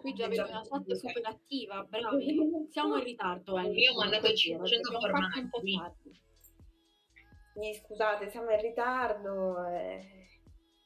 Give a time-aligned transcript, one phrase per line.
[0.00, 2.38] Qui già vedo una chat super attiva, bravi.
[2.70, 3.68] Siamo in ritardo, eh.
[3.72, 6.20] Io ho mandato 500 Abbiamo fatto un po' formati.
[7.52, 9.66] Sì, scusate, siamo in ritardo.
[9.66, 10.28] eh,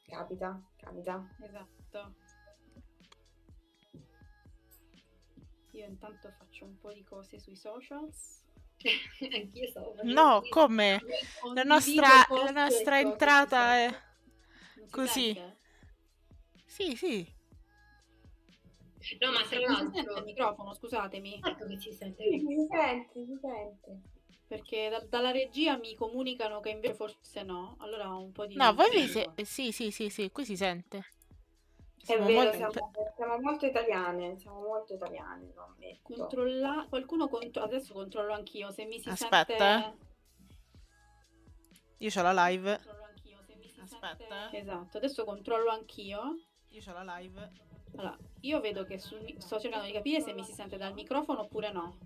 [0.07, 1.27] Capita, capita.
[1.41, 2.13] Esatto.
[5.71, 8.43] Io intanto faccio un po' di cose sui socials.
[9.33, 11.01] Anch'io stavo No, come?
[11.53, 13.95] La nostra, la nostra entrata è
[14.89, 15.33] così.
[15.33, 15.57] sente?
[16.65, 17.34] Sì, sì.
[19.19, 20.23] No, ma tra Non si sente il l'altro...
[20.23, 22.23] microfono, scusatemi, Certo che si sente.
[22.23, 24.01] Sì, si sente, si sente.
[24.47, 27.75] perché da- dalla regia mi comunicano che invece forse no.
[27.79, 28.55] Allora ho un po' di...
[28.55, 29.31] No, voi vi se...
[29.43, 30.97] Sì, sì, sì, sì, qui si sente.
[30.97, 36.13] È Siamo vero, molto- siamo, siamo molto italiane, siamo molto italiane, lo ammetto.
[36.13, 36.85] Controlla...
[36.89, 37.63] Qualcuno contro...
[37.63, 39.97] Adesso controllo anch'io, se mi si Aspetta, sente...
[41.99, 42.75] Io ho la live.
[42.75, 44.57] Controllo anch'io, se mi si Aspetta, sente...
[44.57, 46.39] Esatto, adesso controllo anch'io.
[46.69, 47.51] Io ho la live.
[47.95, 51.41] Allora, io vedo che sul sto cercando di capire se mi si sente dal microfono
[51.41, 51.97] oppure no.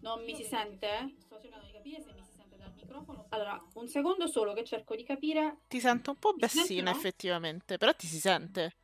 [0.00, 1.14] Non mi si sente?
[1.18, 3.26] Sto cercando di capire se mi si sente dal microfono.
[3.30, 5.58] Allora, un secondo solo che cerco di capire.
[5.68, 6.96] Ti sento un po' bassina, no?
[6.96, 8.74] effettivamente, però ti si sente.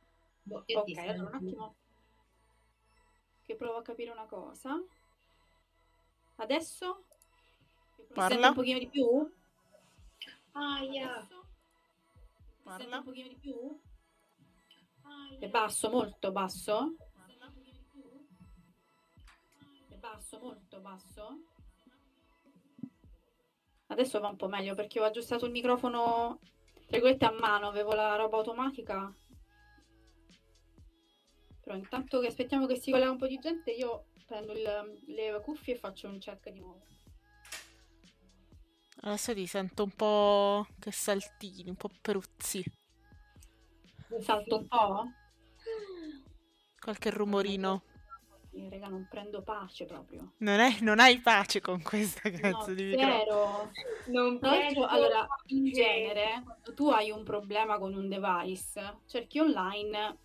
[0.43, 1.75] Boh, Ok, allora un attimo.
[3.43, 4.81] Che provo a capire una cosa.
[6.37, 7.03] Adesso?
[8.13, 8.47] Parla.
[8.49, 9.31] un pochino di più?
[10.53, 11.17] Aia.
[11.17, 11.35] Adesso?
[11.35, 12.97] Mi Parla.
[12.97, 13.79] un pochino di più?
[15.39, 16.95] È basso, molto basso?
[19.87, 21.39] È basso, molto basso?
[23.87, 26.39] Adesso va un po' meglio perché ho aggiustato il microfono,
[26.73, 29.13] tra virgolette, a mano, avevo la roba automatica.
[31.61, 35.41] Però intanto che aspettiamo che si collega un po' di gente, io prendo il- le
[35.41, 36.85] cuffie e faccio un check di nuovo.
[39.03, 42.63] Adesso ti sento un po' che saltini, un po' peruzzi.
[44.19, 45.11] Salto un po'?
[46.79, 47.83] Qualche rumorino.
[48.53, 50.33] Eh, Raga, non prendo pace proprio.
[50.37, 53.17] Non, è- non hai pace con questa No, cazzo di microfono.
[53.19, 53.71] zero.
[54.07, 60.17] Non penso allora, in genere, quando tu hai un problema con un device, cerchi online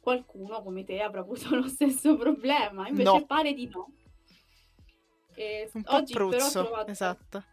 [0.00, 3.26] qualcuno come te avrà avuto lo stesso problema, invece No.
[3.26, 3.90] pare di no.
[5.34, 6.90] E Un po' oggi però ho trovato...
[6.90, 7.44] esatto.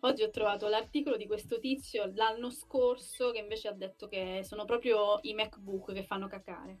[0.00, 4.64] Oggi ho trovato l'articolo di questo tizio l'anno scorso che invece ha detto che sono
[4.64, 6.80] proprio i MacBook che fanno cacare.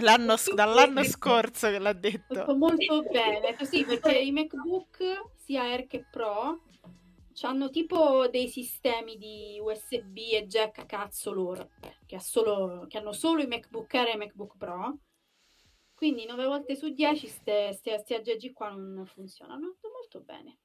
[0.00, 2.56] L'anno dall'anno scorso che l'ha detto.
[2.56, 6.62] molto bene, così perché i MacBook sia Air che Pro
[7.42, 11.70] hanno tipo dei sistemi di USB e jack a cazzo loro,
[12.06, 14.98] che, ha solo- che hanno solo i MacBook Air e i MacBook Pro.
[15.94, 19.76] Quindi 9 volte su 10 ste, ste, sti aggeggi qua non funzionano.
[19.82, 20.58] Molto bene.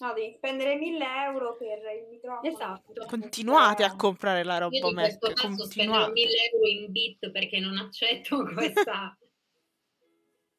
[0.00, 2.48] No, devi spendere 1000 euro per il microfono.
[2.48, 3.04] Esatto.
[3.06, 6.12] Continuate a comprare la Io roba in questo Mac, caso spenderò continuate.
[6.12, 9.18] 1000 euro in bit perché non accetto questa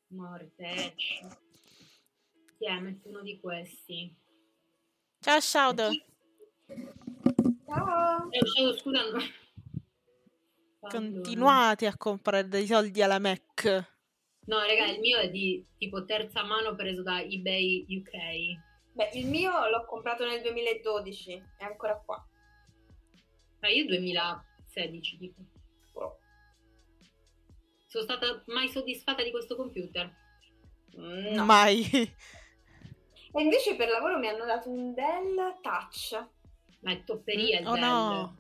[0.10, 1.40] morteccia.
[2.58, 4.16] Ti è messo uno di questi.
[5.20, 5.92] Ciao Shadow.
[7.66, 8.30] Ciao!
[8.30, 9.02] Eh, scusa.
[9.10, 9.20] no.
[10.82, 13.90] Continuate a comprare dei soldi alla Mac.
[14.46, 18.70] No, raga, il mio è di tipo terza mano preso da eBay UK.
[18.94, 22.24] Beh, il mio l'ho comprato nel 2012, è ancora qua.
[23.60, 25.42] Ma io 2016 tipo.
[25.94, 26.18] Oh.
[27.88, 30.14] Sono stata mai soddisfatta di questo computer.
[30.98, 31.46] Mm, No.
[31.46, 31.90] Mai.
[33.34, 36.28] E invece per lavoro mi hanno dato un Dell Touch.
[36.82, 37.82] Ma è topperia il oh Dell.
[37.84, 38.38] no.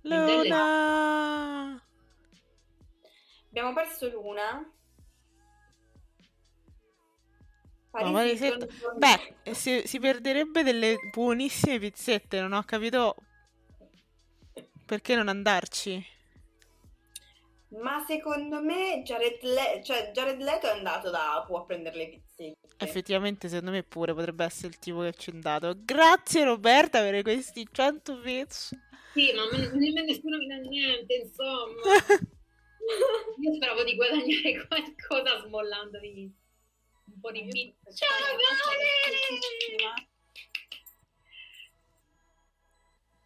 [0.00, 1.86] Dell è- Luna.
[3.48, 4.68] Abbiamo perso l'una.
[7.94, 8.66] Parisi maledetto.
[8.66, 13.14] giorno- Beh, si, si perderebbe delle buonissime pizzette, non ho capito
[14.84, 16.04] perché non andarci.
[17.80, 22.08] Ma secondo me Jared, Le- cioè, Jared Leto è andato da Apu a prendere le
[22.08, 22.68] pizzette.
[22.78, 25.74] Effettivamente, secondo me pure potrebbe essere il tipo che ci è andato.
[25.78, 28.76] Grazie Roberta per questi 100 bits.
[29.14, 31.80] Sì, ma me- nemmeno nessuno mi dà niente, insomma.
[33.40, 36.30] Io speravo di guadagnare qualcosa smollandovi un
[37.24, 37.74] po' di bit.
[37.94, 40.06] Ciao, Vale!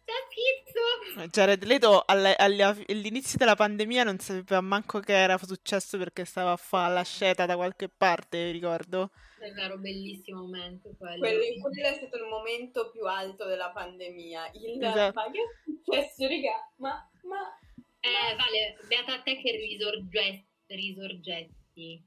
[0.05, 1.27] Ciao, Pizzo!
[1.29, 6.51] Jared Leto alle- alle- all'inizio della pandemia non sapeva manco che era successo perché stava
[6.53, 9.11] a fare la sceta da qualche parte, mi ricordo.
[9.39, 11.19] È vero, bellissimo momento quello.
[11.19, 14.51] Quello, quello è stato il momento più alto della pandemia.
[14.53, 15.13] Il Esatto.
[15.13, 16.71] ma che è successo, raga?
[16.77, 17.59] Ma, ma
[18.01, 22.01] Eh, Vale, beata te che risorge- risorgetti.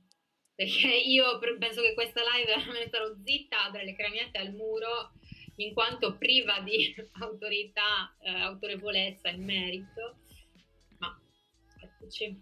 [0.63, 5.11] Perché io penso che questa live veramente sarò zitta, apre le craniette al muro,
[5.57, 10.19] in quanto priva di autorità, eh, autorevolezza in merito,
[10.99, 11.21] ma
[11.81, 12.41] eccoci.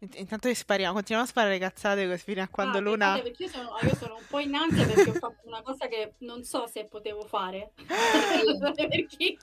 [0.00, 3.20] Int- Intanto spariamo, continuiamo a sparare cazzate così fino a quando Ah, Luna...
[3.22, 6.14] perché io sono, io sono un po' in ansia perché ho fatto una cosa che
[6.18, 7.70] non so se potevo fare.
[8.74, 9.38] per, chi,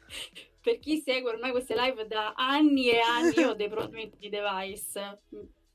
[0.62, 4.30] per chi segue ormai queste live da anni e anni, io ho dei problemi di
[4.30, 5.22] device,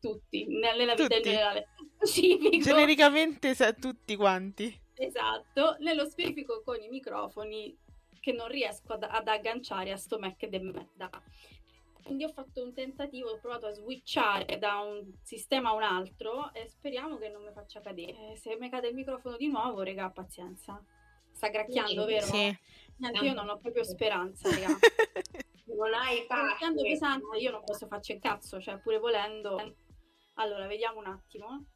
[0.00, 1.22] tutti, nella vita in Tutti?
[1.22, 1.68] generale.
[1.96, 2.58] Specifico.
[2.58, 4.80] Genericamente sa- tutti quanti.
[4.94, 7.76] Esatto, nello specifico con i microfoni
[8.20, 11.10] che non riesco ad, ad agganciare a sto Mac de merda.
[12.02, 16.52] Quindi ho fatto un tentativo, ho provato a switchare da un sistema a un altro
[16.54, 18.32] e speriamo che non mi faccia cadere.
[18.32, 20.80] Eh, se mi cade il microfono di nuovo, regà, pazienza.
[21.36, 22.26] Sta gracchiando, Sì, vero?
[22.26, 22.58] Sì.
[22.96, 24.68] Niente, io non ho proprio speranza, regà.
[25.66, 29.76] Non hai gracchiando pesante, io non posso farci il cazzo, cioè pure volendo.
[30.34, 31.66] Allora, vediamo un attimo.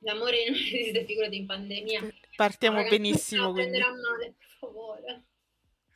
[0.00, 2.06] L'amore non esiste, figurati in pandemia.
[2.36, 3.70] Partiamo Ragazzi, benissimo, quindi.
[3.78, 5.24] prenderà male, per favore.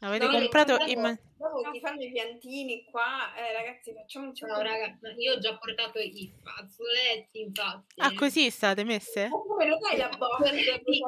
[0.01, 4.27] Avete No, comprato dopo- i ma- Dopo ti fanno i piantini qua, eh, ragazzi, facciamo
[4.27, 8.01] un No, raga, ma io ho già portato i fazzoletti, infatti.
[8.01, 9.29] Ah, così state messe?
[9.29, 10.09] Ma come lo fai la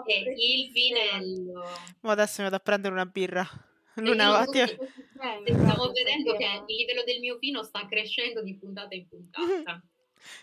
[0.06, 1.64] e il vinello.
[2.00, 3.46] Mo adesso mi vado a prendere una birra.
[3.94, 8.92] Luna, vatti- Stiamo guarda, vedendo che il livello del mio vino sta crescendo di puntata
[8.94, 9.80] in puntata.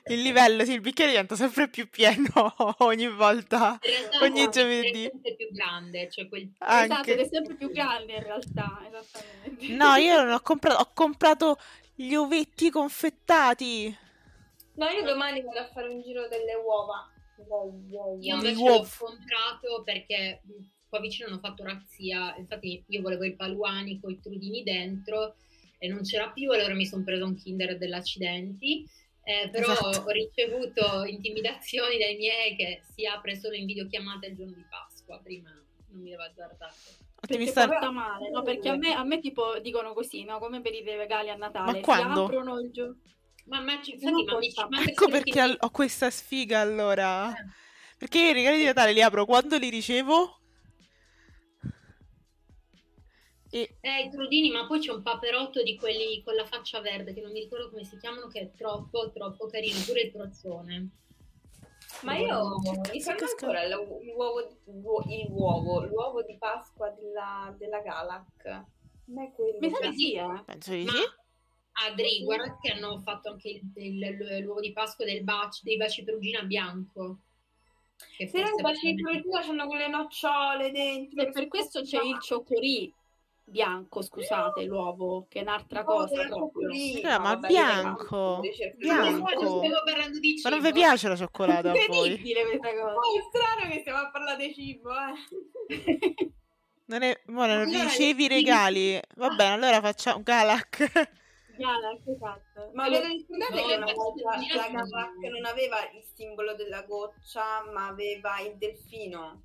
[0.06, 2.30] il livello, sì, il bicchiere diventa sempre più pieno
[2.80, 3.80] ogni volta.
[4.22, 5.08] Ogni è giovedì.
[5.12, 7.14] sempre più grande, cioè quel Esatto, Anche.
[7.14, 9.74] ed è sempre più grande in realtà, esattamente.
[9.74, 11.58] No, io non ho comprato, ho comprato
[11.96, 13.98] gli ovetti confettati.
[14.74, 17.10] No, io domani vado a fare un giro delle uova.
[17.36, 18.44] Wow, wow, Io wow.
[18.44, 18.98] Invece l'ho uov.
[18.98, 20.42] comprato perché
[20.88, 25.36] qua vicino hanno fatto razzia, infatti io volevo i paluani con i trudini dentro
[25.78, 28.86] e non c'era più, allora mi sono preso un Kinder dell'accidenti,
[29.44, 30.00] eh, però Esatto.
[30.08, 35.20] ho ricevuto intimidazioni dai miei che si apre solo in videochiamata il giorno di Pasqua,
[35.24, 36.74] prima non mi devo azzardare.
[37.22, 38.42] Perché Ottimista- porta male, no?
[38.42, 40.40] Perché a me, a me tipo dicono così, no?
[40.40, 41.66] Come per i regali a Natale.
[41.72, 42.24] Ma si quando?
[42.26, 42.98] aprono il giorno.
[43.46, 47.30] Ma, ma, ci- Sono infatti, ma mi- ma Ecco perché al- ho questa sfiga allora.
[47.32, 47.46] Eh.
[47.98, 50.41] Perché i regali di Natale li apro quando li ricevo.
[53.54, 57.14] E Eh, i crudini, ma poi c'è un paperotto di quelli con la faccia verde,
[57.14, 60.90] che non mi ricordo come si chiamano, che è troppo, troppo carino, pure il prozzone.
[62.04, 62.58] Ma io
[62.92, 68.66] mi casca- ancora l'u- l'uovo, l'uo- il uovo, l'uovo di Pasqua della, della Galac.
[69.06, 69.58] Non è quello.
[69.60, 70.44] Mi sa che- di sì, eh.
[70.46, 71.04] penso di Ma sì.
[71.90, 76.04] Adri, guarda che hanno fatto anche il- il- l'uovo di Pasqua del baci, dei baci
[76.04, 77.18] perugina bianco.
[78.18, 81.22] Forse non baci di fruttura c'hanno quelle nocciole dentro.
[81.22, 82.92] E per questo c'è il cioccolì
[83.52, 86.24] bianco, scusate, l'uovo, che è un'altra cosa.
[86.24, 88.42] Raga, ma bianco, bianco.
[88.80, 90.50] Stiamo parlando di cibo.
[90.50, 91.84] Ma non vi piace la cioccolata voi?
[91.84, 92.94] Incredibile questa cosa.
[92.94, 96.34] Oh, è strano che stiamo a parlare di cibo, eh.
[96.86, 97.22] Non è...
[97.28, 99.00] mo non ricevi i regali.
[99.16, 100.92] Va bene, allora facciamo Galac.
[101.58, 102.72] Galax, esatto.
[102.74, 104.48] Ma ve lo ricordate che una ma- volta la sì.
[104.48, 109.44] Galac non aveva il simbolo della goccia, ma aveva il delfino?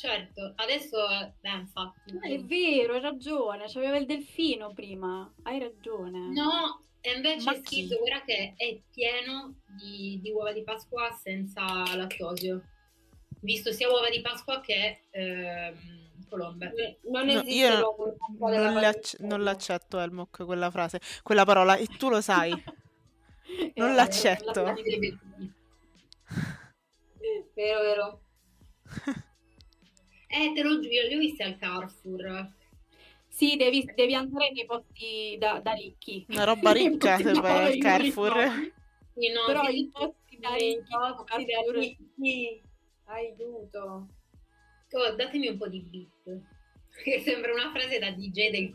[0.00, 0.96] Certo, adesso,
[1.40, 2.10] beh, infatti.
[2.22, 6.32] Ah, È vero, hai ragione, c'aveva il delfino prima, hai ragione.
[6.32, 7.82] No, e invece Ma è chi?
[7.86, 11.62] scritto guarda che è pieno di, di uova di Pasqua senza
[11.94, 12.62] lattosio.
[13.42, 15.74] Visto sia uova di Pasqua che ehm,
[16.30, 16.98] colombe.
[17.10, 21.44] Non No, esiste io l'uovo della non, le acc- non l'accetto, Elmok, quella frase, quella
[21.44, 22.50] parola, e tu lo sai.
[23.74, 24.62] Non Eh, l'accetto.
[24.62, 24.74] la-
[27.54, 28.20] Vero, vero.
[30.32, 32.52] Eh, te lo giuro, li ho visti al Carrefour.
[33.26, 36.24] Sì, devi, devi andare nei posti da, da ricchi.
[36.28, 38.72] Una roba ricca se vai al Carrefour.
[39.14, 42.62] Sì, no, Però i posti da ricchi, posti da ricchi.
[43.06, 44.06] Aiuto.
[44.92, 46.40] oh, datemi un po' di beat.
[47.02, 48.70] Che sembra una frase da DJ del.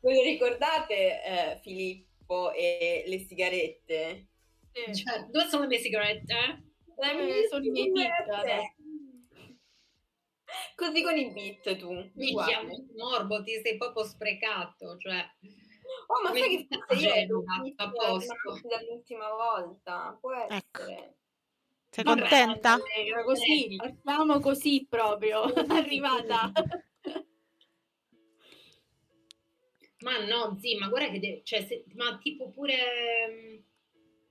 [0.00, 4.26] Ve lo ricordate eh, Filippo e le sigarette?
[4.72, 4.94] Sì.
[4.94, 6.32] Cioè, dove sono le mie sigarette?
[6.32, 6.62] eh?
[6.98, 8.76] Le Eh, mie sono i miei beat.
[10.74, 11.92] Così con i beat tu.
[12.14, 14.96] Mi chiamo Morbo, ti sei proprio sprecato.
[14.98, 15.30] Cioè,
[16.10, 20.16] Oh, ma sai che sta forse io facendo, ero dall'ultima volta.
[20.20, 20.82] Può Ecco.
[20.82, 21.16] essere.
[21.90, 22.72] Sei Vabbè, contenta?
[22.74, 23.76] Allegra, così, Vedi.
[23.76, 26.52] partiamo così proprio, arrivata.
[30.00, 31.18] Ma no, zi, ma guarda che...
[31.18, 33.64] de- cioè, se- ma tipo pure...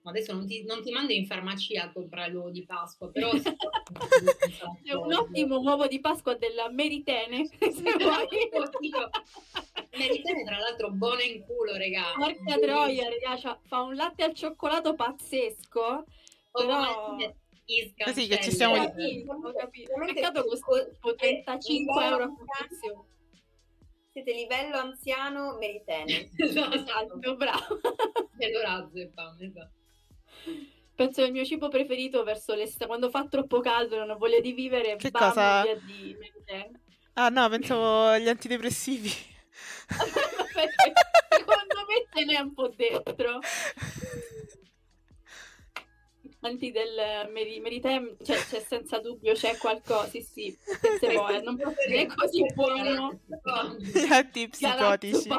[0.10, 3.30] Adesso non ti, non ti mando in farmacia a comprare l'uovo di Pasqua, però...
[4.84, 8.28] C'è un ottimo uovo di Pasqua della Meritene, se vuoi.
[8.52, 9.10] Oddio.
[9.98, 12.14] Meritene tra l'altro buono in culo, regà.
[12.18, 13.08] Porca troia,
[13.42, 15.82] c'ha- fa un latte al cioccolato pazzesco.
[15.82, 16.06] O
[16.52, 17.34] come Però-
[18.06, 19.92] Così che ci stiamo- Ho capito, ho capito.
[20.06, 23.06] Peccato co- costa tipo 35 euro a livello confezione.
[24.12, 26.30] Siete livello anziano meritene.
[26.38, 27.80] Esatto, bravo.
[28.38, 29.76] Vedo zepam, esatto.
[30.96, 34.18] Penso che il mio cibo preferito verso l'estate, quando fa troppo caldo e non ho
[34.18, 35.62] voglia di vivere, Che bam, cosa?
[35.62, 36.80] via di Mediterraneo.
[37.14, 39.10] Ah no, pensavo agli antidepressivi.
[41.30, 43.40] Secondo me ce n'è un po' dentro.
[46.42, 50.56] Anti del Meri- Meritem, cioè, c'è senza dubbio, c'è qualcosa, sì sì,
[51.00, 53.20] se vuoi, non può essere così buono.
[53.80, 55.30] Gli antipsicotici.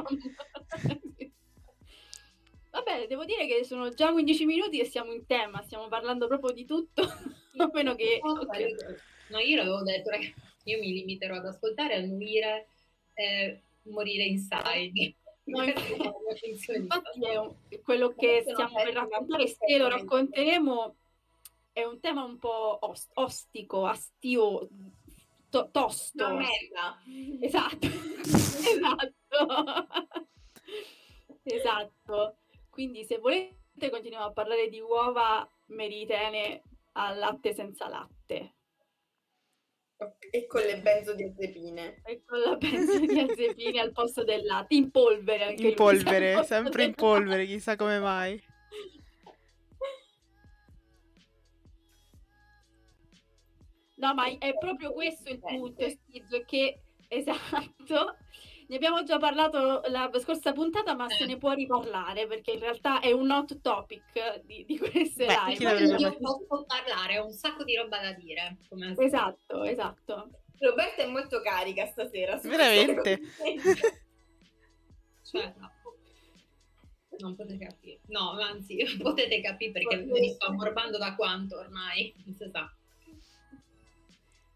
[2.78, 6.52] Vabbè, devo dire che sono già 15 minuti e siamo in tema, stiamo parlando proprio
[6.52, 7.02] di tutto,
[7.58, 8.20] a meno che...
[8.22, 8.74] ok.
[9.30, 12.68] No, io l'avevo detto, ragazzi, io mi limiterò ad ascoltare, annuire,
[13.14, 15.14] eh, morire inside.
[15.44, 15.74] No, di
[16.76, 20.96] Infatti è un- quello che stiamo per raccontare, se lo racconteremo,
[21.72, 24.68] è un tema un po' os- ostico, astio,
[25.50, 26.24] to- tosto.
[26.26, 27.02] Una merda.
[27.40, 27.86] Esatto,
[28.68, 29.88] esatto,
[31.42, 32.36] esatto.
[32.78, 38.54] Quindi se volete continuiamo a parlare di uova meritene al latte senza latte
[40.30, 42.02] E con le benzodiazepine.
[42.04, 46.94] e con la benzodiazepina al posto del latte, in polvere anche In polvere, sempre in
[46.94, 47.52] polvere, latte.
[47.52, 48.40] chissà come mai.
[53.96, 58.16] No, ma è proprio questo il punto, è che esatto.
[58.68, 61.26] Ne abbiamo già parlato la scorsa puntata, ma se Eh.
[61.26, 65.96] ne può riparlare perché in realtà è un hot topic di, di queste Beh, live.
[65.96, 68.58] Io posso parlare, ho un sacco di roba da dire.
[68.98, 70.30] Esatto, esatto.
[70.58, 72.36] Roberta è molto carica stasera.
[72.42, 73.20] Veramente?
[75.22, 75.72] Cioè, no.
[77.20, 78.00] Non potete capire.
[78.08, 82.70] No, anzi, potete capire perché mi sto ammorbando da quanto ormai, non si sa.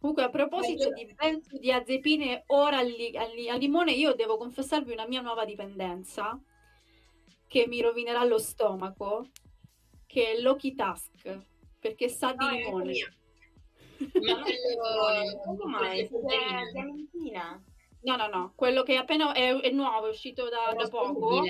[0.03, 5.21] Comunque, a proposito di benzodiazepine ora al, al al limone, io devo confessarvi una mia
[5.21, 6.37] nuova dipendenza
[7.47, 9.29] che mi rovinerà lo stomaco,
[10.05, 11.39] che è l'Oki Task,
[11.79, 12.95] perché sa di è limone.
[13.99, 15.41] Ma quello...
[15.45, 16.01] Come mai?
[16.01, 17.63] È Clementina.
[18.01, 21.45] No, no, no, quello che appena è, è nuovo, è uscito da, da poco.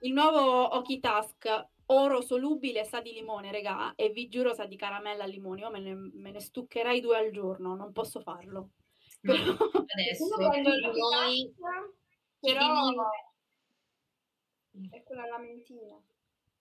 [0.00, 4.76] Il nuovo Oki Task oro solubile sa di limone, regà, e vi giuro sa di
[4.76, 5.60] caramella al limone.
[5.60, 8.70] Io me ne, me ne stuccherei due al giorno, non posso farlo.
[9.20, 9.34] Però-
[9.94, 11.54] adesso noi...
[12.40, 12.94] però
[14.90, 16.00] è quella lamentina.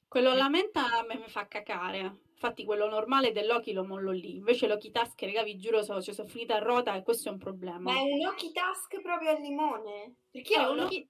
[0.08, 2.22] Quello alla menta a me mi fa cacare.
[2.34, 4.36] Infatti, quello normale dell'Oki lo mollo lì.
[4.36, 7.32] Invece l'Oki Task, raga, vi giuro, so, cioè, sono finita a rota e questo è
[7.32, 7.80] un problema.
[7.80, 10.18] Ma è un occhi task proprio al limone?
[10.30, 10.80] Perché io un.
[10.82, 11.10] Oki-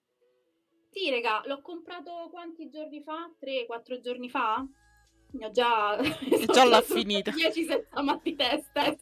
[0.93, 3.29] Sì, raga, l'ho comprato quanti giorni fa?
[3.41, 4.63] 3-4 giorni fa?
[5.32, 5.97] Ne ho già...
[6.53, 7.32] già l'ha finita.
[7.32, 8.95] 10 senza mal di testa.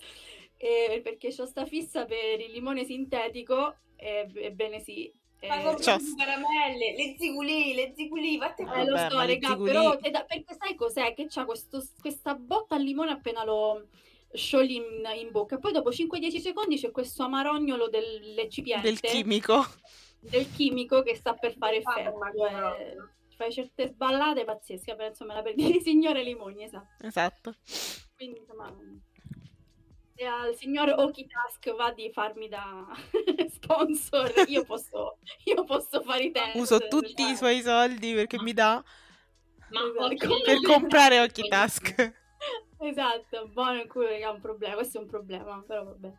[0.55, 3.75] Eh, perché ho sta fissa per il limone sintetico.
[3.97, 5.11] E, ebbene sì.
[5.41, 9.97] eh, Ma con le caramelle, le ziguli, le ziguli, vatte Eh, lo so, raga, però
[9.97, 11.13] da- perché sai cos'è?
[11.13, 13.89] Che c'ha questo- questa botta al limone appena lo
[14.31, 15.57] sciogli in, in bocca.
[15.57, 19.65] Poi dopo 5-10 secondi c'è questo amarognolo dell'eccipiente, Del chimico.
[20.21, 22.17] Del chimico che sta per fare Ah, effetto.
[22.17, 22.31] ma
[22.77, 22.95] eh,
[23.35, 27.05] fai certe sballate pazzesche, però insomma la per dire signore Limoni, esatto.
[27.05, 27.55] Esatto.
[28.15, 28.73] Quindi insomma
[30.15, 32.85] se al signor Okitask va di farmi da
[33.49, 36.55] sponsor, io posso, io posso fare i test.
[36.55, 38.83] Uso tutti cioè- i suoi soldi perché mi dà
[39.69, 39.79] Ma
[40.11, 40.41] Esatto.
[40.45, 42.13] per comprare occhi task.
[42.79, 46.11] Esatto, buono in cui è un problema, questo è un problema, però vabbè.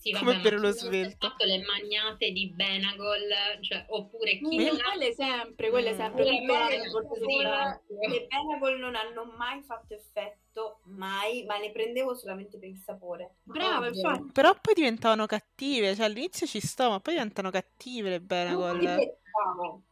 [0.00, 1.28] Sì, Come vabbè, per ma lo svelto.
[1.28, 5.96] fatto le magnate di Benagol, cioè, oppure chi Mm, la- quelle sempre, quelle Mm.
[5.96, 8.08] sempre, l'anno le Benagol- sempre.
[8.08, 13.34] Le Benagol non hanno mai fatto effetto, mai, ma le prendevo solamente per il sapore.
[13.42, 14.32] Brava, infatti.
[14.32, 18.78] Però poi diventavano cattive, cioè all'inizio ci sto, ma poi diventano cattive le Benagol.
[18.78, 18.86] li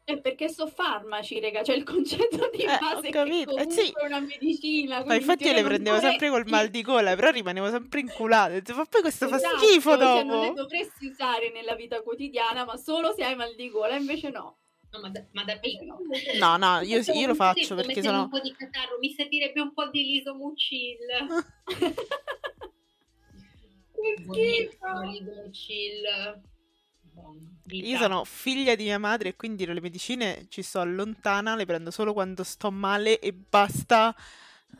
[0.04, 3.64] È perché so farmaci, raga, cioè il concetto di Eh, base è che capito, eh,
[3.64, 3.92] comunque sì.
[3.94, 5.04] è una medicina.
[5.04, 8.74] Ma infatti io le non prendevo sempre col mal di gola, però rimanevo sempre inculata.
[8.74, 10.62] Ma poi questo fa Esatto, schifo cioè non le dopo.
[10.62, 14.56] dovresti usare nella vita quotidiana, ma solo se hai mal di gola, invece no.
[14.90, 15.98] No, ma da, ma da piccolo.
[16.38, 18.22] No, no, io, io lo faccio perché sono...
[18.22, 20.96] un po' di catarro, mi servirebbe un po' di lisomucil.
[24.24, 26.40] Buonissimo, lisomucil.
[27.20, 27.36] Buono.
[27.70, 27.98] Io Vita.
[27.98, 32.12] sono figlia di mia madre e quindi le medicine ci sto lontana, le prendo solo
[32.12, 34.14] quando sto male e basta.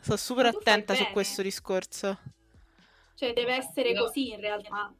[0.01, 2.17] Sto super attenta su questo discorso.
[3.15, 4.93] Cioè deve essere Io- così in realtà.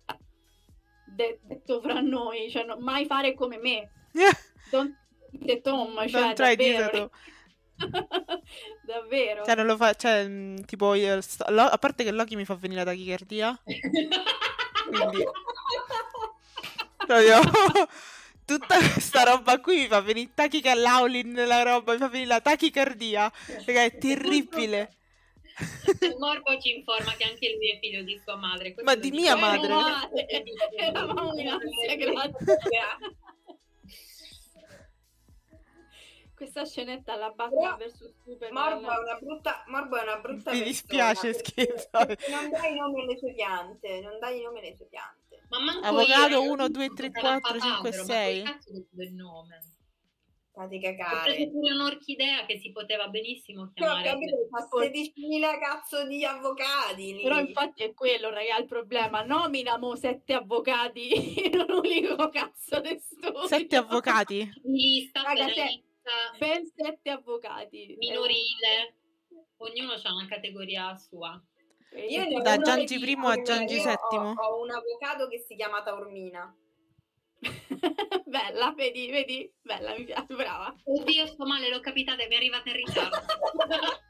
[1.06, 3.90] De- detto fra noi, cioè non mai fare come me.
[4.70, 4.96] Don't
[5.68, 7.12] home, cioè Non try davvero.
[8.86, 9.46] Davvero?
[9.46, 12.46] Cioè, non lo fa, cioè, mh, tipo, io sto- Lo- a parte che Loki mi
[12.46, 15.24] fa venire la tachicardia, quindi
[18.46, 22.42] tutta questa roba qui mi fa venire tachica Laulin, la roba, mi fa venire la
[22.42, 23.32] tachicardia,
[23.66, 24.94] raga, è terribile.
[26.02, 28.74] Il morbo ci informa che anche lui è figlio di sua madre.
[28.74, 29.22] questo Ma di dico.
[29.22, 29.68] mia Eh, madre.
[29.68, 30.10] no,
[30.78, 32.56] Eravamo in ansia, grazie.
[36.34, 38.82] Questa scenetta alla Batman vs Superman.
[38.82, 41.90] Morbo è una brutta, Morbo è una brutta Mi persona, dispiace, scherzo.
[42.30, 45.29] Non dai i nomi alle sue piante, non dai i nomi alle sue piante.
[45.50, 48.42] Ma manco Avvocato io, 1, io 2, sono 3, stata 4, a 5, Patambero, 6.
[48.44, 49.60] Ma che cazzo il nome?
[50.52, 51.50] Fate Ho preso cagare.
[51.50, 54.04] pure un'orchidea che si poteva benissimo ho chiamare.
[54.10, 57.22] capito, fa 16.000 cazzo di avvocati lì.
[57.24, 59.24] Però infatti è quello, raga, il problema.
[59.24, 63.48] Nominamo sette avvocati in un unico cazzo di studio.
[63.48, 64.52] Sette avvocati.
[64.64, 65.84] Lista, Raga, se-
[66.40, 67.96] Ben sette avvocati.
[67.98, 68.96] minorile.
[69.58, 71.42] Ognuno ha una categoria sua.
[71.92, 74.34] Io ne ho Da Giangi primo a Giangi ho- settimo.
[74.36, 76.56] Ho, un avvocato che si chiama Taormina.
[78.26, 79.52] Bella, vedi, vedi?
[79.62, 80.76] Bella, mi piace, brava.
[80.84, 83.18] Oddio, sto male, l'ho capitata, mi è arrivata in ritardo.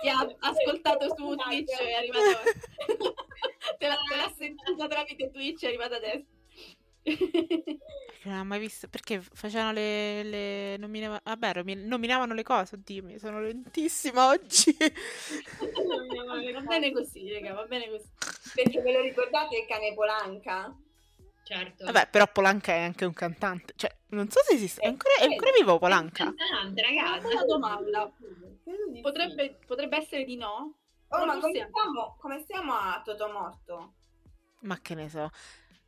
[0.00, 2.42] Ti ha ascoltato su Twitch e è arrivato.
[3.78, 6.39] te, l'ha, te l'ha sentita tramite Twitch e è arrivata adesso.
[8.22, 12.74] Non ho mai visto perché facevano le, le nominava- vabbè, nomi- nominavano le cose.
[12.74, 14.76] Oddio, mi sono lentissima oggi.
[16.52, 18.08] va bene così, raga, va bene così.
[18.54, 20.76] Perché ve lo ricordate il cane Polanca?
[21.50, 21.84] certo.
[21.86, 23.72] Vabbè, però Polanca è anche un cantante.
[23.74, 24.82] Cioè, non so se esiste.
[24.82, 26.24] È ancora, è ancora vivo Polanca?
[26.24, 27.46] Cantante, Una ragazzi.
[27.46, 28.12] domanda.
[29.00, 30.74] Potrebbe, potrebbe essere di no?
[31.08, 33.94] Oh, ma come stiamo, come stiamo a Totomorto?
[34.60, 35.30] Ma che ne so.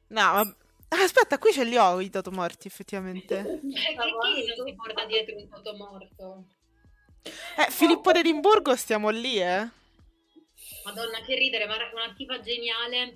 [0.09, 0.57] No, ma...
[0.95, 3.39] ah, aspetta, qui ce li ho i Totomorti, effettivamente.
[3.39, 6.47] Eh, Perché non si porta dietro un fotomorto?
[7.23, 9.69] Eh, Filippo d'Edimburgo stiamo lì, eh.
[10.85, 13.15] Madonna, che ridere, ma una tipa geniale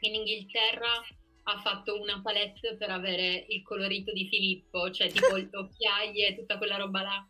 [0.00, 1.04] in Inghilterra
[1.44, 6.36] ha fatto una palette per avere il colorito di Filippo, cioè tipo le occhiaie e
[6.36, 7.28] tutta quella roba là.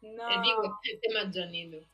[0.00, 0.28] No.
[0.28, 1.86] E dico, Gianni Lu.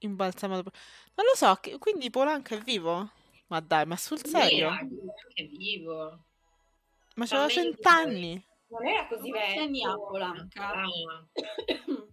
[0.00, 0.70] Imbalsamato.
[1.14, 3.10] Non lo so, quindi Polanca è vivo?
[3.50, 4.70] Ma dai, ma sul serio?
[5.34, 6.24] Che vivo.
[7.16, 8.42] Ma c'aveva cent'anni.
[8.68, 10.06] Non era così Quanti anni ha vecchio.
[10.06, 10.72] Polanca?
[10.72, 10.84] Ah,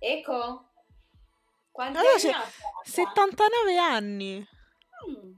[0.00, 0.70] Eco?
[1.70, 2.50] Quanti Allora, anni se- ha?
[2.84, 4.46] 79 anni.
[5.08, 5.32] Mm.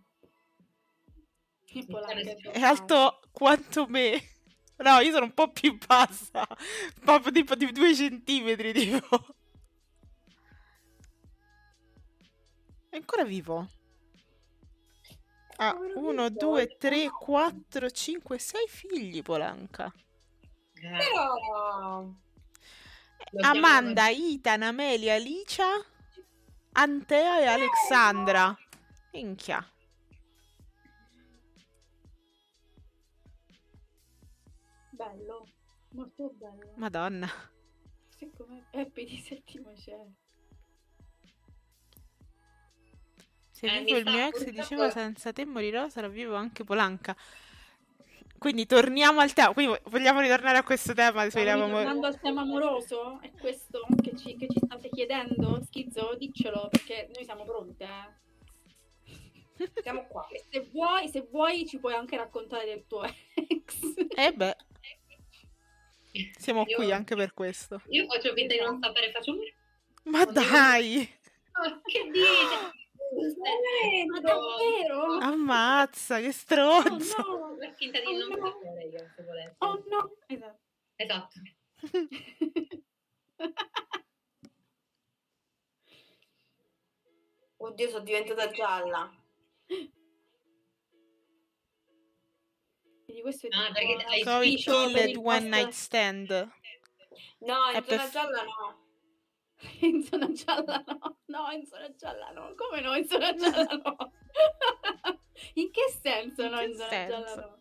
[1.67, 4.21] Che Polanca è È alto quanto me.
[4.79, 6.47] No, io sono un po' più bassa.
[7.05, 9.37] Proprio tipo di due centimetri, tipo.
[12.91, 13.69] È ancora vivo.
[15.57, 17.17] Ha Povero uno, Vito, due, è tre, morto.
[17.25, 19.93] quattro, cinque, sei figli Polanca.
[20.75, 22.13] eh, Però...
[23.31, 25.67] chiamano- Amanda, Ethan, Amelia, Alicia,
[26.73, 28.57] Antea e Alexandra.
[29.13, 29.65] Minchia.
[34.91, 35.47] Bello,
[35.91, 36.73] molto bello.
[36.77, 37.29] Madonna.
[38.09, 40.13] Siccome Happy di settimo cielo.
[43.61, 47.15] Se Eh, vivo il mio ex purtroppo- diceva senza te morirò, sarà vivo anche Polanca.
[48.39, 49.53] Quindi torniamo al tema.
[49.53, 51.29] Quindi vogliamo ritornare a questo tema?
[51.29, 53.21] Se ritornando al tema amoroso?
[53.21, 55.61] È questo che ci, che ci state chiedendo?
[55.63, 57.85] Schizzo, diccelo perché noi siamo pronte.
[57.85, 59.71] eh.
[59.83, 60.27] Siamo qua.
[60.29, 63.95] E se vuoi, se vuoi ci puoi anche raccontare del tuo ex.
[64.17, 64.57] Eh beh,
[66.39, 67.83] siamo Io- qui anche per questo.
[67.91, 69.35] Io faccio finta di non sapere, faccio.
[70.05, 71.07] Ma dai!
[71.63, 72.79] Oh, che dici?
[73.13, 75.19] Ma davvero?
[75.21, 77.15] Ammazza, che Oh stronzo!
[77.19, 77.57] no!
[77.59, 78.47] Per finta di Oh, non no.
[78.53, 79.55] sapere io, se volete.
[79.59, 80.17] Oh no!
[80.27, 80.59] Esatto.
[80.97, 81.41] Esatto.
[87.57, 89.13] Oddio, sono diventata gialla.
[93.05, 96.29] Quindi questo è Ah, perché hai So it one night stand.
[97.41, 98.80] No, È per- gialla no.
[99.81, 102.55] In zona gialla no, no, in zona gialla no.
[102.57, 104.13] Come no, in zona gialla no?
[105.55, 106.89] in che senso no, in senso?
[106.89, 107.57] gialla no?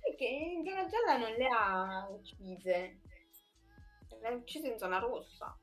[0.00, 3.00] Perché in zona gialla non le ha uccise.
[4.20, 5.56] Le ha uccise in zona rossa.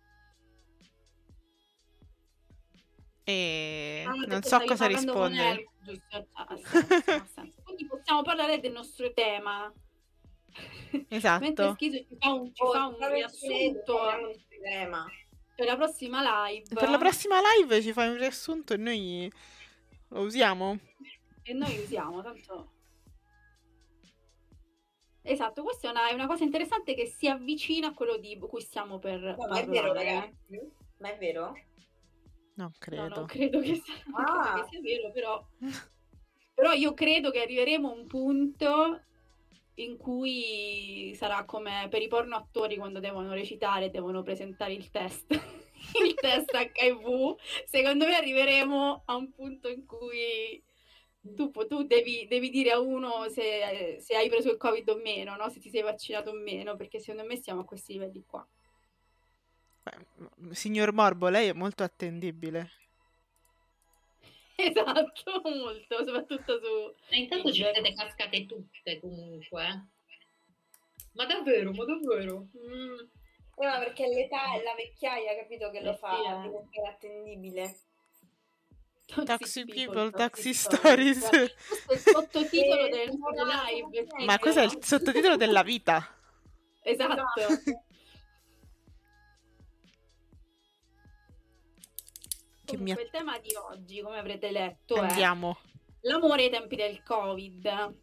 [3.24, 5.70] E Ah, non so cosa rispondere.
[5.84, 7.54] Giusto, senso, senso.
[7.63, 9.72] Quindi possiamo parlare del nostro tema.
[10.92, 11.74] Mentre Esatto.
[11.74, 13.98] Schizo ci fa un, ci Oh, fa un riassunto
[14.62, 15.06] tema.
[15.60, 16.74] Per la prossima live.
[16.74, 19.32] Per la prossima live ci fai un riassunto e noi
[20.10, 20.80] lo usiamo.
[21.43, 22.72] E noi usiamo, tanto...
[25.22, 28.62] esatto, questa è una, è una cosa interessante che si avvicina a quello di cui
[28.62, 30.34] stiamo per No, ma è vero, ragazzi?
[31.00, 31.45] Ma è vero?
[32.56, 33.08] Non No, credo.
[33.15, 34.62] non credo che sia, non credo Ah.
[34.62, 35.45] che sia vero, però...
[36.54, 39.02] però io credo che arriveremo a un punto
[39.80, 45.32] in cui sarà come per i porno attori quando devono recitare devono presentare il test,
[46.04, 47.36] il test HIV.
[47.65, 50.62] Secondo me arriveremo a un punto in cui
[51.36, 55.36] tu, tu devi, devi dire a uno se, se hai preso il Covid o meno,
[55.36, 55.50] no?
[55.50, 58.46] se ti sei vaccinato o meno, perché secondo me siamo a questi livelli qua.
[59.84, 62.72] Beh, Signor Morbo, lei è molto attendibile.
[64.67, 66.95] Esatto, molto, soprattutto su...
[67.10, 69.63] E intanto ci siete cascate tutte comunque.
[69.65, 69.84] eh.
[71.13, 72.48] Ma davvero, ma davvero?
[72.58, 73.00] Mm.
[73.62, 76.41] Eh, ma perché l'età e la vecchiaia, capito, che lo Eh, fa sì, eh.
[76.41, 77.80] diventare attendibile.
[79.26, 81.17] Taxi people, taxi stories.
[81.17, 81.56] stories.
[81.67, 84.04] Questo è il sottotitolo Eh, del no, no, live.
[84.04, 84.80] no, Ma questo è il no?
[84.82, 86.15] sottotitolo della vita.
[86.84, 87.63] Esatto.
[92.69, 95.58] Che mi Comunque, il tema di oggi, come avrete letto, è Andiamo.
[96.01, 97.95] l'amore ai tempi del Covid.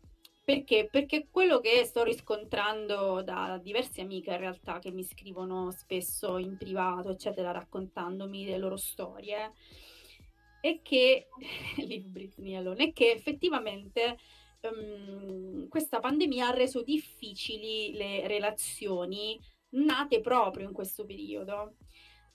[0.44, 0.88] Perché?
[0.90, 6.56] Perché quello che sto riscontrando da diverse amiche in realtà che mi scrivono spesso in
[6.56, 9.52] privato, eccetera, raccontandomi le loro storie,
[10.60, 11.28] è che,
[12.04, 14.18] Britney è che effettivamente
[14.60, 21.74] ehm, questa pandemia ha reso difficili le relazioni nate proprio in questo periodo.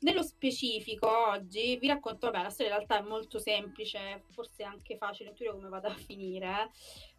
[0.02, 4.98] Nello specifico, oggi vi racconto, vabbè, la storia in realtà è molto semplice, forse anche
[4.98, 6.72] facile intuire come vada a finire.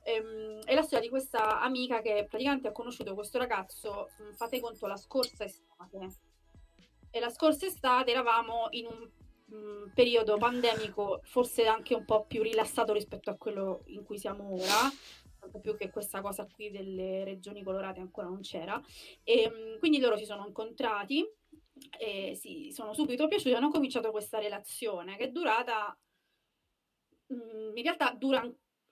[0.02, 4.58] Ehm, è la storia di questa amica che praticamente ha conosciuto questo ragazzo, mm, fate
[4.58, 6.08] conto, la scorsa estate.
[7.12, 9.08] E la scorsa estate eravamo in un
[9.54, 14.54] mm, periodo pandemico forse anche un po' più rilassato rispetto a quello in cui siamo
[14.54, 14.90] ora,
[15.38, 18.82] tanto più che questa cosa qui delle regioni colorate ancora non c'era.
[19.22, 21.24] E, mm, quindi loro si sono incontrati
[21.98, 25.96] e si sono subito piaciuti hanno cominciato questa relazione che è durata
[27.32, 28.42] mm, in realtà dura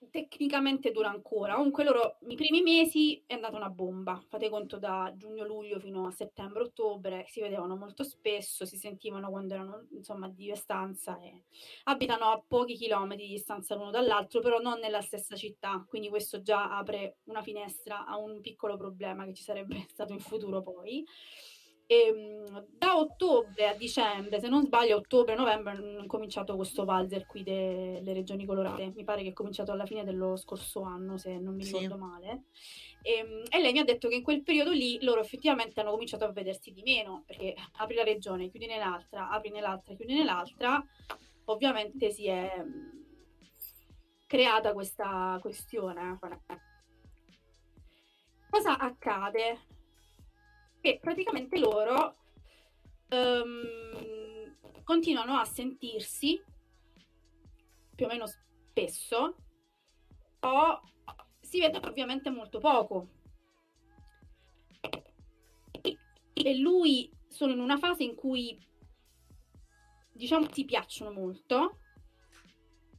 [0.08, 1.54] tecnicamente dura ancora.
[1.56, 4.22] Comunque loro i primi mesi è andata una bomba.
[4.28, 9.86] Fate conto da giugno-luglio fino a settembre-ottobre si vedevano molto spesso si sentivano quando erano
[9.92, 11.44] insomma di distanza e
[11.84, 15.84] abitano a pochi chilometri di distanza l'uno dall'altro però non nella stessa città.
[15.86, 20.20] Quindi questo già apre una finestra a un piccolo problema che ci sarebbe stato in
[20.20, 21.04] futuro poi
[21.92, 28.12] Ehm, da ottobre a dicembre, se non sbaglio, ottobre-novembre hanno cominciato questo valzer qui delle
[28.12, 28.92] regioni colorate.
[28.94, 31.72] Mi pare che è cominciato alla fine dello scorso anno, se non mi Sì.
[31.72, 32.44] ricordo male.
[33.02, 36.24] Ehm, E, lei mi ha detto che in quel periodo lì loro effettivamente hanno cominciato
[36.24, 40.80] a vedersi di meno, perché apri la regione, chiudi nell'altra, apri nell'altra, chiudi nell'altra.
[41.46, 43.06] Ovviamente si è mh,
[44.28, 46.20] creata questa questione.
[48.48, 49.58] Cosa accade?
[50.80, 52.16] Che praticamente loro
[53.08, 56.42] ehm, continuano a sentirsi
[57.94, 59.36] più o meno spesso
[60.40, 60.80] o
[61.40, 63.08] si vedono ovviamente molto poco.
[66.32, 68.58] E lui sono in una fase in cui
[70.12, 71.78] diciamo si piacciono molto,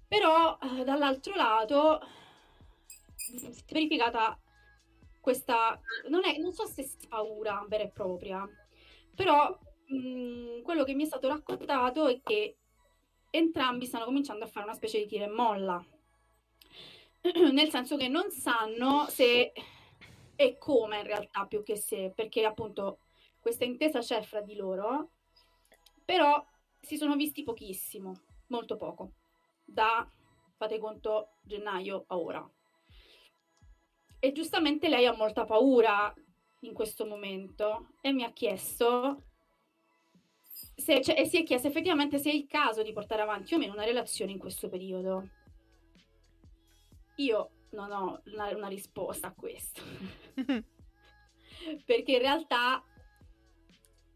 [0.07, 1.99] però eh, dall'altro lato
[3.15, 4.39] si è verificata
[5.21, 5.79] questa
[6.09, 8.47] non, è, non so se sia paura vera e propria,
[9.15, 12.57] però mh, quello che mi è stato raccontato è che
[13.29, 15.83] entrambi stanno cominciando a fare una specie di tira e molla,
[17.53, 19.53] nel senso che non sanno se
[20.35, 22.99] e come in realtà più che se, perché appunto
[23.39, 25.11] questa intesa c'è fra di loro,
[26.03, 26.43] però
[26.79, 29.11] si sono visti pochissimo, molto poco,
[29.63, 30.09] da,
[30.57, 32.51] fate conto, gennaio a ora.
[34.23, 36.13] E giustamente lei ha molta paura
[36.59, 39.23] in questo momento e mi ha chiesto
[40.75, 43.57] se, cioè, e si è chiesto effettivamente se è il caso di portare avanti o
[43.57, 45.27] meno una relazione in questo periodo.
[47.15, 49.81] Io non ho una, una risposta a questo,
[51.83, 52.83] perché in realtà,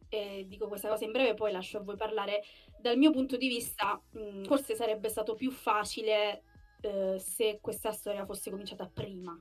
[0.09, 2.43] eh, dico questa cosa in breve, poi lascio a voi parlare,
[2.79, 6.43] dal mio punto di vista, mh, forse sarebbe stato più facile
[6.81, 9.35] eh, se questa storia fosse cominciata prima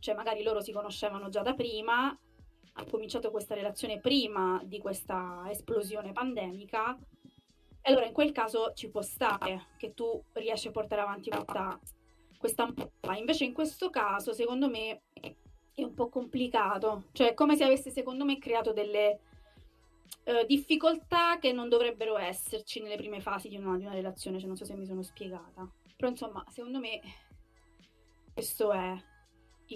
[0.00, 2.08] cioè magari loro si conoscevano già da prima,
[2.74, 6.98] ha cominciato questa relazione prima di questa esplosione pandemica,
[7.82, 11.78] e allora in quel caso ci può stare che tu riesci a portare avanti questa,
[12.36, 13.16] questa amputta.
[13.16, 17.90] Invece in questo caso, secondo me, è un po' complicato, cioè è come se avesse,
[17.90, 19.20] secondo me, creato delle
[20.24, 24.48] eh, difficoltà che non dovrebbero esserci nelle prime fasi di una, di una relazione, cioè
[24.48, 25.66] non so se mi sono spiegata.
[25.96, 27.00] Però insomma, secondo me
[28.32, 28.94] questo è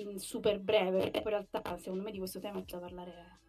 [0.00, 3.40] in super breve, poi in realtà secondo me di questo tema c'è da parlare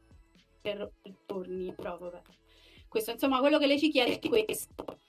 [0.62, 0.92] per
[1.28, 2.22] giorni, però vabbè.
[2.88, 5.00] Questo insomma quello che lei ci chiede è questo.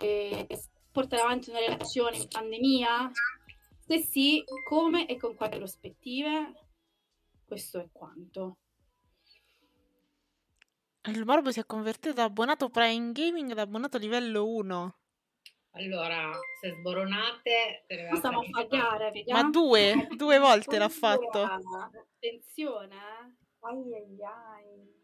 [0.00, 0.46] E
[0.90, 3.10] portare avanti una relazione in pandemia?
[3.78, 6.52] Se sì, come e con quali prospettive?
[7.44, 8.58] Questo è quanto.
[11.04, 14.96] Il Morbo si è convertito da abbonato Prime Gaming ad abbonato livello 1.
[15.74, 17.84] Allora, se sboronate...
[18.16, 19.42] stiamo a pagare, vediamo.
[19.42, 21.42] Ma due, due volte l'ha fatto.
[21.42, 23.40] Attenzione, eh.
[23.64, 25.00] Ai ai ai.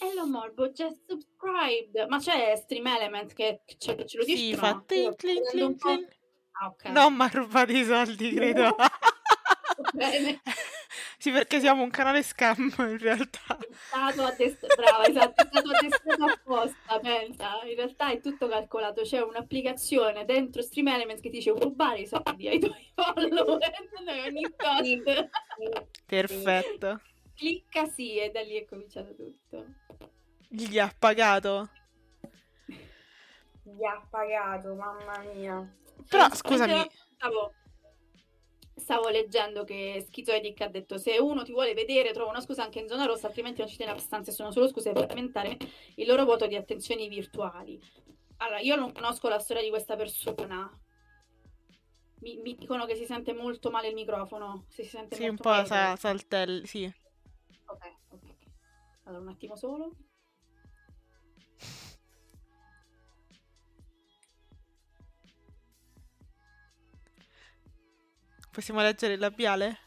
[0.00, 2.06] Hello Morbo, just subscribed.
[2.08, 4.36] Ma c'è Stream Element che, che ce, lo dici?
[4.36, 4.56] Sì, no?
[4.58, 6.08] fa tlin, un po'- tlin.
[6.60, 6.84] Ah, ok.
[6.86, 8.76] No, ma ha rubato i soldi, credo.
[9.94, 10.40] Bene.
[11.28, 13.58] sì, perché siamo un canale scam in realtà.
[13.58, 17.60] È stato addestrato, brava, esatto, è stato addestrato apposta, pensa.
[17.64, 22.06] In realtà è tutto calcolato, c'è un'applicazione dentro Stream Element che ti dice rubare i
[22.06, 23.60] soldi ai tuoi follower
[24.26, 25.28] ogni tot.
[26.06, 27.00] Perfetto.
[27.34, 29.66] Clicca sì e da lì è cominciato tutto.
[30.48, 31.68] Gli ha pagato.
[33.62, 35.76] Gli ha pagato, mamma mia.
[36.08, 37.52] Però, scusami, Stavo,
[38.78, 42.80] stavo leggendo che Schizoedic ha detto se uno ti vuole vedere trova una scusa anche
[42.80, 45.56] in zona rossa, altrimenti non ci tiene abbastanza, sono solo scuse per aumentare
[45.96, 47.80] il loro voto di attenzioni virtuali.
[48.38, 50.70] Allora, io non conosco la storia di questa persona.
[52.20, 54.64] Mi, mi dicono che si sente molto male il microfono.
[54.68, 56.92] Si sente sì, un po' sa- saltelli, sì.
[57.66, 58.22] Ok, ok.
[59.04, 59.92] Allora, un attimo solo.
[68.58, 69.78] Possiamo leggere il labiale?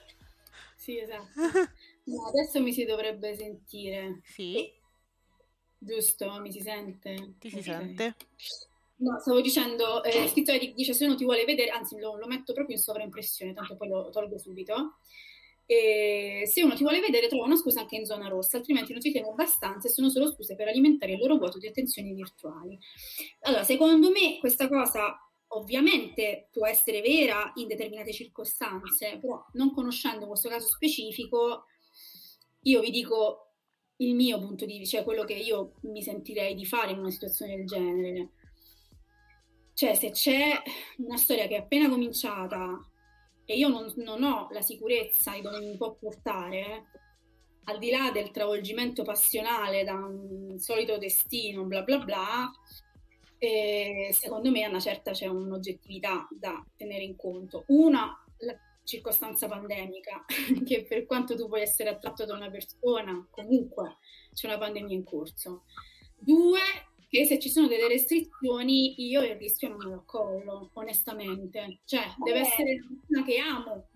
[0.75, 1.27] Sì, esatto.
[2.03, 4.21] No, adesso mi si dovrebbe sentire.
[4.23, 4.73] Sì,
[5.77, 6.39] Giusto?
[6.39, 7.15] Mi si sente?
[7.39, 7.63] ti si Ok.
[7.63, 8.15] sente.
[8.97, 12.53] No, stavo dicendo, eh, Schizoedic dice se uno ti vuole vedere, anzi lo, lo metto
[12.53, 14.97] proprio in sovraimpressione, tanto poi lo tolgo subito.
[15.65, 19.01] E se uno ti vuole vedere, trova una scusa anche in zona rossa, altrimenti non
[19.01, 22.77] ci tiene abbastanza e sono solo scuse per alimentare il loro vuoto di attenzioni virtuali.
[23.41, 25.17] Allora, secondo me questa cosa
[25.53, 31.65] ovviamente può essere vera in determinate circostanze, però non conoscendo questo caso specifico,
[32.63, 33.47] io vi dico
[33.97, 37.11] il mio punto di vista, cioè quello che io mi sentirei di fare in una
[37.11, 38.29] situazione del genere.
[39.73, 40.61] Cioè, se c'è
[40.97, 42.79] una storia che è appena cominciata
[43.45, 46.87] e io non, non ho la sicurezza di dove mi può portare,
[47.65, 52.51] al di là del travolgimento passionale da un solito destino, bla bla bla,
[53.43, 57.63] eh, secondo me a una certa c'è un'oggettività da tenere in conto.
[57.67, 60.23] Una, la circostanza pandemica,
[60.63, 63.97] che per quanto tu puoi essere attratto da una persona, comunque
[64.31, 65.63] c'è una pandemia in corso.
[66.19, 66.59] Due,
[67.09, 71.79] che se ci sono delle restrizioni io il rischio non me lo accollo, onestamente.
[71.85, 72.41] Cioè, deve Eh.
[72.41, 73.87] essere una persona che amo,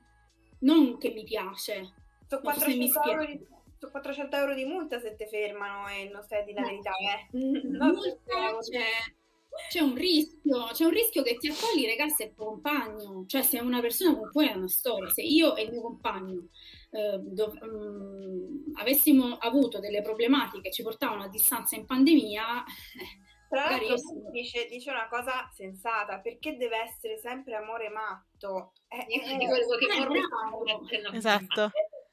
[0.62, 1.94] non che mi piace.
[2.28, 3.46] Sono Non so se mi 400, euro di,
[3.78, 6.68] so 400 euro di multa se ti fermano e non stai dire la No.
[6.72, 7.28] verità, eh.
[7.78, 8.84] Multa, c'è,
[9.70, 13.60] c'è un rischio, c'è un rischio che ti accogli ragazzi e tuo compagno, cioè se
[13.60, 16.48] una persona con cui hai una storia, se io e il mio compagno
[16.92, 23.24] eh, dov- mm, avessimo avuto delle problematiche che ci portavano a distanza in pandemia, eh,
[23.50, 28.74] Tra l'altro io- dice, dice una cosa sensata, perché deve essere sempre amore matto?
[28.88, 31.14] Eh, Io eh, volevo che bravo.
[31.14, 31.72] Esatto.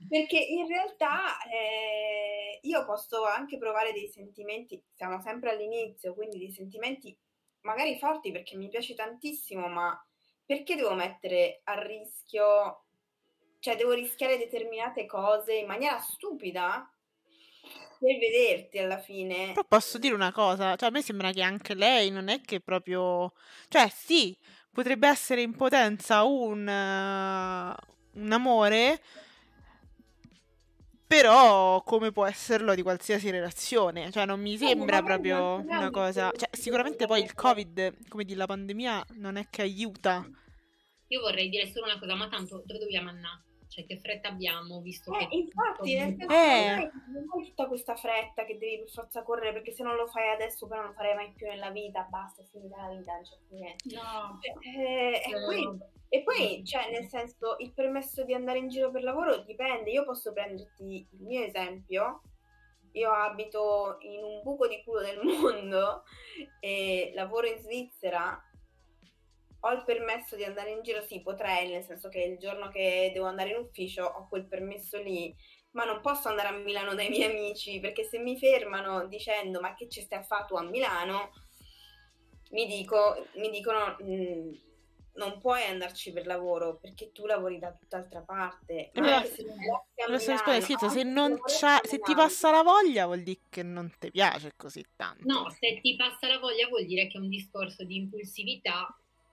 [0.08, 6.50] Perché in realtà eh, io posso anche provare dei sentimenti, siamo sempre all'inizio, quindi dei
[6.50, 7.16] sentimenti
[7.62, 10.00] magari forti perché mi piace tantissimo, ma
[10.44, 12.84] perché devo mettere a rischio,
[13.58, 16.88] cioè devo rischiare determinate cose in maniera stupida
[17.98, 19.52] per vederti alla fine?
[19.52, 22.60] Però posso dire una cosa, cioè a me sembra che anche lei non è che
[22.60, 23.32] proprio...
[23.68, 24.36] Cioè sì,
[24.70, 27.74] potrebbe essere in potenza un, eh,
[28.20, 29.00] un amore,
[31.12, 34.10] però come può esserlo di qualsiasi relazione?
[34.10, 36.32] Cioè non mi sembra proprio una cosa...
[36.34, 40.26] Cioè sicuramente poi il Covid, come di la pandemia, non è che aiuta.
[41.08, 43.42] Io vorrei dire solo una cosa, ma tanto dove dobbiamo andare?
[43.72, 45.34] Cioè, che fretta abbiamo, visto Eh, che...
[45.34, 46.90] infatti, nel senso, Eh.
[47.06, 50.28] non hai- tutta questa fretta che devi per forza correre, perché se non lo fai
[50.28, 53.22] adesso poi non lo farai mai più nella vita, basta, è finita la vita, non
[53.22, 53.94] c'è più niente.
[53.94, 55.78] no, Eh, è Eh, quello.
[56.10, 59.90] E poi, cioè, nel senso, il permesso di andare in giro per lavoro dipende.
[59.90, 62.20] Io posso prenderti il mio esempio.
[62.92, 66.02] Io abito in un buco di culo del mondo
[66.60, 68.38] e lavoro in Svizzera.
[69.64, 73.10] Ho il permesso di andare in giro, sì, potrei, nel senso che il giorno che
[73.12, 75.32] devo andare in ufficio ho quel permesso lì,
[75.72, 79.74] ma non posso andare a Milano dai miei amici perché se mi fermano dicendo ma
[79.74, 81.30] che ci stai a fare tu a Milano,
[82.50, 84.52] mi, dico, mi dicono "Mm,
[85.14, 88.90] non puoi andarci per lavoro perché tu lavori da tutt'altra parte.
[88.92, 91.38] Eh, Ma anche se Milano, sì, se, non
[91.84, 95.24] se ti passa la voglia vuol dire che non ti piace così tanto.
[95.26, 98.86] No, se ti passa la voglia vuol dire che è un discorso di impulsività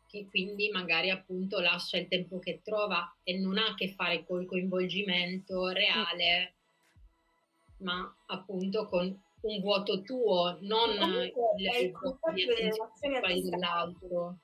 [0.10, 4.26] che quindi magari appunto lascia il tempo che trova e non ha a che fare
[4.26, 6.54] col coinvolgimento reale,
[7.78, 9.06] ma appunto con
[9.42, 14.38] un vuoto tuo, non Comunque il, è il concetto di delle relazioni a distanza.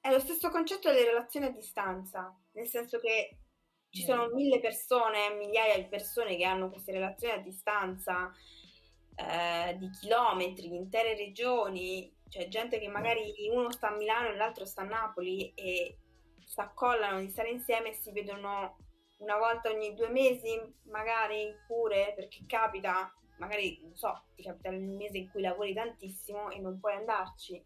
[0.00, 3.36] È lo stesso concetto delle relazioni a distanza, nel senso che
[3.88, 8.30] ci sono mille persone, migliaia di persone che hanno queste relazioni a distanza
[9.16, 14.64] eh, di chilometri, intere regioni, cioè gente che magari uno sta a Milano e l'altro
[14.64, 15.98] sta a Napoli e
[16.44, 18.76] si accollano di stare insieme e si vedono
[19.18, 20.60] una volta ogni due mesi,
[20.90, 26.50] magari pure perché capita, magari non so, ti capita il mese in cui lavori tantissimo
[26.50, 27.64] e non puoi andarci.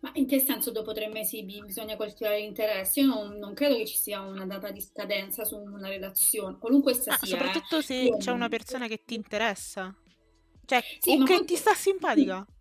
[0.00, 3.00] Ma in che senso dopo tre mesi bi- bisogna coltivare l'interesse?
[3.00, 6.92] Io non, non credo che ci sia una data di scadenza su una relazione, qualunque
[6.92, 7.26] essa Ah, sia.
[7.26, 7.26] eh.
[7.26, 9.94] soprattutto se c'è una persona che ti interessa.
[10.64, 12.46] Cioè, Sì, o che ti sta simpatica.
[12.46, 12.59] Sì,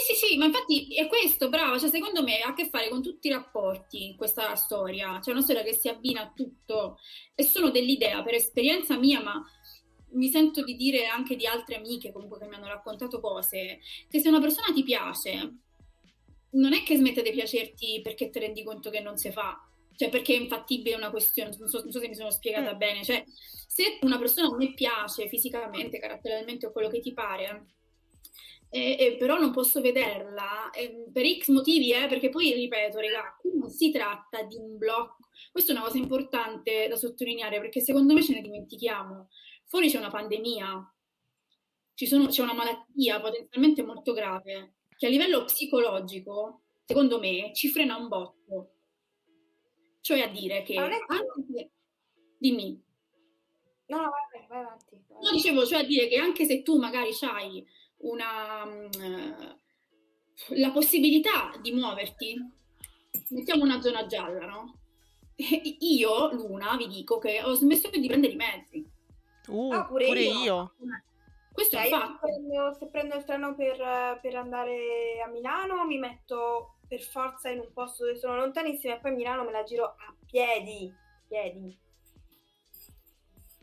[0.00, 3.02] sì, sì, ma infatti è questo, brava, cioè secondo me ha a che fare con
[3.02, 6.98] tutti i rapporti questa storia, cioè una storia che si abbina a tutto
[7.34, 9.42] e sono dell'idea, per esperienza mia, ma
[10.12, 14.20] mi sento di dire anche di altre amiche comunque che mi hanno raccontato cose, che
[14.20, 15.56] se una persona ti piace,
[16.52, 19.58] non è che smette di piacerti perché ti rendi conto che non si fa,
[19.96, 22.78] cioè perché è infattibile una questione, non so, non so se mi sono spiegata Mm.
[22.78, 23.24] bene, cioè
[23.66, 27.66] se una persona a me piace fisicamente, caratterialmente o quello che ti pare,
[28.74, 33.36] e, e però non posso vederla eh, per X motivi, eh, perché poi ripeto, raga,
[33.38, 35.28] qui non si tratta di un blocco.
[35.50, 39.28] Questa è una cosa importante da sottolineare perché secondo me ce ne dimentichiamo.
[39.66, 40.94] Fuori c'è una pandemia,
[41.92, 47.68] ci sono- c'è una malattia potenzialmente molto grave che a livello psicologico, secondo me, ci
[47.68, 48.70] frena un botto.
[50.00, 51.70] Cioè a dire che anche
[52.38, 52.82] dimmi.
[53.86, 54.98] No, vai, vai avanti.
[55.08, 57.64] vai No, dicevo, cioè a dire che anche se tu magari hai
[58.02, 58.86] una mm,
[60.56, 62.36] la possibilità di muoverti,
[63.30, 64.78] mettiamo una zona gialla, no?
[65.36, 68.90] Io, Luna, vi dico che ho smesso di prendere i mezzi.
[69.48, 70.42] Uh, Ah, pure pure io.
[70.42, 70.74] io.
[71.52, 72.18] Questo è Cioè, se fatto.
[72.20, 77.58] prendo, se prendo il treno per, per andare a Milano mi metto per forza in
[77.60, 80.92] un posto dove sono lontanissima e poi Milano me la giro a piedi.
[81.28, 81.78] Piedi.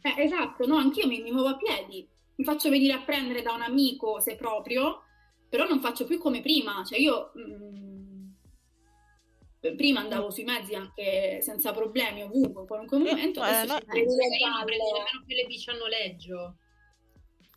[0.01, 2.07] Eh, esatto, no, anch'io mi, mi muovo a piedi.
[2.39, 5.03] Mi faccio venire a prendere da un amico, se proprio,
[5.49, 6.85] però non faccio più come prima.
[6.85, 8.29] Cioè io mm,
[9.75, 13.43] prima andavo sui mezzi anche senza problemi, ovunque, in qualunque momento.
[13.43, 14.15] eh, adesso no, ci Eh, io
[14.45, 16.55] non prendo le bici a noleggio.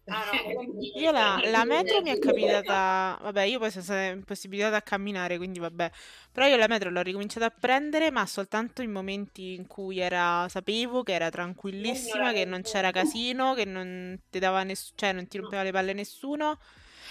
[0.08, 0.42] Ah, no,
[0.94, 5.36] Io la, la metro mi è capitata, vabbè, io poi sono stata impossibilitata a camminare,
[5.38, 5.90] quindi vabbè,
[6.30, 10.46] però io la metro l'ho ricominciata a prendere, ma soltanto in momenti in cui era,
[10.50, 15.26] sapevo che era tranquillissima, che non c'era casino, che non ti dava ness- cioè non
[15.28, 16.58] ti rompeva le palle nessuno,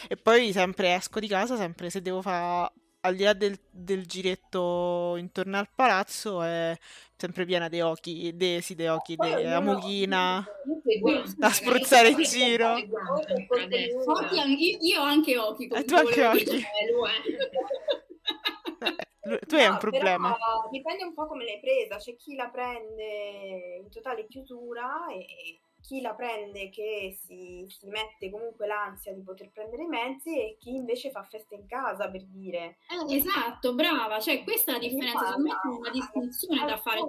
[0.08, 2.72] e poi sempre esco di casa, sempre se devo fare,
[3.02, 6.78] al di là del, del giretto intorno al palazzo, è
[7.16, 9.28] sempre piena di occhi, de, sì, de occhi, de.
[10.64, 12.76] Comunque, guarda, Da spruzzare in giro.
[14.80, 15.68] io, ho anche occhi.
[15.68, 16.58] Eh, tu anche occhi.
[16.58, 16.62] Eh, eh.
[19.24, 20.32] Eh, tu hai No, un problema.
[20.34, 21.98] però dipende un po' come l'hai presa.
[21.98, 28.30] C'è chi la prende in totale chiusura e chi la prende che si, si mette
[28.30, 32.26] comunque l'ansia di poter prendere i mezzi e chi invece fa festa in casa, per
[32.26, 32.78] dire.
[32.90, 34.20] Eh, esatto, brava.
[34.20, 35.26] Cioè, questa è la differenza.
[35.26, 37.02] Secondo me c'è una distinzione da fare.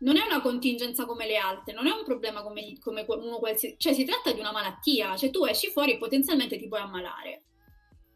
[0.00, 3.76] Non è una contingenza come le altre, non è un problema come, come uno qualsiasi.
[3.78, 5.16] Cioè, si tratta di una malattia.
[5.16, 7.44] Cioè, tu esci fuori e potenzialmente ti puoi ammalare.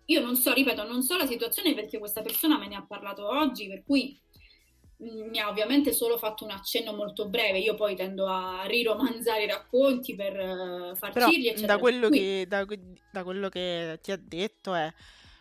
[0.07, 3.29] Io non so, ripeto, non so la situazione perché questa persona me ne ha parlato
[3.29, 4.17] oggi, per cui
[4.99, 7.59] mi ha ovviamente solo fatto un accenno molto breve.
[7.59, 11.75] Io poi tendo a riromanzare i racconti per Però farcirli, eccetera.
[11.75, 12.65] da quello, che, da,
[13.11, 14.93] da quello che ti ha detto è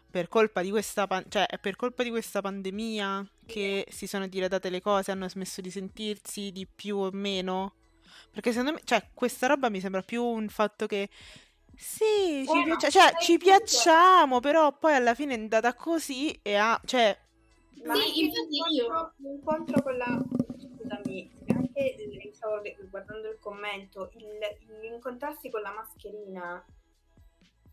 [0.10, 4.28] per colpa di questa, pan- cioè, è per colpa di questa pandemia che si sono
[4.28, 7.74] diradate le cose, hanno smesso di sentirsi di più o meno.
[8.32, 11.10] Perché secondo me, cioè, questa roba mi sembra più un fatto che
[11.78, 16.56] sì, ci, Eh, piace- cioè, ci piacciamo, però poi alla fine è andata così e
[16.56, 17.18] ha, cioè,
[17.86, 20.24] Ma Sì, infatti io- l'incontro, con la...
[20.58, 26.64] Scusami, anche il- stavo guardando il commento, il, l'incontrarsi con la mascherina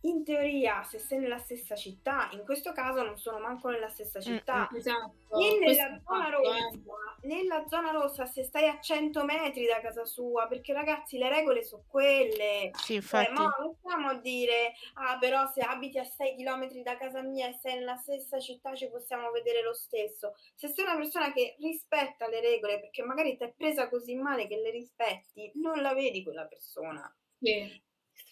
[0.04, 4.20] in teoria, se sei nella stessa città, in questo caso non sono manco nella stessa
[4.20, 5.14] città, Mm, Esatto.
[5.38, 7.26] né nella zona rossa, eh.
[7.28, 11.62] nella zona rossa se stai a 100 metri da casa sua, perché ragazzi le regole
[11.62, 12.70] sono quelle.
[12.74, 13.32] Sì, Cioè, infatti.
[13.32, 17.48] ma non stiamo a dire, ah, però se abiti a 6 km da casa mia
[17.48, 20.34] e sei nella stessa città ci possiamo vedere lo stesso.
[20.56, 24.48] Se sei una persona che rispetta le regole, perché magari ti è presa così male
[24.48, 27.14] che le rispetti, non la vedi quella persona.
[27.38, 27.80] Sì.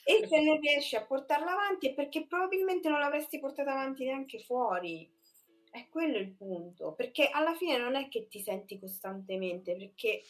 [0.05, 4.41] E se non riesci a portarla avanti è perché probabilmente non l'avresti portata avanti neanche
[4.41, 5.09] fuori.
[5.71, 10.23] È quello il punto, perché alla fine non è che ti senti costantemente, perché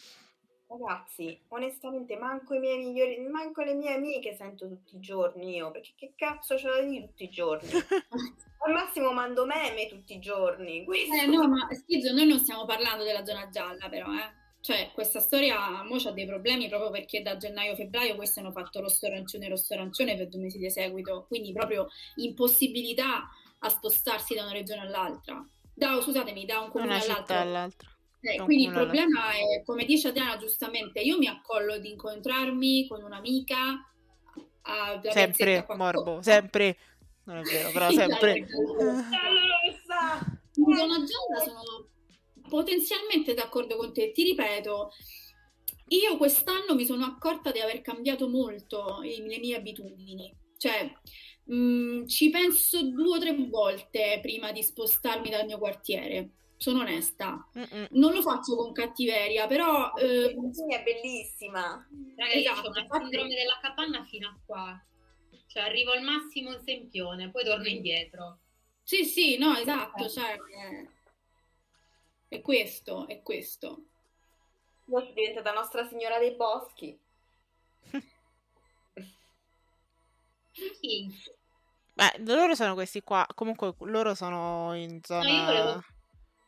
[0.70, 5.70] ragazzi, onestamente manco i miei migliori, manco le mie amiche sento tutti i giorni io,
[5.70, 7.68] perché che cazzo ce la di tutti i giorni?
[8.62, 10.84] Al massimo mando meme tutti i giorni.
[10.84, 11.14] Questo...
[11.14, 14.38] Eh no, ma Schizzo, noi non stiamo parlando della zona gialla però, eh.
[14.62, 19.06] Cioè, questa storia mo c'ha dei problemi proprio perché da gennaio-febbraio questi hanno fatto rosso
[19.06, 24.52] arancione rosso arancione per due mesi di seguito, quindi proprio impossibilità a spostarsi da una
[24.52, 25.42] regione all'altra.
[25.72, 27.38] Da, scusatemi, da un comune all'altro.
[27.38, 27.88] all'altra.
[28.20, 33.02] Eh, quindi il problema è, come dice Adriana giustamente, io mi accollo di incontrarmi con
[33.02, 33.56] un'amica
[34.62, 36.76] a Sempre, morbo, sempre.
[37.24, 38.46] Non è vero, però sempre.
[40.52, 41.89] zona gialla sono
[42.50, 44.12] potenzialmente d'accordo con te.
[44.12, 44.90] Ti ripeto,
[45.88, 50.36] io quest'anno mi sono accorta di aver cambiato molto le mie abitudini.
[50.58, 50.92] Cioè,
[51.44, 56.30] mh, ci penso due o tre volte prima di spostarmi dal mio quartiere.
[56.56, 57.48] Sono onesta.
[57.58, 57.86] Mm-mm.
[57.92, 61.88] Non lo faccio con cattiveria, però eh, è bellissima.
[62.16, 64.86] Raga, io Esatto, ho una sindrome della capanna fino a qua.
[65.46, 68.40] Cioè arrivo al massimo in Sempione, poi torno indietro.
[68.82, 70.88] sì, sì, no, esatto, cioè, eh,
[72.30, 73.82] è questo, è questo.
[74.86, 76.98] Io diventata Nostra Signora dei Boschi.
[80.52, 81.08] Sì.
[81.92, 83.26] Beh, loro sono questi qua.
[83.34, 85.84] Comunque, loro sono in No, io volevo...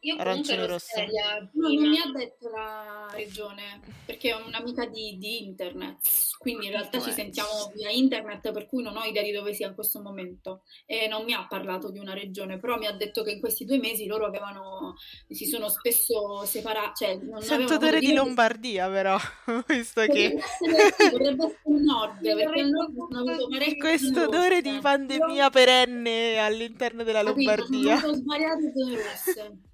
[0.04, 0.86] Io comunque ero rosso.
[0.94, 5.98] seria No, non mi ha detto la regione, perché è un'amica di, di internet,
[6.38, 9.68] quindi in realtà ci sentiamo via internet, per cui non ho idea di dove sia
[9.68, 10.62] in questo momento.
[10.86, 13.64] E non mi ha parlato di una regione, però mi ha detto che in questi
[13.64, 14.96] due mesi loro avevano,
[15.28, 19.16] si sono spesso separati, cioè non Sento odore di Lombardia, però.
[19.68, 20.32] Visto che.
[20.32, 24.60] Potrebbe essere, sì, potrebbe essere il nord, perché al nord hanno avuto parecchie Questo odore
[24.62, 27.54] di pandemia perenne all'interno della Capito?
[27.54, 27.98] Lombardia.
[27.98, 29.70] Sono svariate zone rosse.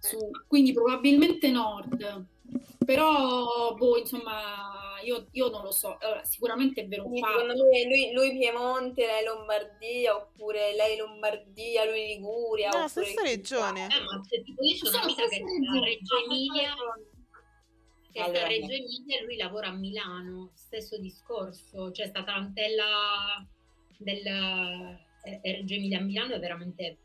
[0.00, 2.24] Su- quindi probabilmente nord.
[2.84, 5.96] Però, boh, insomma, io, io non lo so.
[6.00, 7.38] Allora, sicuramente è vero un fatto.
[7.38, 12.70] secondo me lui, lui Piemonte, lei Lombardia, oppure lei Lombardia, lui Liguria.
[12.70, 13.84] No, oppure stessa regione.
[13.84, 16.74] Eh, ma se tipo io Sono che regioni, Reggio Emilia,
[18.10, 23.46] che Allora, Reggio Emilia e lui lavora a Milano, stesso discorso, cioè sta tarantella
[23.98, 26.96] del eh, Reggio Emilia a Milano è veramente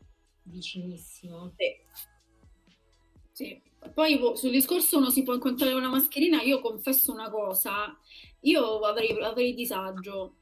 [0.42, 1.52] vicinissimo.
[1.56, 2.14] Sì.
[3.36, 3.60] Sì.
[3.92, 7.94] Poi boh, sul discorso uno si può incontrare una mascherina, io confesso una cosa,
[8.40, 10.36] io avrei, avrei disagio.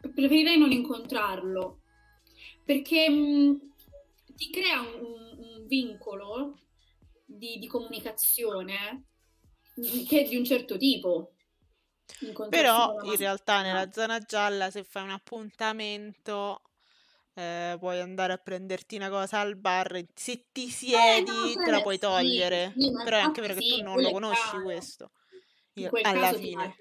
[0.00, 1.80] Preferirei non incontrarlo,
[2.64, 3.72] perché mh,
[4.36, 6.60] ti crea un, un- vincolo
[7.24, 9.06] di, di comunicazione
[10.06, 11.32] che è di un certo tipo.
[12.50, 16.60] Però in realtà nella zona gialla, se fai un appuntamento,
[17.34, 20.04] eh, puoi andare a prenderti una cosa al bar.
[20.14, 22.72] Se ti Eh, siedi, no, te la puoi sì, togliere.
[22.78, 24.62] sì, ma Però è anche vero che tu sì, non lo conosci chiaro.
[24.62, 25.10] questo.
[25.74, 26.76] Io- alla caso fine.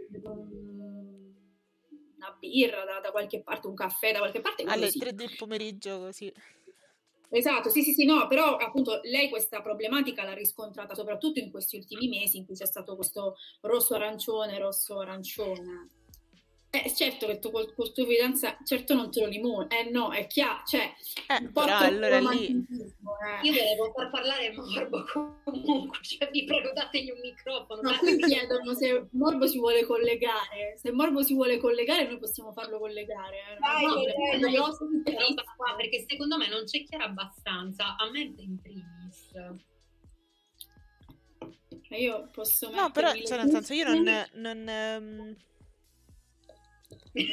[2.16, 5.00] una birra da, da qualche parte, un caffè da qualche parte, Alle sì.
[5.00, 6.32] 3 del pomeriggio così.
[7.30, 11.78] Esatto, sì, sì, sì, no, però appunto lei questa problematica l'ha riscontrata soprattutto in questi
[11.78, 15.90] ultimi mesi in cui c'è stato questo rosso arancione, rosso arancione.
[16.76, 20.12] Eh, certo che tu col, col tuo fidanzato, certo non te lo limoni, eh no,
[20.12, 20.92] è chiaro, cioè,
[21.28, 22.48] Eh, però allora lì...
[22.48, 23.46] eh.
[23.46, 25.06] Io volevo far parlare Morbo
[25.44, 27.80] comunque, cioè vi prego dategli un microfono.
[27.80, 30.76] No, qui chiedono se Morbo si vuole collegare.
[30.82, 33.38] Se Morbo si vuole collegare, noi possiamo farlo collegare.
[33.38, 33.58] eh.
[33.60, 33.84] Dai,
[34.56, 38.60] No, ospiti- questa roba qua, perché secondo me non c'è chiara abbastanza, a me in
[38.60, 39.30] primis.
[41.88, 44.26] Cioè, Io posso No, però, cioè, nel senso, io non...
[44.34, 45.36] non ehm,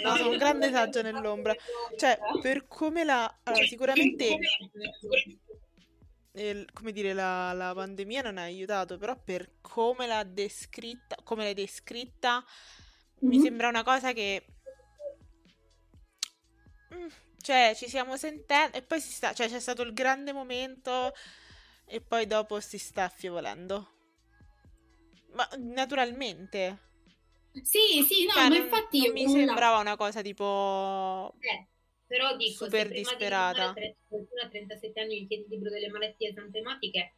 [0.03, 1.55] No, sono un grande saggio nell'ombra.
[1.97, 3.41] Cioè, per come la...
[3.45, 4.39] Allora, sicuramente,
[6.33, 11.45] eh, come dire, la, la pandemia non ha aiutato, però per come l'ha descritta, come
[11.45, 12.45] l'hai descritta,
[13.21, 13.43] mi Mhm.
[13.43, 14.45] sembra una cosa che...
[16.95, 17.07] Mm,
[17.43, 19.33] Cioè, ci stiamo sentendo e poi si sta...
[19.33, 21.13] Cioè, c'è stato il grande momento
[21.87, 23.89] e poi dopo si sta affievolendo.
[25.33, 26.79] Ma naturalmente.
[27.53, 31.35] Sì, sì, no, Cioè, ma non, infatti non io mi nulla- sembrava una cosa tipo...
[31.41, 31.67] Eh,
[32.07, 33.73] però dico, Super se disperata.
[34.09, 37.13] qualcuno a 37 anni gli chiedi il libro delle malattie santematiche,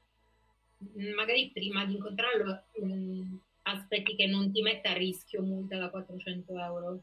[0.79, 5.89] mh, magari prima di incontrarlo mh, aspetti che non ti metta a rischio multa da
[5.91, 7.03] 400 euro.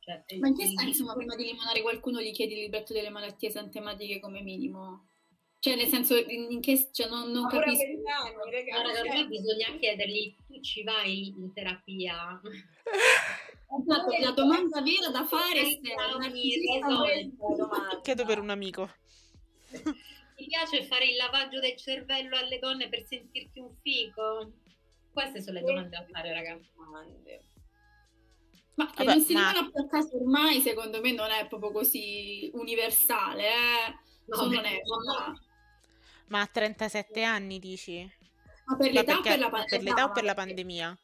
[0.00, 3.10] Cioè, Ma in che senso, ma prima di limonare qualcuno gli chiedi il libretto delle
[3.10, 5.06] malattie santematiche come minimo?
[5.60, 6.88] Cioè, nel senso, in, in che...
[6.90, 7.84] Cioè, non, non capisco.
[7.84, 9.00] 20 anni, ragazzi.
[9.00, 12.40] ormai bisogna chiedergli, ci vai in terapia?
[13.74, 15.80] Esatto, la domanda vera da fare è se.
[18.02, 18.90] Chiedo per un amico.
[20.36, 24.52] Ti piace fare il lavaggio del cervello alle donne per sentirti un fico?
[25.10, 26.68] Queste sono le domande da fare, ragazzi.
[28.74, 32.50] Ma che Vabbè, non si ma- a caso ormai, secondo me, non è proprio così
[32.54, 33.94] universale, eh?
[34.26, 34.94] No, Sono onesta.
[35.28, 35.40] no.
[36.28, 38.10] Ma a 37 anni dici?
[38.64, 39.78] Ma per Ma l'età o perché- per la pandemia?
[39.78, 40.98] per l'età o per la pandemia?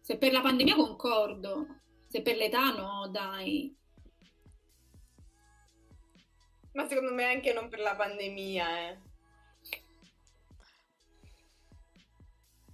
[0.00, 1.66] Se per la pandemia concordo,
[2.08, 3.76] se per l'età no, dai.
[6.72, 8.98] Ma secondo me anche non per la pandemia, eh.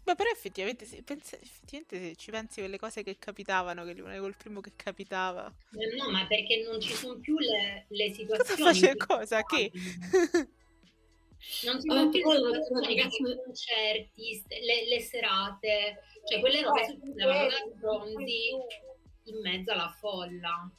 [0.05, 4.25] Beh, però effettivamente, se, pensa- effettivamente se ci pensi quelle cose che capitavano, che rimanevo
[4.25, 5.51] col primo che capitava.
[5.73, 8.79] Eh, No, ma perché non ci sono più le, le Cosa situazioni.
[8.79, 9.43] in cui- cosa?
[9.43, 9.73] Che?
[11.65, 17.49] Non ci Vabbè, però tipo i concerti, le, le serate, cioè quelle robe Eh, succedevano
[17.49, 18.49] da bronzi
[19.25, 20.71] in mezzo alla folla.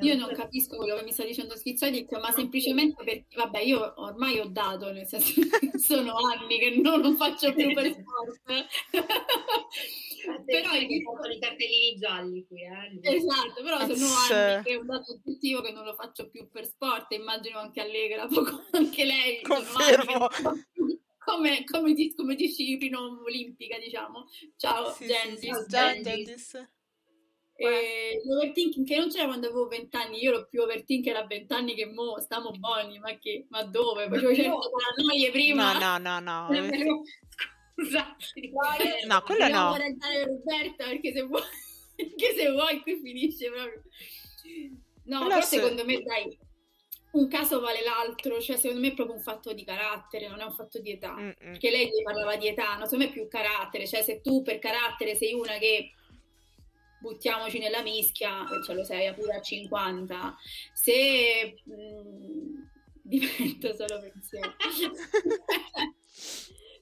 [0.00, 4.40] Io non capisco quello che mi sta dicendo Schizzoidic, ma semplicemente perché, vabbè, io ormai
[4.40, 5.40] ho dato, nel senso
[5.72, 8.40] che sono anni che non lo faccio più per sport.
[10.46, 12.98] però il discorso- sono i cartellini gialli qui, eh.
[13.16, 16.66] Esatto, però sono anni che è un dato oggettivo che non lo faccio più per
[16.66, 19.42] sport, e immagino anche Allegra, poco anche lei.
[19.42, 20.26] Confermo.
[20.28, 24.26] che Come, come, di- come disciplina olimpica, diciamo.
[24.56, 25.38] Ciao, Sì, sì, Gensis.
[25.38, 26.68] sì, Ciao, ciao, Gensis.
[27.56, 31.52] E l'overthinking che non c'era quando avevo 20 anni, io ero più overthinker a 20
[31.52, 34.08] anni che mo, stiamo buoni, ma che, ma dove?
[34.08, 35.78] Facevo certe paranoie prima.
[35.78, 37.02] No, no, no, no.
[37.74, 38.16] Scusa.
[39.06, 39.76] No, quello no.
[39.76, 41.42] Roberta perché se vuoi,
[41.94, 43.82] perché se vuoi qui finisce proprio.
[45.04, 45.56] No, Quello però sì.
[45.56, 46.38] secondo me dai,
[47.12, 50.44] un caso vale l'altro, cioè secondo me è proprio un fatto di carattere, non è
[50.44, 51.14] un fatto di età.
[51.14, 51.34] Mm-mm.
[51.36, 52.84] Perché lei parlava di età, no?
[52.84, 55.92] secondo me è più carattere, cioè se tu per carattere sei una che
[57.04, 60.36] buttiamoci nella mischia, ce lo sei pure a 50,
[60.72, 62.68] se mh,
[63.04, 64.54] divento solo pensiero.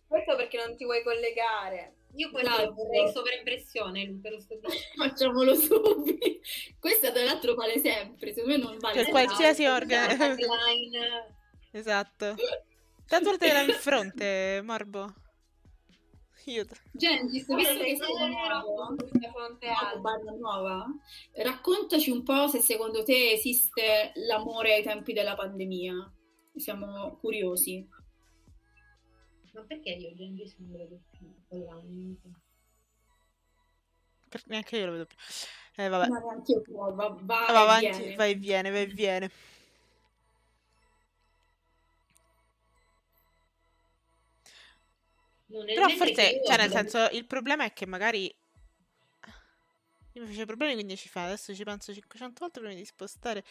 [0.06, 1.96] Questo perché non ti vuoi collegare.
[2.16, 2.74] Io questo Esatto.
[2.74, 4.84] vorrei sovraimpressione, lo sto dicendo.
[4.96, 6.40] Facciamolo subito.
[6.78, 10.12] Questo tra l'altro vale sempre, secondo me non vale Per qualsiasi La organo.
[11.70, 12.34] Esatto.
[13.06, 15.14] Tanto te in fronte, Morbo.
[16.46, 16.66] Io...
[16.92, 19.68] Gentis, visto che sei nuovo, Questa fronte
[20.00, 20.86] barra nuova,
[21.34, 25.94] raccontaci un po' se secondo te esiste l'amore ai tempi della pandemia.
[26.56, 27.88] Siamo curiosi.
[29.52, 32.16] Ma perché io Gengis non lo vedo più online?
[34.46, 35.16] Neanche io lo vedo più.
[35.76, 36.08] Eh, vabbè.
[36.08, 38.14] Ma neanche io, va, va, va Va avanti, viene.
[38.16, 39.30] vai e viene, vai e viene.
[45.64, 48.34] Però forse, io cioè nel senso, il problema è che magari...
[50.14, 53.44] Io mi facevo problemi 15 fa, adesso ci penso 500 volte prima di spostare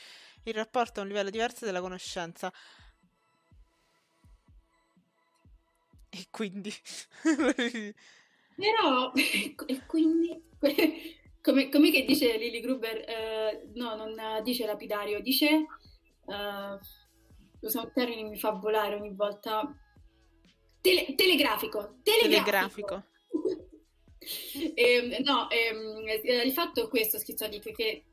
[0.44, 2.52] il rapporto a un livello diverso della conoscenza.
[6.10, 6.74] E quindi...
[8.56, 10.40] Però, e quindi,
[11.42, 16.80] come, come che dice Lily Gruber, eh, no, non dice lapidario, dice, eh,
[17.62, 19.74] usa un termine mi fa volare ogni volta,
[20.82, 23.04] Tele- telegrafico, telegrafico.
[24.76, 28.04] Ehm, no, ehm, eh, il fatto è questo, Schizodic, che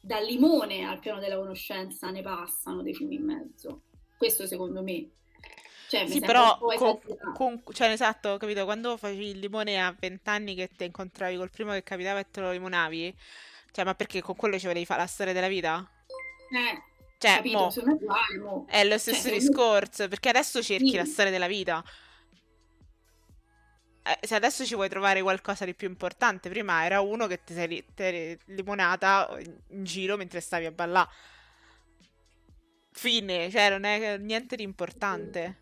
[0.00, 3.82] dal limone al piano della conoscenza ne passano dei fiumi in mezzo.
[4.16, 5.10] Questo secondo me.
[5.88, 6.98] Cioè, Sì, però, con,
[7.34, 8.64] con- cioè, esatto, capito?
[8.64, 12.30] Quando facevi il limone a 20 anni che ti incontravi col primo che capitava e
[12.30, 13.14] te lo limonavi,
[13.70, 15.86] cioè, ma perché con quello ci volevi fare la storia della vita?
[16.50, 16.82] Eh,
[17.22, 17.58] Cioè, capito?
[17.58, 18.64] mo, è uguale, mo.
[18.68, 20.96] è lo stesso secondo me- discorso, perché adesso cerchi Sì.
[20.96, 21.84] la storia della vita.
[24.04, 27.54] Eh, se adesso ci vuoi trovare qualcosa di più importante, prima era uno che ti
[27.54, 31.08] sei li- eri limonata in giro mentre stavi a ballare.
[32.90, 35.58] Fine, cioè non è niente di importante.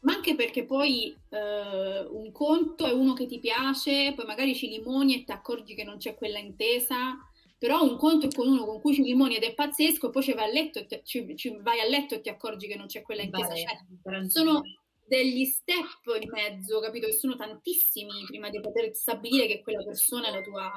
[0.00, 4.68] Ma anche perché poi eh, un conto è uno che ti piace, poi magari ci
[4.68, 7.16] limoni e ti accorgi che non c'è quella intesa,
[7.58, 10.22] però un conto è con uno con cui ci limoni ed è pazzesco, e poi
[10.22, 12.76] ci vai a letto e ti, ci- ci vai a letto e ti accorgi che
[12.76, 13.48] non c'è quella intesa.
[13.48, 13.60] Vale,
[14.02, 14.62] Cioè, sono
[15.06, 17.06] degli step in mezzo, capito?
[17.06, 20.70] Che sono tantissimi prima di poter stabilire che quella persona è la tua...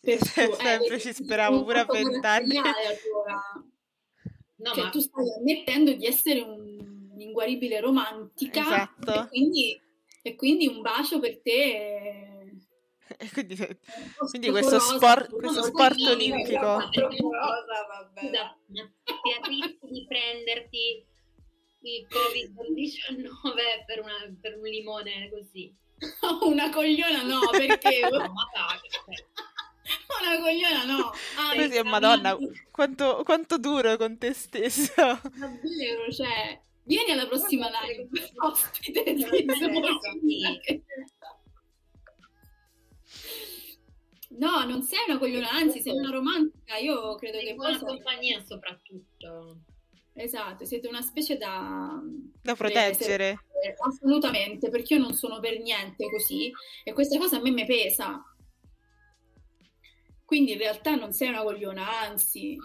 [0.00, 0.54] persona.
[0.54, 2.60] Sempre eh, ci speravo pure a vent'anni.
[4.60, 4.90] No, cioè, ma...
[4.90, 9.22] tu stai ammettendo di essere un'inguaribile romantica esatto.
[9.22, 9.80] e, quindi,
[10.20, 12.29] e quindi un bacio per te
[13.32, 13.56] quindi,
[14.30, 16.80] quindi questo sport, questo sport olimpico.
[18.14, 21.06] Scusa, ti arrischi di prenderti
[21.82, 25.74] il covid-19 per, una, per un limone così.
[26.46, 28.00] Una cogliona no perché?
[28.10, 29.14] No, ma dai, cioè.
[30.22, 31.12] una cogliona no.
[31.36, 32.38] Ah, così è madonna
[32.70, 34.94] quanto, quanto duro con te stesso.
[34.94, 38.08] Davvero cioè vieni alla prossima live
[38.38, 39.14] ospite
[44.40, 46.76] No, non sei una cogliona, anzi sei una romantica.
[46.78, 49.58] Io credo sei che buona poi compagnia soprattutto.
[50.14, 52.00] Esatto, siete una specie da...
[52.40, 53.38] Da proteggere.
[53.60, 53.76] Siete...
[53.86, 56.50] Assolutamente, perché io non sono per niente così
[56.82, 58.22] e questa cosa a me mi pesa.
[60.24, 62.56] Quindi in realtà non sei una cogliona, anzi,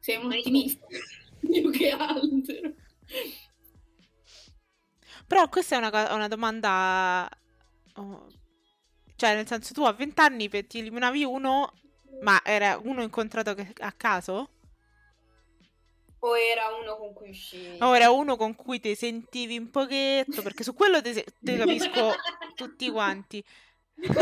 [0.00, 0.86] sei un ottimista
[1.38, 2.74] più che altro.
[5.26, 7.28] Però questa è una, una domanda
[7.96, 8.26] oh,
[9.16, 11.72] cioè, nel senso, tu a 20 anni ti eliminavi uno,
[12.20, 14.50] ma era uno incontrato a caso?
[16.18, 17.76] O era uno con cui uscivi?
[17.80, 22.14] O era uno con cui ti sentivi un pochetto, perché su quello te, te capisco
[22.54, 23.44] tutti quanti.
[24.00, 24.14] cioè,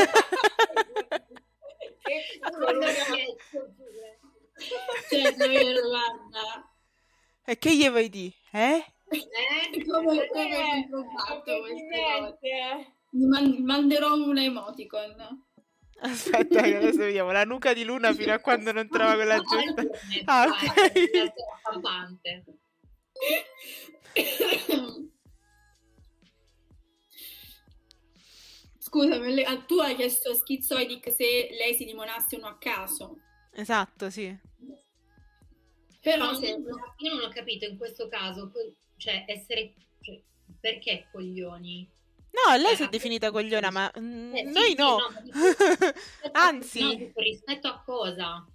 [2.59, 2.87] guarda.
[7.45, 8.35] E che gli vuoi dire?
[8.53, 8.85] Eh?
[9.09, 9.85] Eh?
[9.85, 13.02] Come, come ho fatto queste cose?
[13.13, 15.45] Mi man- manderò un emoticon.
[16.01, 19.83] Aspetta, che adesso vediamo la nuca di Luna fino a quando non trova quella giusta.
[20.25, 22.43] Ah, ok.
[28.79, 33.21] Scusami, tu hai chiesto a Schizoidic se lei si limonasse uno a caso.
[33.53, 34.37] Esatto, sì.
[36.01, 36.49] Però se...
[36.49, 38.51] io non ho capito in questo caso,
[38.97, 39.75] cioè essere...
[40.01, 40.21] Cioè,
[40.61, 41.89] perché coglioni?
[42.33, 44.97] No, lei si è definita cogliona, ma mm, eh, noi sì, no.
[45.23, 48.47] Sì, no Anzi, no, rispetto a cosa?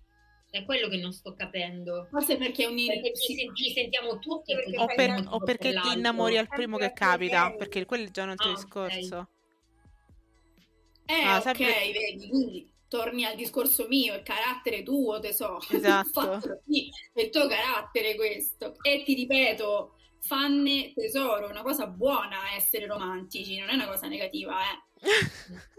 [0.50, 2.08] È quello che non sto capendo.
[2.10, 6.38] Forse perché è un perché ci, ci sentiamo tutti o, per, o perché ti innamori
[6.38, 9.30] al primo che capita, perché quello è già un altro ah, discorso.
[11.04, 11.20] Okay.
[11.20, 11.70] Eh, ah, sempre...
[11.70, 15.62] ok, vedi, quindi torni al discorso mio, il carattere tuo, tesoro.
[15.70, 16.40] Esatto.
[17.14, 18.76] è il tuo carattere questo.
[18.82, 19.97] E ti ripeto,
[20.28, 24.84] fanne tesoro, una cosa buona essere romantici, non è una cosa negativa, eh.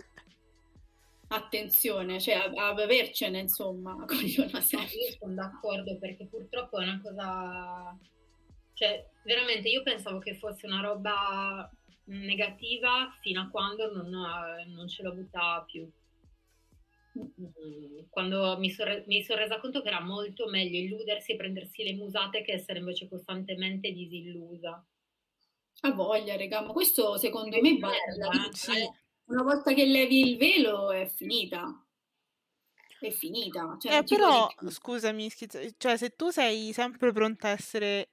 [1.31, 4.95] Attenzione, cioè a, a avercene, insomma, cogliona sempre.
[4.95, 7.97] Io sono d'accordo perché purtroppo è una cosa...
[8.73, 11.71] Cioè, veramente io pensavo che fosse una roba
[12.05, 15.91] negativa fino a quando non, non ce l'ho avuta più.
[18.09, 21.95] Quando mi sono mi son resa conto che era molto meglio illudersi e prendersi le
[21.95, 24.85] musate che essere invece costantemente disillusa.
[25.81, 28.53] A voglia, raga, ma questo secondo me vale la vita.
[28.53, 28.89] Sì.
[29.27, 31.85] Una volta che levi il velo è finita.
[32.99, 33.77] È finita.
[33.79, 35.31] Cioè, eh, però, scusami,
[35.77, 38.09] cioè se tu sei sempre pronta a essere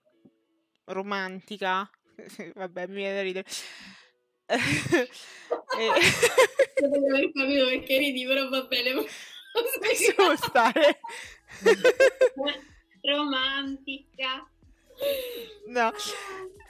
[0.85, 1.89] romantica,
[2.53, 3.47] vabbè, mi viene da ridere
[4.47, 4.57] e...
[6.81, 9.05] Non aver capito perché ridi, però va bene.
[9.81, 10.99] Lasciamo stare.
[13.01, 14.45] Romantica.
[15.67, 15.93] No,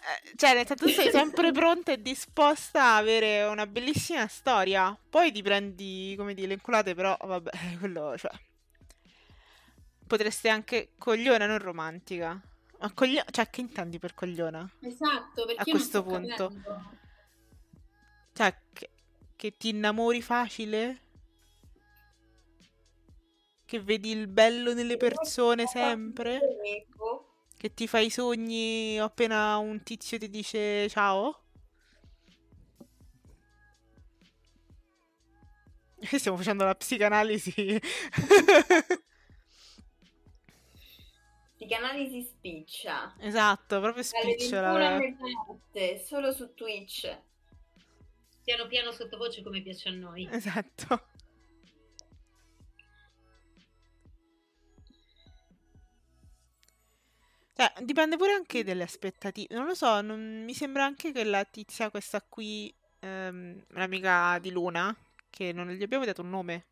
[0.05, 4.97] eh, cioè, nel senso, tu sei sempre pronta e disposta a avere una bellissima storia.
[5.09, 8.32] Poi ti prendi, come dire, le inculate, però vabbè, quello, cioè.
[10.05, 12.39] Potresti anche cogliona, non romantica.
[12.80, 14.69] Ma cogliona, cioè, che intendi per cogliona?
[14.82, 16.49] Esatto, perché a questo punto.
[16.49, 17.03] Capendo.
[18.36, 18.89] Cioè, che,
[19.38, 20.99] che ti innamori facile?
[23.63, 26.41] Che vedi il bello nelle persone sempre?
[27.55, 31.43] Che ti fai i sogni appena un tizio ti dice ciao?
[36.01, 37.53] Stiamo facendo la psicanalisi.
[41.55, 43.15] psicanalisi spiccia.
[43.17, 44.99] Esatto, proprio spicciola.
[46.03, 47.17] Solo su Twitch
[48.45, 50.29] piano piano sottovoce come piace a noi.
[50.31, 51.07] Esatto.
[57.57, 59.55] Cioè, dipende pure anche dalle aspettative.
[59.55, 60.43] Non lo so, non...
[60.43, 64.95] mi sembra anche che la tizia, questa qui, ehm, l'amica di Luna,
[65.29, 66.65] che non gli abbiamo dato un nome.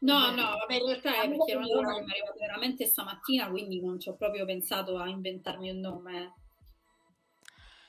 [0.00, 2.86] No, no, vabbè, in realtà è perché era una cosa che mi è arrivata veramente
[2.86, 6.34] stamattina, quindi non ci ho proprio pensato a inventarmi un nome.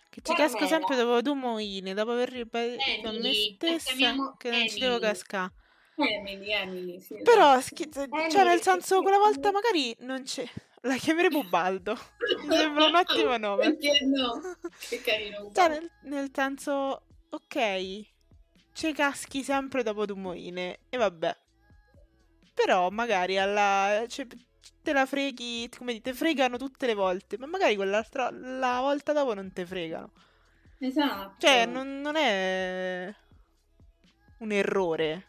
[0.09, 4.35] Che ci casco sempre dopo due moine, dopo aver ripetuto a me Emily, stessa chiamiamo
[4.37, 5.11] che non ci devo Emily.
[5.11, 5.53] cascare.
[5.99, 7.61] Emily, Emily, sì, Però, esatto.
[7.61, 10.47] schi- cioè Emily, nel senso, quella volta magari non c'è...
[10.83, 11.97] La chiamerei Bubaldo.
[12.47, 13.75] Mi sembra un ottimo nome.
[13.75, 14.39] Perché no?
[14.89, 15.51] Che carino.
[15.53, 18.01] Cioè, nel, nel senso, ok,
[18.71, 21.35] ci caschi sempre dopo due moine, e vabbè.
[22.53, 24.05] Però magari alla...
[24.07, 24.25] cioè,
[24.89, 29.35] te la freghi, come dite, fregano tutte le volte, ma magari quell'altra, la volta dopo
[29.35, 30.11] non te fregano.
[30.79, 31.35] Esatto.
[31.37, 33.13] Cioè, non, non è
[34.39, 35.27] un errore.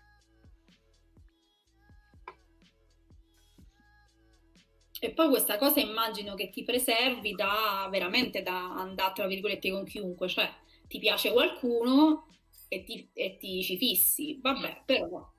[5.02, 9.84] E poi questa cosa immagino che ti preservi da veramente da andare tra virgolette con
[9.84, 10.50] chiunque, cioè
[10.88, 12.28] ti piace qualcuno
[12.68, 15.32] e ti, e ti ci fissi, vabbè, però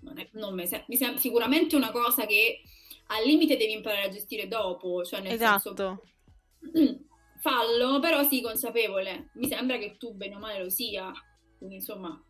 [0.00, 2.62] non è, non mi, sem- mi sembra sicuramente una cosa che
[3.08, 6.02] al limite devi imparare a gestire dopo, cioè nel senso Esatto.
[7.40, 9.30] fallo, però sii consapevole.
[9.34, 11.12] Mi sembra che tu bene o male lo sia,
[11.58, 12.20] quindi insomma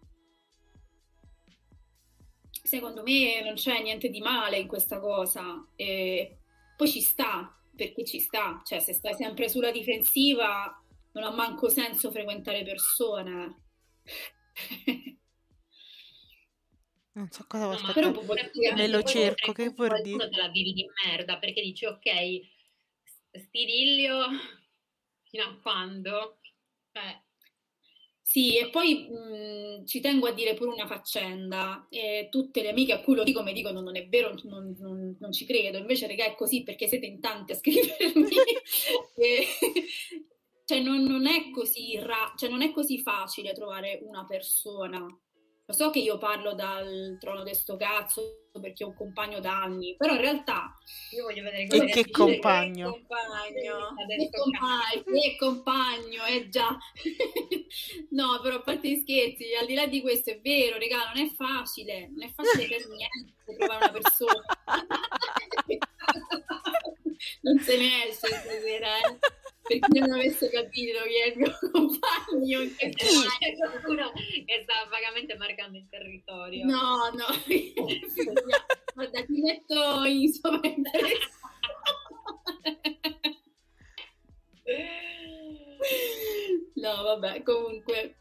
[2.66, 5.66] secondo me non c'è niente di male in questa cosa.
[5.76, 6.38] E
[6.76, 8.60] poi ci sta, perché ci sta.
[8.64, 10.78] Cioè, se stai sempre sulla difensiva,
[11.12, 13.62] non ha manco senso frequentare persone.
[17.16, 18.26] Non so cosa vuoi No, ma Però aspettare.
[18.26, 20.28] praticamente Me lo cerco, che vuol dire?
[20.28, 22.02] te la vivi di merda perché dici ok,
[23.32, 24.26] stiriglio
[25.24, 26.40] fino a quando?
[26.92, 27.22] Cioè,
[28.20, 31.86] Sì, e poi mh, ci tengo a dire pure una faccenda.
[31.88, 35.16] Eh, tutte le amiche a cui lo dico mi dicono non è vero, non, non-
[35.18, 35.78] non ci credo.
[35.78, 38.28] Invece, raga, è così perché siete in tanti a scrivermi.
[39.16, 39.46] E-
[40.66, 45.06] cioè, non, non è così ra- cioè, non è così facile trovare una persona.
[45.68, 49.62] Lo so che io parlo dal trono di sto cazzo perché ho un compagno da
[49.62, 50.72] anni, però in realtà
[51.10, 52.90] io voglio vedere E come che compagno?
[52.92, 53.52] compagno.
[53.52, 53.68] che
[54.02, 56.76] adesso compagno, che compagno, eh già.
[58.10, 61.18] No, però a parte gli scherzi, al di là di questo è vero, regà, non
[61.26, 64.42] è facile, non è facile per niente trovare una persona.
[67.42, 69.18] Non se ne esce stasera, eh.
[69.66, 74.86] Per chi non avesse capito chi è il mio compagno in C'è qualcuno che sta
[74.88, 76.64] vagamente marcando il territorio.
[76.64, 77.26] No, no,
[78.94, 81.30] guarda, ti metto in sovrainteresse.
[86.74, 88.18] No, vabbè, comunque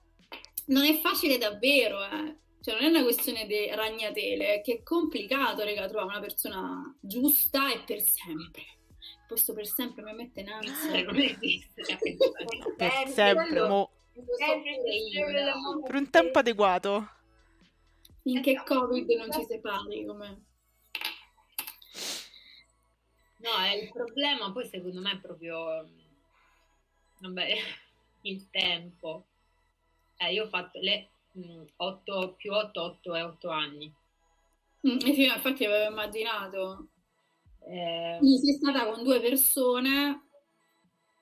[0.68, 2.38] non è facile davvero, eh.
[2.62, 6.98] Cioè, non è una questione di ragnatele, è che è complicato, raga, trovare una persona
[7.00, 8.64] giusta e per sempre.
[9.28, 11.04] Questo per sempre mi mette in ansia.
[11.04, 11.82] non esiste.
[12.78, 13.92] Per Sempre sempre, quello- mo-
[15.84, 17.10] per un tempo adeguato.
[18.22, 20.44] Finché Covid non ci separi, come...
[23.38, 25.88] No, è il problema poi secondo me è proprio
[27.20, 27.56] vabbè,
[28.22, 29.26] il tempo.
[30.18, 31.10] Eh, io ho fatto le
[31.76, 33.94] 8 più 8, 8 e 8 anni.
[34.88, 36.88] Mm, eh sì, infatti avevo immaginato.
[37.68, 40.22] Eh, Quindi sei stata con due persone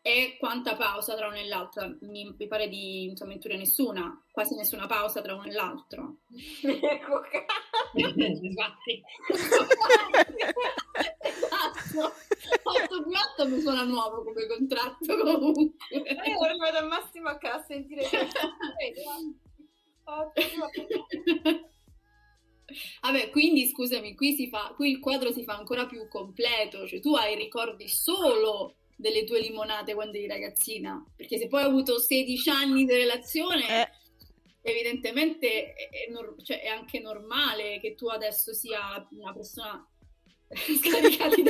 [0.02, 1.96] e quanta pausa tra uno e l'altro?
[2.02, 6.18] Mi, mi pare di insomma, intuire nessuna, quasi nessuna pausa tra uno e l'altro.
[6.64, 7.22] Ecco,
[7.96, 9.02] infatti,
[11.22, 12.14] Esatto,
[12.64, 15.88] 8 più 8 mi suona nuovo come contratto comunque.
[15.90, 18.28] Io ora vado al massimo a casa a sentire che...
[23.02, 27.00] Vabbè, quindi scusami, qui, si fa, qui il quadro si fa ancora più completo, cioè
[27.00, 32.00] tu hai ricordi solo delle tue limonate quando eri ragazzina, perché se poi hai avuto
[32.00, 33.90] 16 anni di relazione, Eh,
[34.62, 39.86] evidentemente è, è nor- cioè, è anche normale che tu adesso sia una persona
[40.54, 41.36] scaricata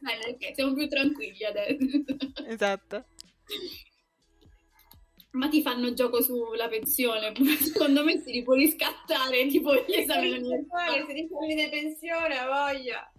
[0.00, 1.86] Bene, ok, siamo più tranquilli adesso.
[2.46, 3.04] esatto.
[5.32, 10.28] Ma ti fanno gioco sulla pensione, secondo me si li può riscattare tipo gli esami
[10.28, 11.04] Se all'università.
[11.14, 13.12] ti fermi di pensione, ha voglia.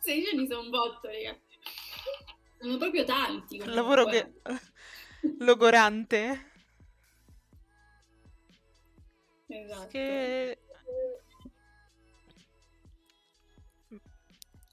[0.00, 1.38] 16 anni sono un botto, raga.
[2.58, 3.60] Sono proprio tanti.
[3.60, 4.32] Un lavoro che...
[5.40, 6.52] logorante.
[9.46, 9.88] Esatto.
[9.88, 10.58] Che...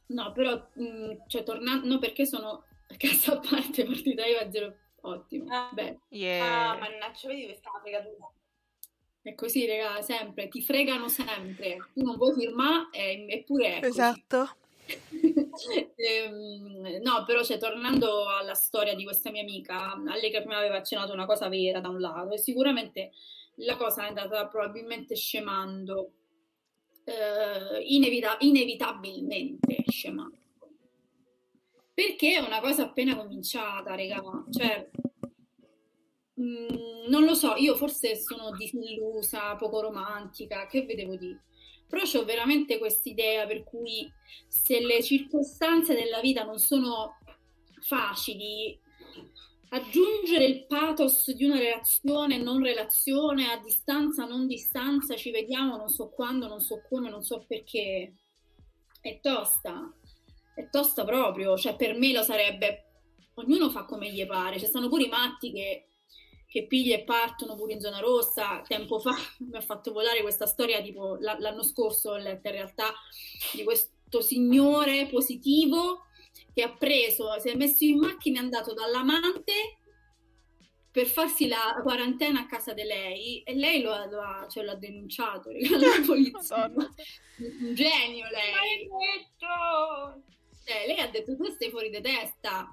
[0.07, 4.75] No, però, mh, cioè, tornando, no, perché sono a casa a parte, partita IVA zero,
[5.01, 5.45] ottimo.
[5.53, 5.69] Ah.
[5.73, 6.71] Beh, Yeah.
[6.71, 8.29] Ah, mannaggia, vedi questa fregatura.
[9.21, 11.77] è così, raga, sempre, ti fregano sempre.
[11.93, 13.89] Tu non vuoi firmare, e- eppure è così.
[13.91, 14.55] Esatto.
[15.95, 20.57] Ehm, no, però cioè, tornando alla storia di questa mia amica, a lei che prima
[20.57, 23.11] aveva accennato una cosa vera da un lato e sicuramente
[23.55, 26.11] la cosa è andata probabilmente scemando,
[27.03, 30.37] eh, inevita- inevitabilmente scemando.
[31.97, 34.21] Perché è una cosa appena cominciata, raga.
[34.51, 34.91] Cioè,
[36.39, 41.35] mm, non lo so, io forse sono disillusa, poco romantica, che vedevo di?
[41.87, 44.07] Però ho veramente quest'idea per cui
[44.47, 47.17] se le circostanze della vita non sono
[47.81, 48.79] facili,
[49.69, 55.89] aggiungere il pathos di una relazione, non relazione, a distanza, non distanza, ci vediamo, non
[55.89, 58.13] so quando, non so come, non so perché,
[59.01, 59.91] è tosta,
[60.57, 62.85] è tosta proprio, cioè per me lo sarebbe,
[63.35, 65.89] ognuno fa come gli pare, ci stanno pure i matti che,
[66.47, 69.13] che piglia e partono pure in zona rossa, tempo fa
[69.47, 72.91] mi ha fatto volare questa storia tipo l'anno scorso, ho letto in realtà,
[73.53, 76.07] di questo signore positivo
[76.55, 79.77] che ha preso, si è messo in macchina e è andato dall'amante
[80.89, 84.73] per farsi la quarantena a casa di lei e lei lo, lo ha, cioè, l'ha
[84.73, 86.65] denunciato alla polizia.
[86.65, 88.87] Un genio lei.
[90.67, 92.67] Cioè, lei ha detto tu stai fuori di testa.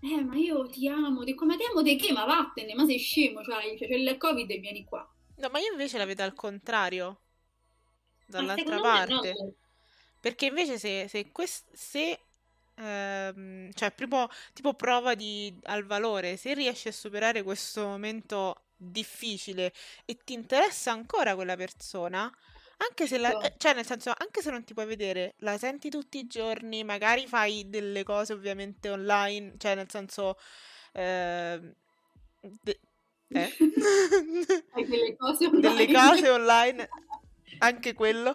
[0.00, 1.22] Eh, ma io ti amo.
[1.22, 2.12] Dico, ma ti amo di che?
[2.12, 5.08] Ma vattene, ma sei scemo, cioè, c'è il covid e vieni qua.
[5.36, 7.20] No, ma io invece la vedo al contrario.
[8.26, 9.32] Dall'altra parte.
[9.32, 9.54] No.
[10.18, 12.18] Perché invece se, se, quest- se
[12.74, 19.72] ehm, cioè primo, tipo prova di, al valore, se riesci a superare questo momento difficile
[20.04, 22.32] e ti interessa ancora quella persona,
[22.88, 25.88] anche se, la, eh, cioè nel senso, anche se non ti puoi vedere, la senti
[25.90, 30.36] tutti i giorni, magari fai delle cose ovviamente online, cioè nel senso...
[30.94, 31.58] Eh,
[32.60, 32.80] de-
[33.28, 33.50] eh?
[34.86, 35.60] Delle cose online.
[35.60, 36.88] Delle cose online,
[37.58, 38.34] anche quello.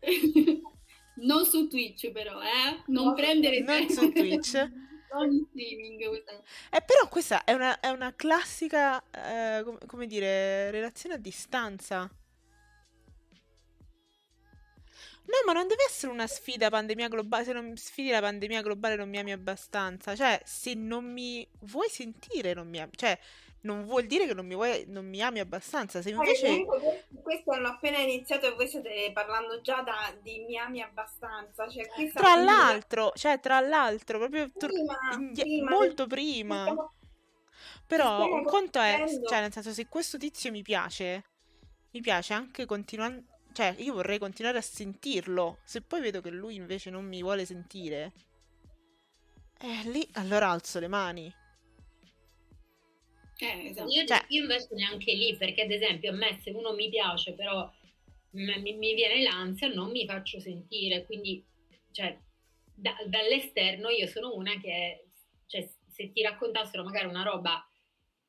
[1.20, 2.82] Non su Twitch però, eh?
[2.86, 4.54] Non no, prendere Non su Twitch.
[5.12, 6.06] non in streaming.
[6.08, 6.32] Questa.
[6.70, 12.08] Eh, però questa è una, è una classica, eh, come, come dire, relazione a distanza.
[15.28, 17.44] No, ma non deve essere una sfida pandemia globale.
[17.44, 20.16] Se non sfidi la pandemia globale non mi ami abbastanza.
[20.16, 22.92] Cioè, se non mi vuoi sentire, non mi ami.
[22.94, 23.18] Cioè,
[23.60, 26.00] non vuol dire che non mi, vuoi, non mi ami abbastanza.
[26.00, 26.64] Se invece...
[27.22, 31.68] questo hanno appena iniziato e voi state parlando già da, di mi ami abbastanza.
[31.68, 34.98] Cioè, tra l'altro, cioè, tra l'altro, proprio prima,
[35.34, 36.62] tr- prima, molto prima.
[36.62, 36.92] Stiamo...
[37.86, 41.24] Però un conto è, cioè, nel senso, se questo tizio mi piace,
[41.90, 43.24] mi piace anche continuare.
[43.58, 45.58] Cioè, io vorrei continuare a sentirlo.
[45.64, 48.12] Se poi vedo che lui invece non mi vuole sentire,
[49.58, 51.34] eh, lì allora alzo le mani.
[53.36, 53.90] Eh, esatto.
[53.90, 54.24] io, cioè.
[54.28, 57.68] io, invece neanche lì, perché ad esempio a me se uno mi piace, però
[58.30, 61.44] mi, mi viene l'ansia, non mi faccio sentire, quindi
[61.90, 62.16] cioè,
[62.72, 65.08] da, dall'esterno io sono una che,
[65.46, 67.68] cioè, se ti raccontassero magari una roba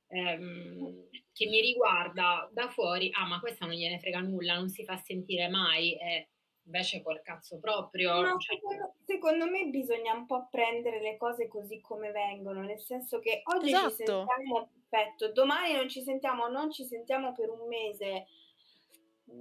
[0.07, 1.07] ehm,
[1.39, 4.97] che mi riguarda da fuori, ah ma questa non gliene frega nulla, non si fa
[4.97, 6.27] sentire mai, e
[6.65, 8.19] invece col cazzo proprio.
[8.19, 8.57] No, cioè...
[8.57, 13.41] secondo, secondo, me bisogna un po' prendere le cose così come vengono, nel senso che
[13.55, 13.89] oggi esatto.
[13.89, 18.25] ci sentiamo perfetto, domani non ci sentiamo, non ci sentiamo per un mese.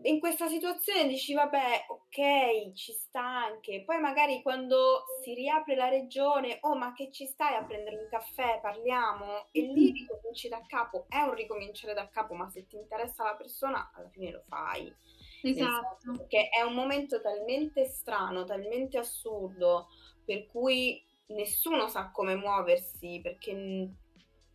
[0.03, 3.83] In questa situazione dici, vabbè, ok, ci sta anche.
[3.85, 8.09] Poi magari quando si riapre la regione, oh, ma che ci stai a prendere un
[8.09, 11.07] caffè, parliamo, e lì ricominci da capo.
[11.09, 14.95] È un ricominciare da capo, ma se ti interessa la persona, alla fine lo fai.
[15.43, 16.13] Esatto.
[16.17, 19.89] Perché è un momento talmente strano, talmente assurdo,
[20.25, 23.53] per cui nessuno sa come muoversi, perché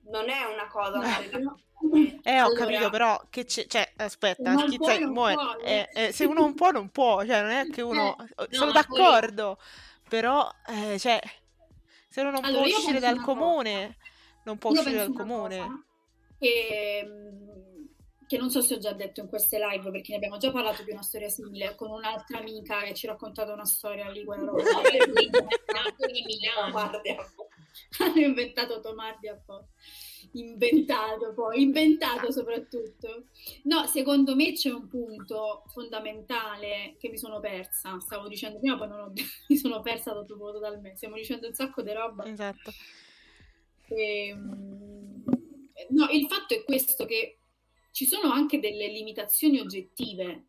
[0.10, 1.00] non è una cosa
[2.24, 6.12] Eh, ho allora, capito, però che c'è, cioè, aspetta, chi può, muove, può, eh, eh,
[6.14, 9.66] se uno non può, non può, cioè, non è che uno, eh, sono d'accordo, poi...
[10.08, 11.20] però, eh, cioè,
[12.08, 13.98] se uno non allora, può uscire dal comune,
[14.46, 15.86] non può uscire dal comune.
[16.40, 17.08] Che,
[18.28, 20.84] che non so se ho già detto in queste live, perché ne abbiamo già parlato
[20.84, 24.46] di una storia simile con un'altra amica che ci ha raccontato una storia lì, quella
[24.46, 24.62] roba.
[26.08, 27.02] di Milano.
[28.00, 29.72] Hanno inventato Tomardi apposta
[30.34, 33.26] inventato poi, inventato soprattutto.
[33.64, 38.88] No, secondo me c'è un punto fondamentale che mi sono persa, stavo dicendo prima, poi
[38.88, 39.14] non ho,
[39.48, 42.26] mi sono persa dopo totalmente, stiamo dicendo un sacco di roba.
[42.26, 42.72] Esatto.
[43.88, 45.24] E, ehm,
[45.90, 47.40] no, il fatto è questo che
[47.92, 50.46] ci sono anche delle limitazioni oggettive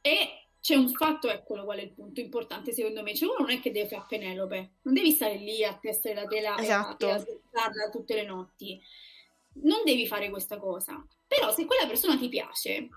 [0.00, 3.50] e c'è un fatto, eccolo qual è il punto importante secondo me, cioè uno non
[3.50, 7.06] è che deve fare Penelope, non devi stare lì a testa della tela esatto.
[7.06, 8.80] e a, e tutte le notti,
[9.62, 12.88] non devi fare questa cosa, però se quella persona ti piace,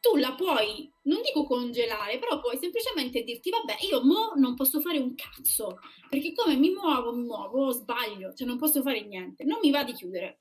[0.00, 4.80] tu la puoi, non dico congelare, però puoi semplicemente dirti, vabbè, io mo non posso
[4.80, 9.44] fare un cazzo, perché come mi muovo, mi muovo, sbaglio, cioè non posso fare niente,
[9.44, 10.40] non mi va di chiudere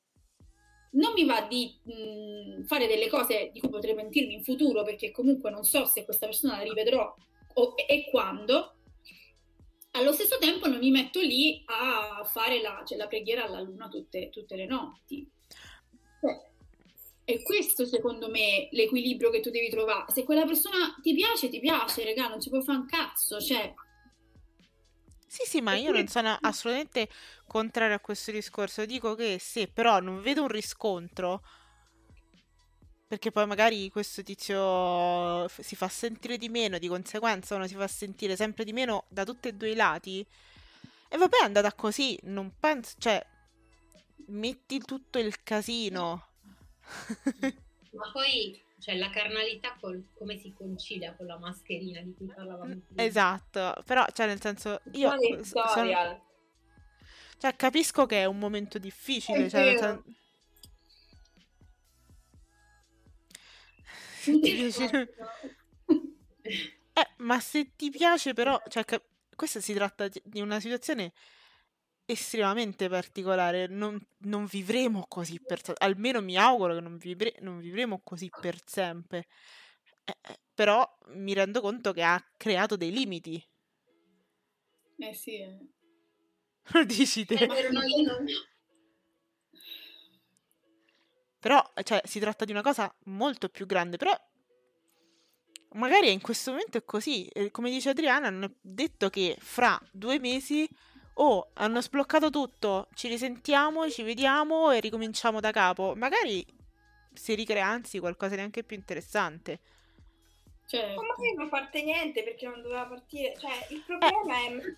[0.91, 5.11] non mi va di mh, fare delle cose di cui potrei pentirmi in futuro perché
[5.11, 7.13] comunque non so se questa persona la rivedrò
[7.55, 8.75] o, e quando.
[9.91, 13.87] allo stesso tempo non mi metto lì a fare la, cioè, la preghiera alla luna
[13.87, 15.27] tutte, tutte le notti.
[16.21, 16.45] Cioè,
[17.23, 20.11] è questo secondo me l'equilibrio che tu devi trovare.
[20.13, 23.73] Se quella persona ti piace, ti piace, raga, non ci puoi fare un cazzo, cioè...
[25.27, 27.09] Sì, sì, ma io non sono assolutamente
[27.45, 28.85] contrario a questo discorso.
[28.85, 31.43] Dico che se però non vedo un riscontro,
[33.07, 37.87] perché poi magari questo tizio si fa sentire di meno, di conseguenza uno si fa
[37.87, 40.25] sentire sempre di meno da tutti e due i lati.
[41.09, 43.25] E vabbè, è andata così, non penso, cioè,
[44.27, 46.27] metti tutto il casino.
[47.91, 52.79] Ma poi, cioè, la carnalità col, come si concilia con la mascherina di cui parlavamo
[52.85, 53.03] prima.
[53.03, 55.11] Esatto, però, cioè, nel senso, io...
[55.43, 56.25] Sono,
[57.39, 60.03] cioè, capisco che è un momento difficile, cioè, nel senso,
[64.19, 65.15] Se ti piace...
[66.97, 69.05] Eh, ma se ti piace però, cioè, cap-
[69.35, 71.13] questa si tratta di una situazione
[72.07, 77.59] estremamente particolare, non, non vivremo così per sempre, almeno mi auguro che non, vivre- non
[77.59, 79.27] vivremo così per sempre,
[80.05, 83.45] eh, eh, però mi rendo conto che ha creato dei limiti.
[84.99, 85.35] Eh sì.
[85.37, 85.57] Eh.
[86.71, 87.35] Lo dici te.
[87.35, 87.47] Eh,
[91.39, 94.15] però, cioè, si tratta di una cosa molto più grande, però
[95.73, 97.29] magari in questo momento è così.
[97.51, 100.67] Come dice Adriana, non è detto che fra due mesi
[101.17, 105.93] oh, hanno sbloccato tutto, ci risentiamo, ci vediamo e ricominciamo da capo.
[105.95, 106.45] Magari
[107.13, 109.59] si ricrea anzi qualcosa di anche più interessante.
[110.67, 111.01] Certo.
[111.01, 113.35] Ma magari non parte niente perché non doveva partire.
[113.37, 114.75] Cioè, il problema eh.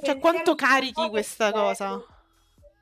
[0.00, 0.04] è.
[0.04, 2.02] Cioè, quanto carichi questa cosa?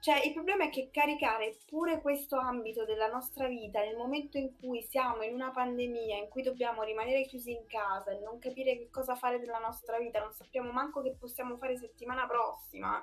[0.03, 4.57] Cioè, il problema è che caricare pure questo ambito della nostra vita nel momento in
[4.59, 8.77] cui siamo in una pandemia, in cui dobbiamo rimanere chiusi in casa e non capire
[8.77, 13.01] che cosa fare della nostra vita, non sappiamo manco che possiamo fare settimana prossima,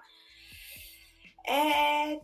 [1.41, 2.20] è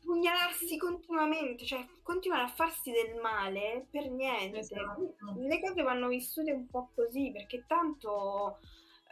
[0.00, 4.60] pugnalarsi continuamente, cioè continuare a farsi del male per niente.
[4.60, 5.16] Esatto.
[5.36, 8.60] Le cose vanno vissute un po' così, perché tanto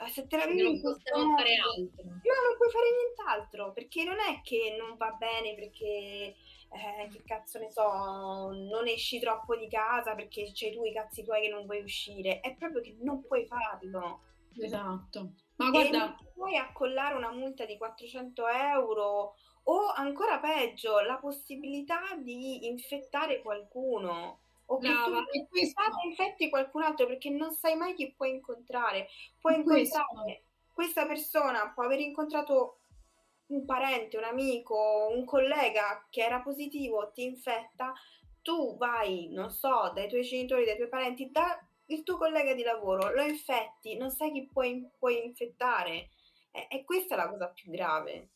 [0.08, 2.02] se te la vivi non possiamo fare altro.
[2.04, 6.34] No, non puoi fare nient'altro, perché non è che non va bene perché
[6.72, 11.24] eh, che cazzo ne so, non esci troppo di casa perché c'hai tu i cazzi
[11.24, 14.20] tuoi che non vuoi uscire, è proprio che non puoi farlo.
[14.56, 15.32] Esatto.
[15.56, 19.34] Ma guarda, e puoi accollare una multa di 400 euro
[19.64, 24.40] o ancora peggio, la possibilità di infettare qualcuno
[24.72, 25.82] o che Brava, tu questo...
[26.04, 29.08] infetti qualcun altro perché non sai mai chi puoi incontrare.
[29.40, 30.42] Puoi incontrare questo.
[30.72, 32.78] questa persona, può aver incontrato
[33.46, 37.92] un parente, un amico, un collega che era positivo, ti infetta,
[38.42, 42.62] tu vai, non so, dai tuoi genitori, dai tuoi parenti, da il tuo collega di
[42.62, 46.10] lavoro, lo infetti, non sai chi puoi, puoi infettare.
[46.52, 48.28] E, e questa è la cosa più grave.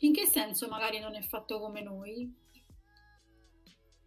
[0.00, 2.42] In che senso magari non è fatto come noi?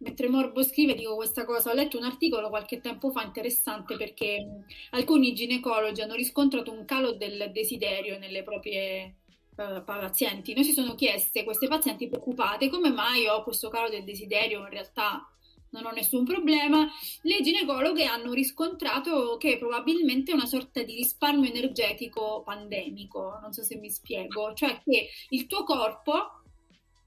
[0.00, 4.64] Mentre Morbo scrive, dico questa cosa, ho letto un articolo qualche tempo fa interessante perché
[4.90, 9.16] alcuni ginecologi hanno riscontrato un calo del desiderio nelle proprie
[9.56, 10.54] uh, pazienti.
[10.54, 14.60] Noi si sono chieste, queste pazienti preoccupate, come mai ho questo calo del desiderio?
[14.60, 15.26] In realtà
[15.70, 16.86] non ho nessun problema.
[17.22, 23.62] Le ginecologhe hanno riscontrato che probabilmente è una sorta di risparmio energetico pandemico, non so
[23.62, 26.37] se mi spiego, cioè che il tuo corpo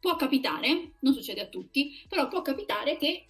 [0.01, 3.27] può capitare, non succede a tutti, però può capitare che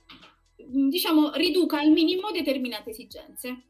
[0.63, 3.63] mm, diciamo riduca al minimo determinate esigenze.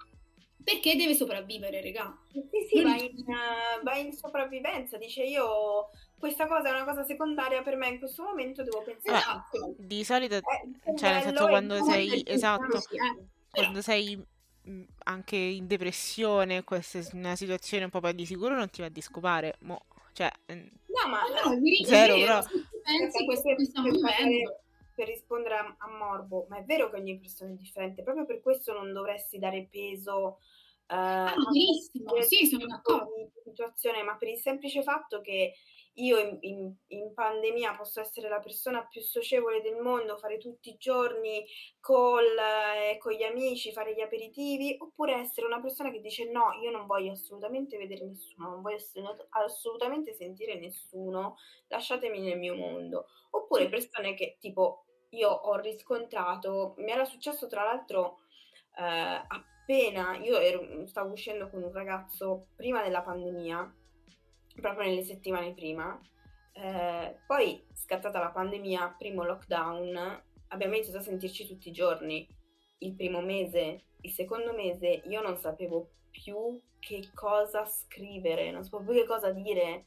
[0.64, 2.15] Perché deve sopravvivere, regà.
[2.32, 4.98] Sì, sì, va in, uh, va in, sopravvivenza.
[4.98, 9.18] Dice io questa cosa è una cosa secondaria per me in questo momento, devo pensare.
[9.18, 9.73] Esatto.
[9.80, 13.26] Di solito, eh, cioè nel senso quando sei, esatto, eh.
[13.49, 14.23] quando sei
[14.69, 18.90] mm, anche in depressione, questa è una situazione un po' di sicuro non ti va
[18.90, 19.82] di scopare, mo
[20.14, 22.44] cioè, no, ma no, zero, però...
[22.82, 24.60] pensi questo che stiamo vivendo.
[24.94, 28.41] Per rispondere a, a, Morbo, ma è vero che ogni persona è differente, proprio per
[28.41, 30.40] questo non dovresti dare peso
[30.91, 31.34] uh, ah, a
[32.22, 33.32] sì, sono d'accordo.
[33.44, 35.53] situazione, ma per il semplice fatto che
[35.95, 40.69] io in, in, in, pandemia posso essere la persona più socievole del mondo, fare tutti
[40.69, 41.45] i giorni
[41.81, 46.53] call eh, con gli amici, fare gli aperitivi, oppure essere una persona che dice no,
[46.61, 48.80] io non voglio assolutamente vedere nessuno, non voglio
[49.30, 51.35] assolutamente sentire nessuno,
[51.68, 53.07] lasciatemi nel mio mondo.
[53.31, 58.19] Oppure persone che tipo io ho riscontrato, mi era successo tra l'altro
[58.77, 63.76] eh, appena, io ero, stavo uscendo con un ragazzo prima della pandemia,
[64.56, 65.99] proprio nelle settimane prima.
[66.53, 72.28] Eh, poi, scattata la pandemia, primo lockdown, abbiamo iniziato a sentirci tutti i giorni.
[72.80, 78.91] Il primo mese, il secondo mese, io non sapevo più che cosa scrivere, non sapevo
[78.91, 79.86] più che cosa dire.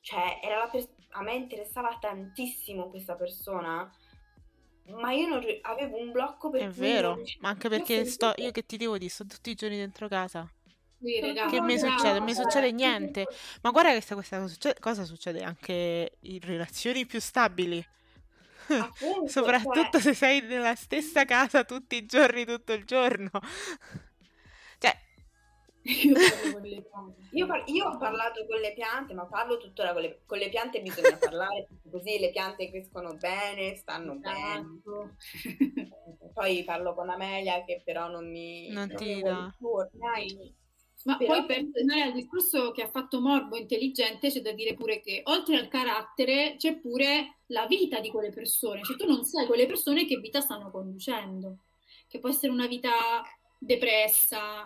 [0.00, 3.92] Cioè, era la pers- a me interessava tantissimo questa persona,
[4.86, 8.50] ma io non avevo un blocco per È vero, ma anche io perché sto, io
[8.50, 10.50] che ti devo dire, sto tutti i giorni dentro casa.
[11.02, 12.18] Sì, raga, Che mi succede?
[12.18, 13.26] Non mi succede niente.
[13.62, 14.44] Ma guarda che questa,
[14.78, 17.84] cosa succede, anche in relazioni più stabili.
[18.68, 23.30] Appunto, Soprattutto cioè, se sei nella stessa casa tutti i giorni, tutto il giorno.
[24.78, 24.96] Cioè,
[25.82, 27.20] Io parlo con le piante.
[27.32, 30.48] Io, par- io ho parlato con le piante, ma parlo tuttora con le, con le
[30.48, 34.80] piante, bisogna parlare così le piante crescono bene, stanno bene.
[34.80, 35.16] Esatto.
[36.32, 39.54] Poi parlo con Amelia che però non mi Non non ti dà.
[41.04, 44.74] Ma Però- poi per tornare al discorso che ha fatto Morbo intelligente, c'è da dire
[44.74, 48.82] pure che oltre al carattere c'è pure la vita di quelle persone.
[48.82, 51.64] Cioè tu non sai quelle persone che vita stanno conducendo,
[52.06, 53.22] che può essere una vita
[53.58, 54.64] depressa,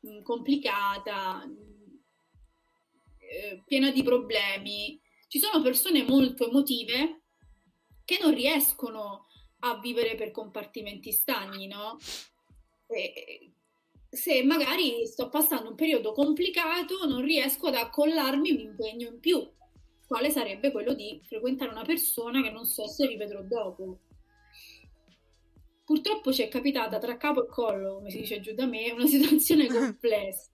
[0.00, 2.00] mh, complicata, mh,
[3.18, 5.00] eh, piena di problemi.
[5.26, 7.22] Ci sono persone molto emotive
[8.04, 9.26] che non riescono
[9.60, 11.98] a vivere per compartimenti stagni, no?
[12.86, 13.53] E-
[14.14, 19.46] se magari sto passando un periodo complicato, non riesco ad accollarmi un impegno in più,
[20.06, 23.98] quale sarebbe quello di frequentare una persona che non so se rivedrò dopo.
[25.84, 29.06] Purtroppo ci è capitata tra capo e collo, come si dice giù da me, una
[29.06, 30.50] situazione complessa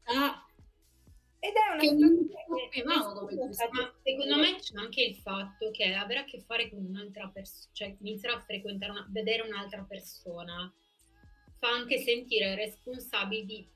[1.38, 3.34] Ed è una che situazione non che- sapevamo come.
[3.36, 7.70] Ma secondo me c'è anche il fatto che avere a che fare con un'altra persona,
[7.72, 10.72] cioè iniziare a frequentare, una, vedere un'altra persona,
[11.60, 13.68] fa anche sentire responsabili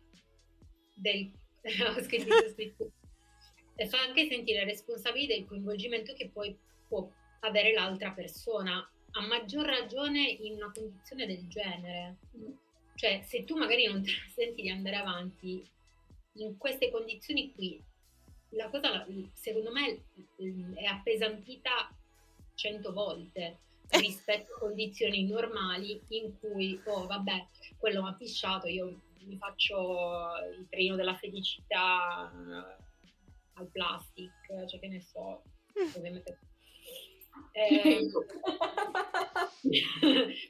[0.94, 1.30] del...
[2.02, 2.92] scritto,
[3.88, 6.58] fa anche sentire responsabili del coinvolgimento che poi
[6.88, 7.08] può
[7.40, 12.16] avere l'altra persona, a maggior ragione in una condizione del genere.
[12.96, 15.62] Cioè, se tu magari non te senti di andare avanti
[16.34, 17.80] in queste condizioni qui,
[18.50, 20.04] la cosa secondo me
[20.74, 21.94] è appesantita
[22.54, 23.58] cento volte
[23.98, 27.46] rispetto a condizioni normali in cui, oh vabbè,
[27.76, 30.22] quello mi ha pisciato, io mi faccio
[30.58, 32.84] il treno della felicità eh,
[33.54, 34.32] al plastic,
[34.66, 35.42] cioè che ne so,
[35.96, 36.38] ovviamente.
[37.52, 38.10] Eh,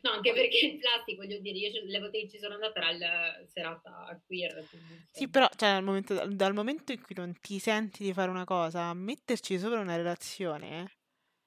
[0.03, 2.93] no, anche perché il plastic, voglio dire, io le volte che ci sono andata era
[2.93, 4.67] la serata queer.
[4.69, 8.31] quindi, sì, però cioè, dal momento, dal momento in cui non ti senti di fare
[8.31, 10.93] una cosa, metterci sopra una relazione,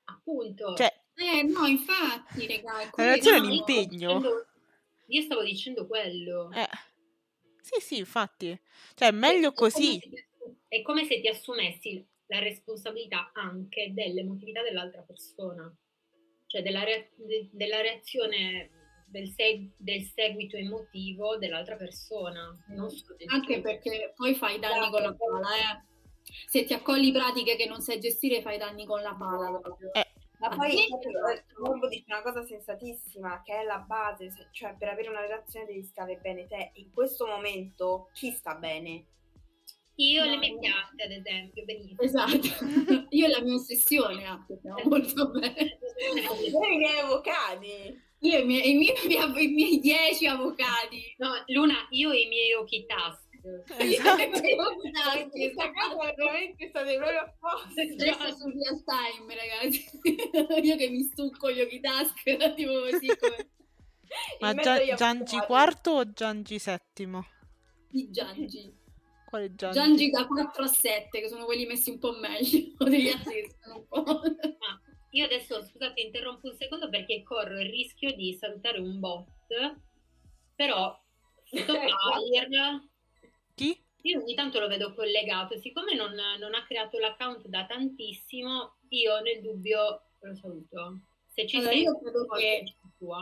[0.06, 0.76] Appunto.
[0.76, 3.54] cioè, Eh no, infatti, raga, che un no.
[3.54, 3.88] impegno.
[4.20, 4.46] Dicendo-
[5.08, 6.52] Io stavo dicendo quello.
[6.52, 6.68] Eh,
[7.62, 8.60] sì, sì, infatti.
[8.94, 9.98] Cioè, è meglio È come così.
[9.98, 10.26] assu-
[10.68, 15.74] È come se ti assumessi la responsabilità anche dell'emotività dell'altra persona,
[16.46, 18.70] cioè della, rea- de- della reazione
[19.08, 23.64] del, seg- del seguito emotivo dell'altra persona, non solo del Anche tuo.
[23.64, 25.86] perché poi fai danni con la pala, eh.
[26.48, 29.94] Se ti accogli pratiche che non sai gestire, fai danni con la pala proprio.
[29.94, 30.07] Eh,
[30.40, 30.76] Ma poi
[31.58, 35.66] Morbo dice una cosa sensatissima, che è la base, se- cioè per avere una relazione
[35.66, 36.72] devi stare bene te.
[36.76, 39.06] In questo momento chi sta bene?
[39.96, 42.02] Io No, le mie piante, ad esempio, benissimo.
[42.02, 42.48] Esatto.
[43.10, 45.80] Io e la mia ossessione anche, stiamo molto bene.
[46.52, 48.06] Io i miei avvocati.
[48.20, 51.16] Io e i miei, i miei, i miei dieci avvocati.
[51.18, 52.86] No, Luna, io e i miei occhi
[53.66, 53.80] task.
[53.80, 54.22] Io e esatto.
[54.22, 55.30] i miei avvocati.
[55.30, 57.82] Questa cosa veramente state proprio apposta.
[57.82, 59.86] Adesso su real time, ragazzi.
[60.68, 62.24] Io che mi stucco gli occhi task,
[62.56, 63.50] tipo così come
[64.40, 65.36] Ma Gia- Giangi.
[65.36, 67.36] IV o Giangi VII?
[67.92, 68.76] i Giangi.
[69.26, 69.78] Quale Giangi?
[69.78, 73.56] Giangi da 4 a 7, che sono quelli messi un po' meglio degli altri che
[73.62, 74.22] sono un po'...
[75.12, 79.28] Io adesso, scusate, interrompo un secondo perché corro il rischio di salutare un bot,
[80.56, 80.96] però
[81.50, 82.90] Photopilot, Chi?
[84.08, 89.20] Io ogni tanto lo vedo collegato, siccome non, non ha creato l'account da tantissimo, io
[89.20, 91.00] nel dubbio lo saluto.
[91.28, 92.64] Se ci Allora, sei, io credo che-.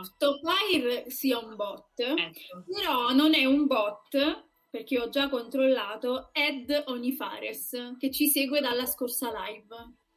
[0.02, 2.64] Stopfire sia un bot, Ecco.
[2.66, 8.86] però non è un bot, perché ho già controllato, Ed Onifares, che ci segue dalla
[8.86, 9.74] scorsa live.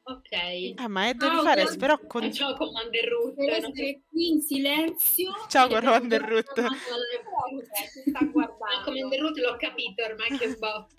[0.10, 0.32] Ok.
[0.32, 1.44] Eh, ma è Ah, da ok.
[1.44, 2.24] fare, però con...
[2.24, 3.36] Eh, Ciao Commander Root.
[3.36, 5.32] Deve essere qui in silenzio.
[5.48, 6.52] Ciao, Commander già Root.
[6.52, 6.66] sta
[8.20, 8.84] Ah, guardando.
[8.86, 10.94] Commander Root l'ho capito ormai che è un bot.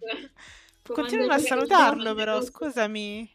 [0.83, 3.29] Continua a salutarlo, però, scusami.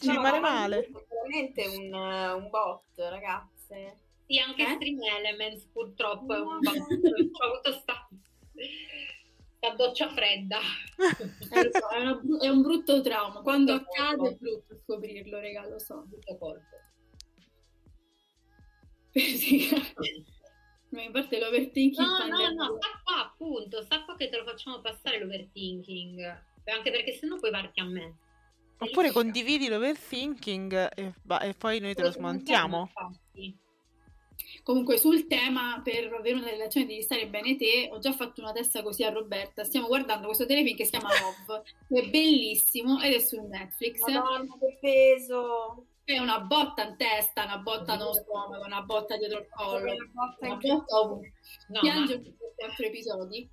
[0.00, 0.78] Ci No, rimane ma male.
[0.84, 1.92] è veramente un,
[2.42, 3.96] un bot, ragazze.
[4.26, 4.74] Sì, anche Eh?
[4.74, 6.76] Stream Elements purtroppo è un bot.
[6.76, 8.08] Ho avuto sta...
[9.60, 10.58] sta doccia fredda.
[11.52, 13.40] Eh, è, una è un brutto trauma.
[13.40, 14.34] Quando Brutto accade colpo.
[14.34, 16.04] è brutto scoprirlo, raga, lo so.
[16.06, 16.76] Brutto colpo.
[20.90, 22.06] Ma in parte l'overthinking...
[22.06, 26.20] No, no, no, sta qua appunto, sta qua che te lo facciamo passare l'overthinking.
[26.66, 28.16] Anche perché sennò poi parti a me.
[28.78, 32.90] Oppure condividi l'overthinking e, e poi noi te lo smontiamo.
[34.62, 38.52] Comunque sul tema per avere una relazione devi stare bene te, ho già fatto una
[38.52, 43.14] testa così a Roberta, stiamo guardando questo telefilm che si chiama Love, è bellissimo ed
[43.14, 44.00] è su Netflix.
[44.00, 45.86] Madonna, che peso!
[46.04, 50.10] È una botta in testa, una botta nello stomaco, una botta dietro il collo, una
[50.12, 51.32] botta, una botta ovunque.
[51.68, 52.22] No, Piange ma...
[52.22, 53.48] per quattro episodi,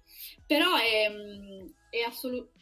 [0.45, 1.11] però è,
[1.89, 2.55] è assolutamente...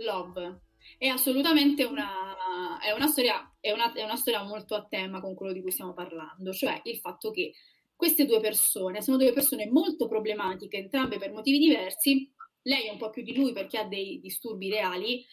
[0.00, 0.60] Love
[1.00, 5.34] è assolutamente una, è una, storia, è, una, è una storia molto a tema con
[5.34, 7.54] quello di cui stiamo parlando, cioè il fatto che
[7.96, 12.30] queste due persone sono due persone molto problematiche, entrambe per motivi diversi,
[12.64, 15.24] lei è un po' più di lui perché ha dei disturbi reali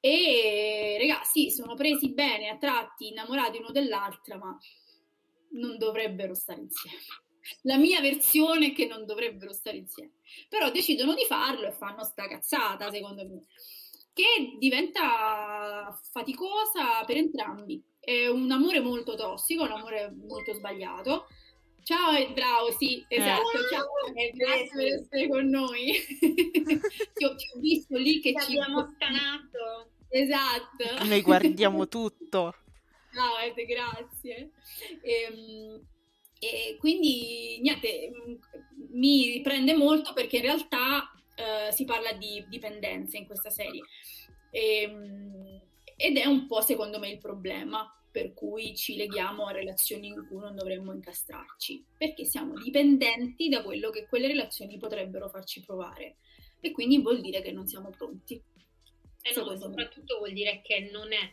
[0.00, 4.54] e ragazzi sono presi bene, a tratti, innamorati uno dell'altra, ma
[5.52, 6.98] non dovrebbero stare insieme.
[7.62, 10.16] La mia versione è che non dovrebbero stare insieme,
[10.50, 13.46] però decidono di farlo e fanno sta cazzata, secondo me
[14.16, 17.84] che diventa faticosa per entrambi.
[18.00, 21.26] È un amore molto tossico, un amore molto sbagliato.
[21.82, 23.58] Ciao, bravo, sì, esatto.
[23.58, 23.68] Eh.
[23.70, 25.92] Ciao, e grazie per essere con noi.
[27.12, 29.90] ti, ho, ti, ho, visto lì che ci, ci abbiamo stanato.
[30.08, 31.04] Esatto.
[31.04, 32.54] Noi guardiamo tutto.
[33.12, 34.52] Ciao, Ed, grazie.
[35.02, 35.86] Ehm,
[36.38, 38.10] e quindi niente,
[38.92, 43.82] mi riprende molto perché in realtà uh, si parla di dipendenze in questa serie.
[44.50, 45.60] E, ehm,
[45.96, 50.26] ed è un po' secondo me il problema per cui ci leghiamo a relazioni in
[50.26, 56.16] cui non dovremmo incastrarci, perché siamo dipendenti da quello che quelle relazioni potrebbero farci provare
[56.60, 58.34] e quindi vuol dire che non siamo pronti.
[58.34, 60.18] E eh no, soprattutto me.
[60.20, 61.30] vuol dire che non è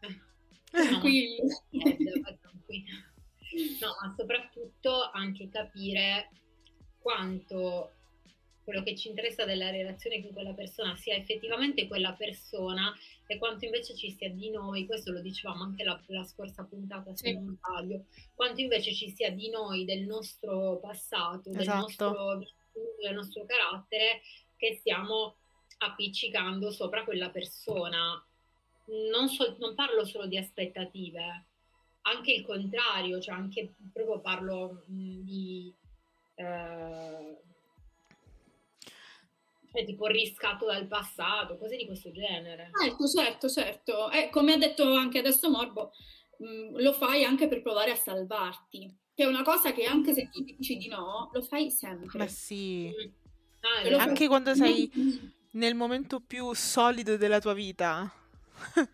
[0.70, 1.42] tranquillo.
[3.80, 6.30] No, ma soprattutto anche capire
[6.98, 7.92] quanto
[8.64, 12.92] quello che ci interessa della relazione con quella persona sia effettivamente quella persona
[13.26, 17.14] e quanto invece ci sia di noi, questo lo dicevamo anche la, la scorsa puntata
[17.14, 17.34] se sì.
[17.34, 21.58] non sbaglio, quanto invece ci sia di noi, del nostro passato, esatto.
[21.58, 24.22] del nostro vissuto, del nostro carattere
[24.56, 25.36] che stiamo
[25.78, 28.24] appiccicando sopra quella persona.
[29.10, 31.46] Non, so, non parlo solo di aspettative,
[32.02, 35.74] anche il contrario, cioè anche proprio parlo mh, di...
[36.36, 37.38] Eh,
[39.74, 42.70] cioè tipo riscatto dal passato, cose di questo genere.
[42.80, 44.10] Certo, certo, certo.
[44.12, 45.90] Eh, come ha detto anche adesso Morbo,
[46.38, 50.14] mh, mm, lo fai anche per provare a salvarti, che è una cosa che anche
[50.14, 52.18] se tu dici di no, lo fai sempre.
[52.18, 52.88] Ma sì.
[52.88, 53.10] Mm.
[53.62, 54.26] Ah, anche fai...
[54.28, 54.88] quando sei
[55.52, 58.08] nel momento più solido della tua vita,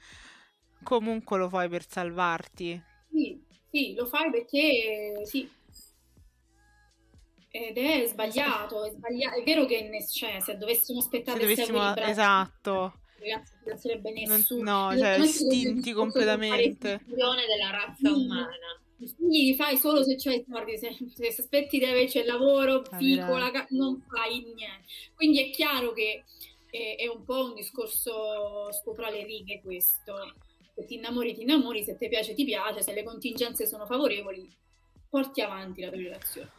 [0.83, 2.83] comunque lo fai per salvarti.
[3.11, 5.47] Sì, sì, lo fai perché sì,
[7.53, 9.41] ed è sbagliato, è, sbagliato.
[9.41, 13.01] è vero che ne, cioè, se dovessimo aspettare se dovessimo, esatto.
[13.19, 14.89] Ragazzi, non sarebbe nessuno.
[14.89, 17.03] No, cioè, estinti completamente.
[17.05, 18.57] della razza umana.
[18.99, 22.27] I figli li fai solo se c'hai i soldi, se, se aspetti di averci il
[22.27, 24.85] lavoro, fico, la, non fai niente.
[25.15, 26.25] Quindi è chiaro che
[26.71, 30.35] è, è un po' un discorso sopra le righe questo.
[30.75, 34.49] Se ti innamori, ti innamori, se ti piace, ti piace, se le contingenze sono favorevoli,
[35.09, 36.51] porti avanti la tua relazione.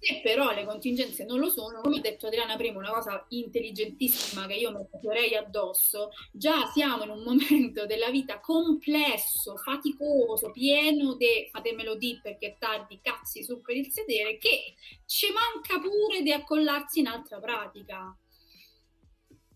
[0.00, 4.46] Se però le contingenze non lo sono, come ha detto Adriana prima, una cosa intelligentissima
[4.46, 11.48] che io metterei addosso, già siamo in un momento della vita complesso, faticoso, pieno di,
[11.50, 16.30] fatemelo di perché è tardi, cazzi su per il sedere, che ci manca pure di
[16.30, 18.16] accollarsi in altra pratica.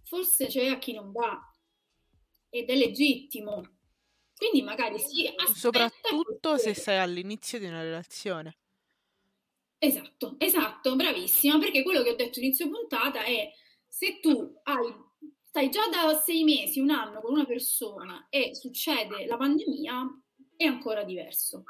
[0.02, 1.40] Forse c'è a chi non va
[2.50, 3.62] ed è legittimo.
[4.36, 8.56] Quindi magari sì, soprattutto se sei all'inizio di una relazione.
[9.84, 13.52] Esatto, esatto, bravissima, perché quello che ho detto inizio puntata è
[13.88, 14.94] se tu hai,
[15.40, 20.22] stai già da sei mesi, un anno con una persona e succede la pandemia,
[20.56, 21.64] è ancora diverso.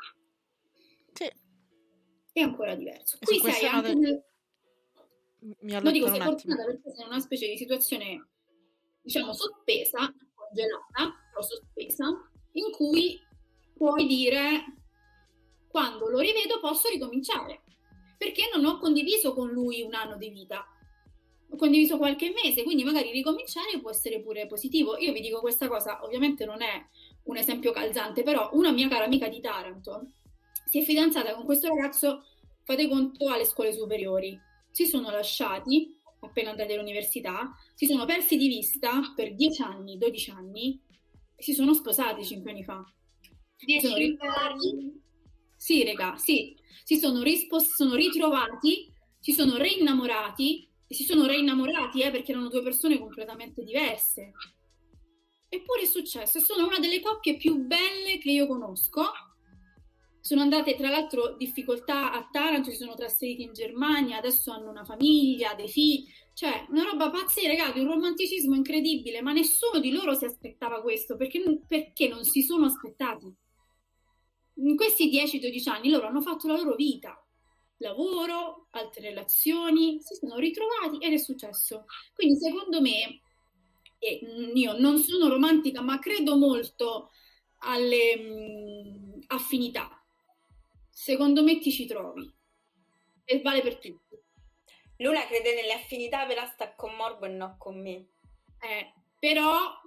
[1.15, 1.25] Sì.
[2.33, 3.17] È ancora diverso.
[3.19, 4.23] Qui sei anche nel...
[5.61, 8.29] Mi Lo dico, sei fortunata perché sei in una specie di situazione,
[9.01, 12.05] diciamo, sospesa, congelata, però sospesa,
[12.53, 13.19] in cui
[13.73, 14.65] puoi dire
[15.69, 17.62] quando lo rivedo posso ricominciare
[18.23, 20.65] perché non ho condiviso con lui un anno di vita.
[21.51, 24.97] Ho condiviso qualche mese, quindi magari ricominciare può essere pure positivo.
[24.99, 26.86] Io vi dico questa cosa, ovviamente non è
[27.24, 30.12] un esempio calzante, però una mia cara amica di Taranto
[30.66, 32.23] si è fidanzata con questo ragazzo,
[32.62, 34.39] fate conto, alle scuole superiori.
[34.70, 40.31] Si sono lasciati appena andati all'università, si sono persi di vista per 10 anni, 12
[40.31, 40.81] anni
[41.35, 42.85] e si sono sposati 5 anni fa.
[43.57, 45.02] 10 anni?
[45.63, 46.57] Sì, raga, sì.
[46.83, 52.49] Si sono, rispos- sono ritrovati, si sono reinnamorati e si sono reinnamorati eh, perché erano
[52.49, 54.33] due persone completamente diverse.
[55.49, 59.05] Eppure è successo sono una delle coppie più belle che io conosco.
[60.21, 64.85] Sono andate, tra l'altro, difficoltà a Taranto, si sono trasferiti in Germania, adesso hanno una
[64.85, 70.15] famiglia, dei figli, cioè una roba pazzesca, ragazzi, un romanticismo incredibile, ma nessuno di loro
[70.15, 73.33] si aspettava questo, perché, perché non si sono aspettati.
[74.57, 77.20] In questi 10-12 anni loro hanno fatto la loro vita,
[77.79, 81.87] lavoro, altre relazioni, si sono ritrovati ed è successo.
[82.15, 83.20] Quindi secondo me
[84.05, 84.19] e
[84.55, 87.11] io non sono romantica, ma credo molto
[87.59, 89.97] alle mh, affinità.
[90.91, 92.29] Secondo me ti ci trovi
[93.24, 94.19] e vale per tutti.
[94.97, 98.07] Luna crede nelle affinità, però sta con Morbo e non con me.
[98.61, 99.81] Eh, però,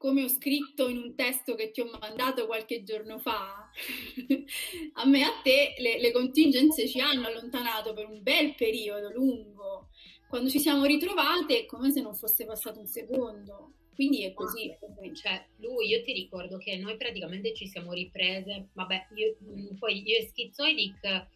[0.00, 3.68] come ho scritto in un testo che ti ho mandato qualche giorno fa,
[4.94, 9.12] a me e a te le, le contingenze ci hanno allontanato per un bel periodo
[9.12, 9.90] lungo
[10.30, 13.72] quando ci siamo ritrovate è come se non fosse passato un secondo.
[13.92, 14.72] Quindi è così.
[15.12, 20.08] Cioè, lui, io ti ricordo che noi praticamente ci siamo riprese, vabbè, io, mm, poi
[20.08, 21.26] io e Schizoidic, io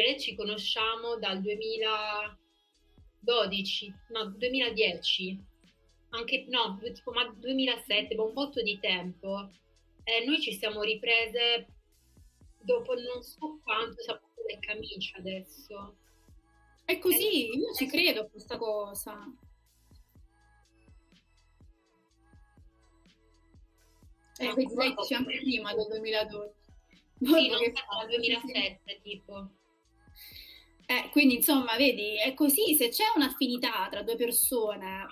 [0.00, 5.42] e lei ci conosciamo dal 2012, no, 2010,
[6.16, 9.50] anche, no, tipo, ma 2007, un botto di tempo.
[10.04, 11.66] E noi ci siamo riprese
[12.60, 15.96] dopo non so quanto, sappiamo le camicie adesso.
[16.84, 19.18] È così, io ci credo a questa cosa.
[24.38, 26.54] Eh, vedi, lei dice anche prima del 2012.
[27.18, 29.50] Sì, non che dal 2007 tipo.
[30.86, 35.06] Eh, quindi insomma, vedi, è così, se c'è un'affinità tra due persone,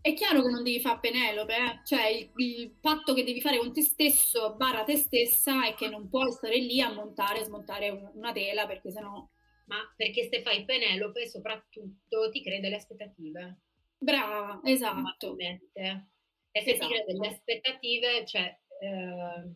[0.00, 1.80] è chiaro che non devi fare Penelope, eh?
[1.84, 5.88] cioè il, il, patto che devi fare con te stesso, barra te stessa, è che
[5.88, 9.28] non puoi stare lì a montare e smontare un, una tela perché sennò...
[9.66, 13.60] Ma perché se fai Penelope soprattutto ti crei delle aspettative.
[13.98, 15.36] Brava, esatto.
[15.36, 16.86] E se esatto.
[16.86, 19.52] ti crei delle aspettative, cioè eh,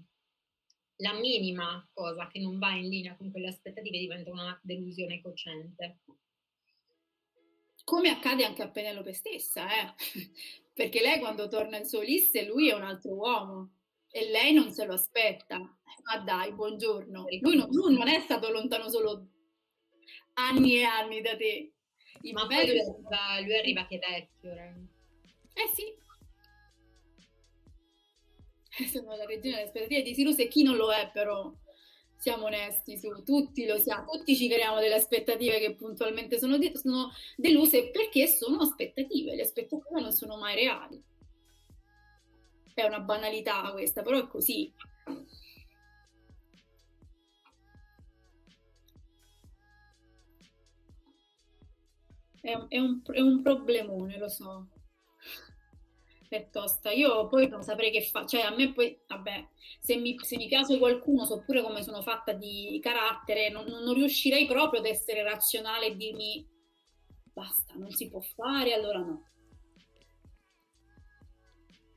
[0.96, 6.00] la minima cosa che non va in linea con quelle aspettative diventa una delusione cocente.
[7.84, 9.94] Come accade anche a Penelope stessa, eh?
[10.72, 13.72] perché lei quando torna in suo Ulisse lui è un altro uomo
[14.10, 15.58] e lei non se lo aspetta.
[15.58, 17.26] Ma dai, buongiorno.
[17.40, 19.26] Lui non, lui non è stato lontano solo
[20.34, 21.72] anni e anni da te.
[22.22, 24.52] Il Ma poi lui arriva, lui arriva che vecchio.
[24.52, 26.00] Eh sì.
[28.88, 31.52] Sono la regina delle aspettative di Sirus e chi non lo è però
[32.22, 36.70] siamo onesti su tutti lo siamo, tutti ci creiamo delle aspettative che puntualmente sono, de-
[36.76, 41.02] sono deluse perché sono aspettative, le aspettative non sono mai reali.
[42.74, 44.72] È una banalità questa, però è così.
[52.40, 54.68] È un, è un, è un problemone, lo so
[56.36, 56.90] è tosta.
[56.90, 59.48] Io poi non saprei che fa, cioè a me poi, vabbè,
[59.80, 63.94] se mi, se mi piace qualcuno, so pure come sono fatta di carattere, non, non
[63.94, 66.48] riuscirei proprio ad essere razionale e dirmi
[67.32, 69.28] basta, non si può fare, allora no.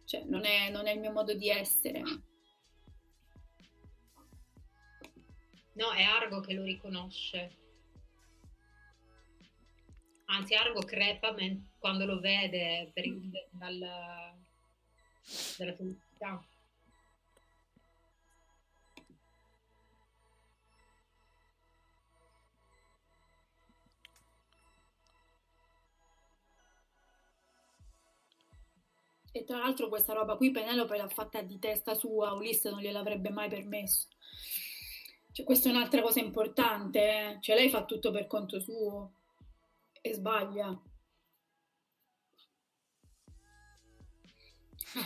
[0.05, 2.01] Cioè, non è, non è il mio modo di essere.
[5.73, 7.64] No, è Argo che lo riconosce.
[10.27, 11.33] Anzi, Argo crepa
[11.77, 13.05] quando lo vede per,
[13.51, 13.77] dal,
[15.57, 16.43] dalla felicità.
[29.31, 33.29] E tra l'altro questa roba qui Penelope l'ha fatta di testa sua, Ulisse non gliel'avrebbe
[33.29, 34.07] mai permesso.
[35.33, 37.37] Cioè, questa è un'altra cosa importante, eh?
[37.41, 39.14] cioè lei fa tutto per conto suo
[40.05, 40.79] e sbaglia.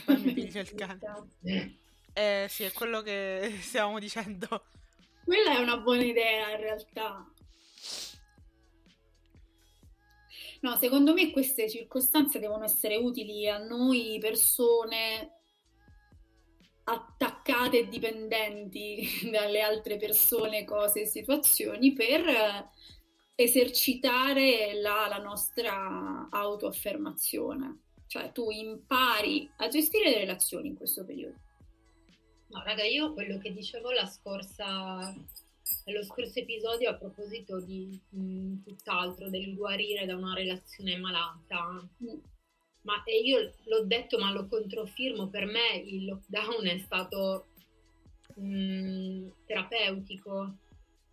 [0.05, 1.79] Piglia il cane.
[2.13, 4.65] Eh sì, è quello che stiamo dicendo.
[5.23, 7.25] Quella è una buona idea in realtà.
[10.61, 15.35] No, secondo me queste circostanze devono essere utili a noi persone
[16.83, 22.69] attaccate e dipendenti dalle altre persone, cose e situazioni per
[23.43, 27.83] esercitare la, la nostra autoaffermazione.
[28.05, 31.37] Cioè tu impari a gestire le relazioni in questo periodo.
[32.47, 35.15] No, raga, io quello che dicevo la scorsa,
[35.85, 41.87] nello scorso episodio a proposito di mh, mm, tutt'altro, del guarire da una relazione malata,
[42.03, 42.17] mm.
[42.81, 47.45] ma io l'ho detto ma lo controfirmo, per me il lockdown è stato
[48.35, 50.55] mh, terapeutico,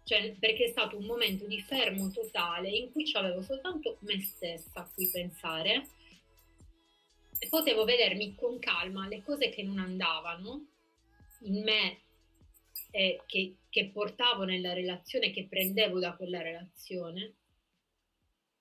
[0.06, 4.80] cioè perché è stato un momento di fermo totale in cui avevo soltanto me stessa
[4.80, 5.88] a cui pensare
[7.40, 10.64] e potevo vedermi con calma le cose che non andavano
[11.40, 12.02] in me
[12.92, 17.34] e che, che portavo nella relazione, che prendevo da quella relazione,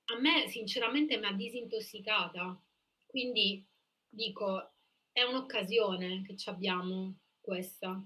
[0.05, 2.59] a me sinceramente mi ha disintossicata.
[3.05, 3.63] Quindi
[4.09, 4.71] dico,
[5.11, 8.03] è un'occasione che ci abbiamo questa.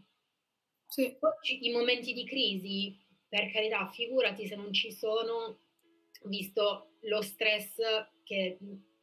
[0.87, 1.17] Sì.
[1.61, 5.59] I momenti di crisi, per carità, figurati se non ci sono,
[6.23, 7.77] visto lo stress
[8.23, 8.57] che,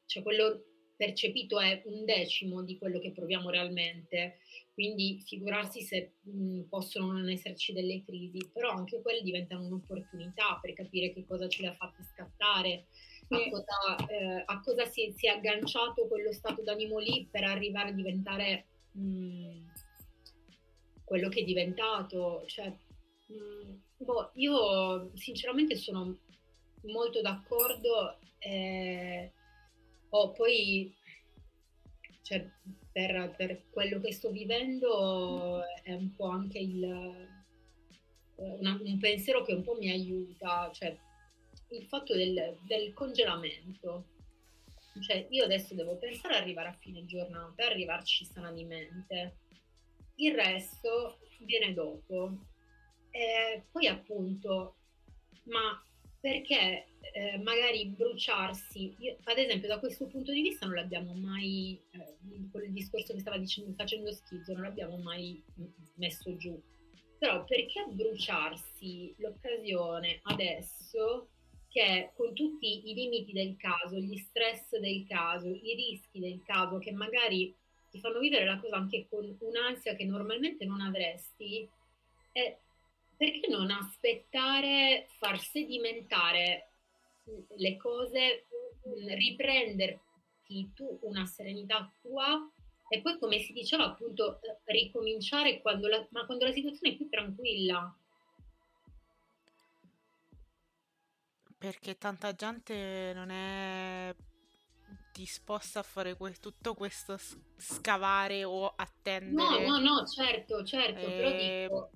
[0.05, 0.63] cioè quello
[0.97, 4.39] percepito è un decimo di quello che proviamo realmente,
[4.73, 10.73] quindi figurarsi se mh, possono non esserci delle crisi, però anche quelle diventano un'opportunità per
[10.73, 12.87] capire che cosa ce le ha fatte scattare,
[13.29, 17.91] a cosa, eh, a cosa si, si, è agganciato quello stato d'animo lì per arrivare
[17.91, 19.65] a diventare mh,
[21.05, 22.45] quello che è diventato.
[22.47, 26.19] Cioè, mh, boh, io sinceramente sono
[26.83, 28.19] molto d'accordo.
[28.39, 29.33] Eh,
[30.11, 30.95] Oh, poi
[32.23, 32.49] cioè,
[32.93, 36.83] per, per, quello che sto vivendo è un po' anche il,
[38.37, 40.97] una, un pensiero che un po' mi aiuta, cioè
[41.71, 44.15] il fatto del, del congelamento.
[45.01, 49.41] Cioè, io adesso devo pensare ad arrivare a fine giornata, arrivarci sanamente.
[50.15, 52.39] Il resto viene dopo.
[53.17, 54.75] E poi appunto,
[55.45, 55.83] ma
[56.21, 61.81] perché eh, magari bruciarsi, io, ad esempio da questo punto di vista non l'abbiamo mai,
[61.93, 62.17] eh,
[62.63, 65.43] il discorso che stava dicendo, facendo schizzo, non l'abbiamo mai
[65.95, 66.61] messo giù,
[67.19, 71.31] però perché bruciarsi l'occasione adesso
[71.71, 76.77] che con tutti i limiti del caso, gli stress del caso, i rischi del caso
[76.77, 77.55] che magari
[77.91, 81.67] ti fanno vivere la cosa anche con un'ansia che normalmente non avresti,
[82.33, 82.59] è
[83.17, 86.73] perché non aspettare, far sedimentare
[87.57, 88.47] le cose,
[89.09, 92.49] riprenderti tu una serenità tua
[92.89, 97.09] e poi come si diceva appunto ricominciare quando la, ma quando la situazione è più
[97.09, 97.97] tranquilla.
[101.59, 104.15] Perché tanta gente non è
[105.13, 107.19] disposta a fare que- tutto questo
[107.57, 109.67] scavare o attendere.
[109.67, 111.17] No, no, no, certo, certo, e...
[111.17, 111.91] però dico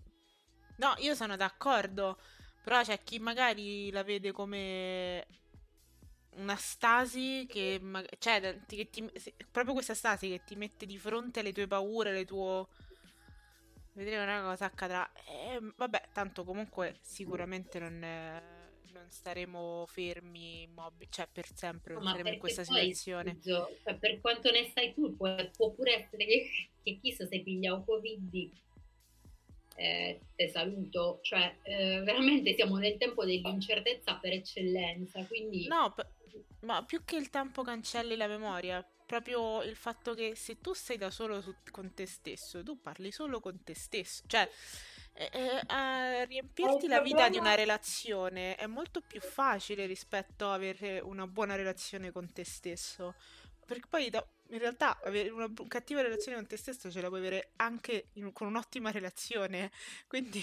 [0.81, 2.19] No, io sono d'accordo,
[2.65, 5.27] però c'è chi magari la vede come
[6.37, 7.79] una stasi che,
[8.19, 9.07] cioè, che ti,
[9.51, 12.67] proprio questa stasi che ti mette di fronte alle tue paure, le tue
[13.93, 15.11] vedremo una cosa accadrà.
[15.13, 22.31] E, vabbè, tanto comunque sicuramente non, non staremo fermi immobili, cioè per sempre non saremo
[22.31, 23.35] in questa situazione.
[23.35, 27.43] Scuso, cioè, per quanto ne sai tu, può, può pure essere che, che chissà se
[27.43, 28.51] piglia un Covid
[29.81, 35.67] eh, te saluto, cioè eh, veramente siamo nel tempo dell'incertezza per eccellenza, quindi...
[35.67, 36.07] No, p-
[36.61, 40.99] ma più che il tempo cancelli la memoria, proprio il fatto che se tu sei
[40.99, 44.47] da solo su- con te stesso, tu parli solo con te stesso, cioè
[45.15, 50.53] eh, eh a riempirti la vita di una relazione è molto più facile rispetto a
[50.53, 53.15] avere una buona relazione con te stesso,
[53.65, 57.21] perché poi da- in realtà avere una cattiva relazione con te stesso ce la puoi
[57.21, 59.71] avere anche in, con un'ottima relazione.
[60.07, 60.43] Quindi,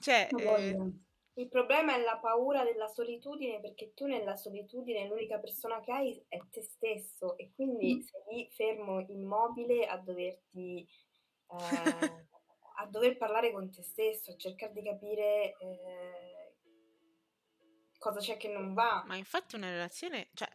[0.00, 0.28] cioè...
[0.36, 0.92] Eh...
[1.36, 6.24] Il problema è la paura della solitudine perché tu nella solitudine l'unica persona che hai
[6.28, 8.00] è te stesso e quindi mm.
[8.02, 10.86] sei lì fermo, immobile a doverti...
[11.50, 12.26] Eh,
[12.76, 16.54] a dover parlare con te stesso, a cercare di capire eh,
[17.98, 19.04] cosa c'è che non va.
[19.06, 20.48] Ma infatti una relazione, cioè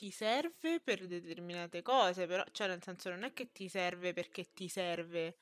[0.00, 4.50] ti serve per determinate cose, però, cioè nel senso non è che ti serve perché
[4.54, 5.36] ti serve,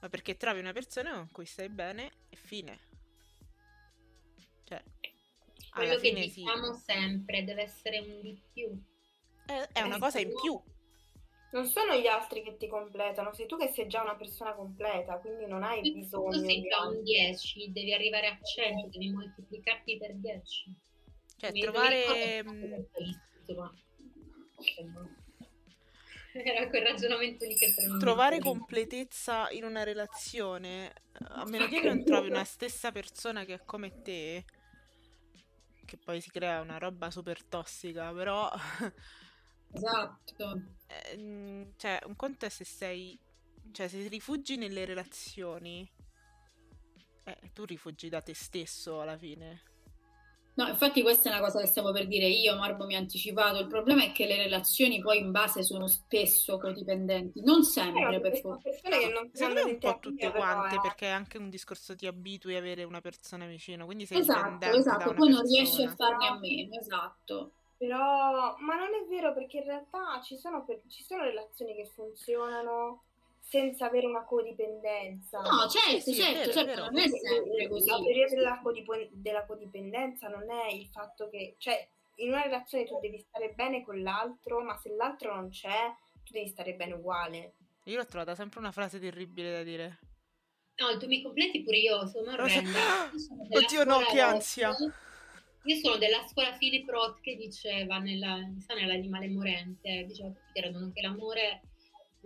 [0.00, 2.80] ma perché trovi una persona con cui stai bene e fine.
[4.64, 4.82] Cioè,
[5.74, 6.80] quello che diciamo sì.
[6.86, 8.82] sempre deve essere un di più.
[9.44, 10.58] È, è una cosa in più.
[11.50, 15.18] Non sono gli altri che ti completano, sei tu che sei già una persona completa,
[15.18, 16.30] quindi non hai bisogno.
[16.30, 20.76] Tu sei già un 10, devi arrivare a 100, devi moltiplicarti per 10.
[21.36, 22.42] Cioè, Mi trovare
[23.42, 23.72] insomma,
[26.32, 32.04] era quel ragionamento lì che per Trovare completezza in una relazione, a meno che non
[32.04, 34.44] trovi una stessa persona che è come te,
[35.84, 38.50] che poi si crea una roba super tossica, però...
[39.74, 40.62] Esatto.
[40.86, 43.18] Eh, cioè, un conto è se sei...
[43.70, 45.90] Cioè, se rifugi nelle relazioni,
[47.24, 49.62] eh, tu rifugi da te stesso alla fine.
[50.54, 53.58] No, infatti questa è una cosa che stavo per dire io, Marbo mi ha anticipato.
[53.58, 58.20] Il problema è che le relazioni poi in base sono spesso codipendenti, non sempre Eh,
[58.20, 60.80] per sono che non sanno un po' tutte quante, eh.
[60.80, 64.66] perché è anche un discorso ti abitui a avere una persona vicino, quindi sei Esatto,
[64.66, 66.18] esatto, poi non riesci a persona.
[66.18, 67.52] farne a meno, esatto.
[67.78, 71.86] Però, ma non è vero perché in realtà ci sono, per- ci sono relazioni che
[71.86, 73.04] funzionano
[73.52, 75.40] senza avere una codipendenza.
[75.40, 76.84] No, certo, sì, certo, vero, certo, vero.
[76.86, 77.90] non è sempre così.
[77.90, 82.86] La teoria della, codipo- della codipendenza non è il fatto che, cioè, in una relazione
[82.86, 86.94] tu devi stare bene con l'altro, ma se l'altro non c'è, tu devi stare bene
[86.94, 87.56] uguale.
[87.84, 89.98] Io l'ho trovata sempre una frase terribile da dire.
[90.76, 93.10] No, tu mi completi pure io, sono orrenda.
[93.50, 94.74] Io Oddio, no, che ansia.
[95.64, 100.90] Io sono della scuola Philip Roth che diceva nella, sa, nell'animale morente, diceva tutti credono
[100.90, 101.60] che l'amore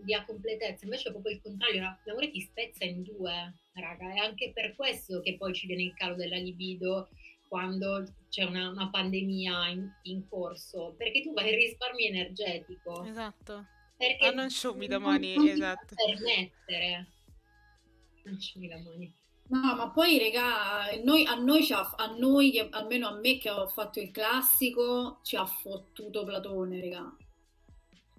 [0.04, 4.18] dia completezza, invece è proprio il contrario, la- l'amore ti spezza in due, raga, è
[4.18, 7.08] anche per questo che poi ci viene il calo della libido
[7.48, 13.64] quando c'è una, una pandemia in, in corso, perché tu vai in risparmio energetico, Esatto.
[13.96, 15.94] perché Ah, non sciumi domani, non ti esatto.
[15.94, 17.06] permettere.
[18.24, 19.14] Non sciumi domani.
[19.48, 23.48] No, ma poi, regà, noi, a noi, ci ha- a noi, almeno a me che
[23.50, 27.16] ho fatto il classico, ci ha fottuto Platone, regà.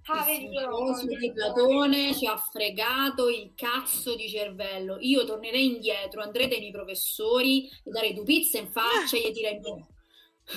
[0.10, 0.48] Ah, vedi,
[1.18, 4.98] di Platone ci ha fregato il cazzo di cervello.
[5.02, 9.60] Io tornerei indietro, andrei dai miei professori, darei due pizze in faccia e gli direi
[9.60, 9.88] no.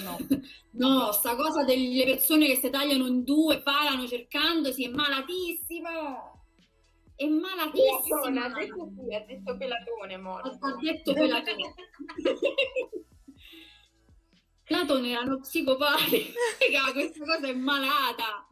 [0.02, 0.18] No.
[0.72, 5.88] No, sta cosa delle persone che si tagliano in due, parlano cercandosi, è malatissimo.
[7.16, 8.86] È Pelatone, ha malatissimo.
[8.86, 10.48] detto sì, ha detto Pelatone, Ha morto.
[10.60, 11.74] ha detto Platone.
[14.64, 16.30] Platone era uno psicopatico.
[16.92, 18.46] Questa cosa è malata.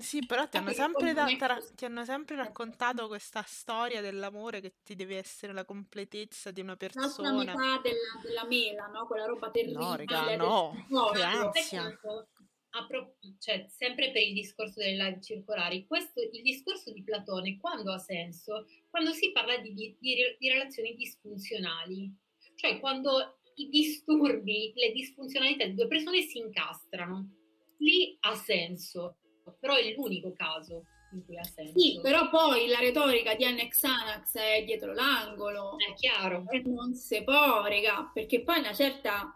[0.00, 1.74] Sì, però ti hanno Perché sempre, da- così.
[1.74, 6.76] ti hanno sempre raccontato questa storia dell'amore che ti deve essere la completezza di una
[6.76, 7.32] persona.
[7.32, 9.06] metà della, della mela, no?
[9.06, 9.78] Quella roba terribile.
[9.78, 11.50] No, raga, del no.
[11.52, 12.28] Peccato,
[12.70, 17.58] a pro- cioè, sempre per il discorso delle live circolari, questo, il discorso di Platone
[17.58, 18.66] quando ha senso?
[18.88, 22.12] Quando si parla di, di- di relazioni disfunzionali,
[22.54, 27.28] cioè quando i disturbi, le disfunzionalità di due persone si incastrano.
[27.78, 29.16] Lì ha senso,
[29.58, 31.78] però è l'unico caso in cui ha senso.
[31.78, 35.76] Sì, però poi la retorica di Anne Xanax è dietro l'angolo.
[35.78, 36.44] È chiaro.
[36.48, 39.34] E non si può, raga, perché poi una certa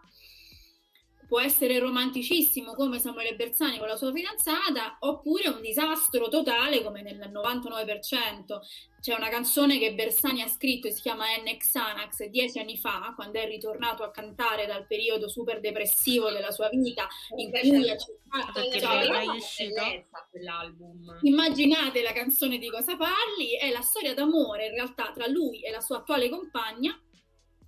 [1.27, 7.01] può essere romanticissimo come Samuele Bersani con la sua fidanzata, oppure un disastro totale come
[7.01, 8.59] nel 99%.
[8.99, 11.57] C'è una canzone che Bersani ha scritto e si chiama N.
[11.57, 16.69] Xanax dieci anni fa, quando è ritornato a cantare dal periodo super depressivo della sua
[16.69, 21.19] vita, in cui ha cercato cioè, bellezza quell'album.
[21.21, 25.69] Immaginate la canzone di cosa parli, è la storia d'amore in realtà tra lui e
[25.69, 26.99] la sua attuale compagna,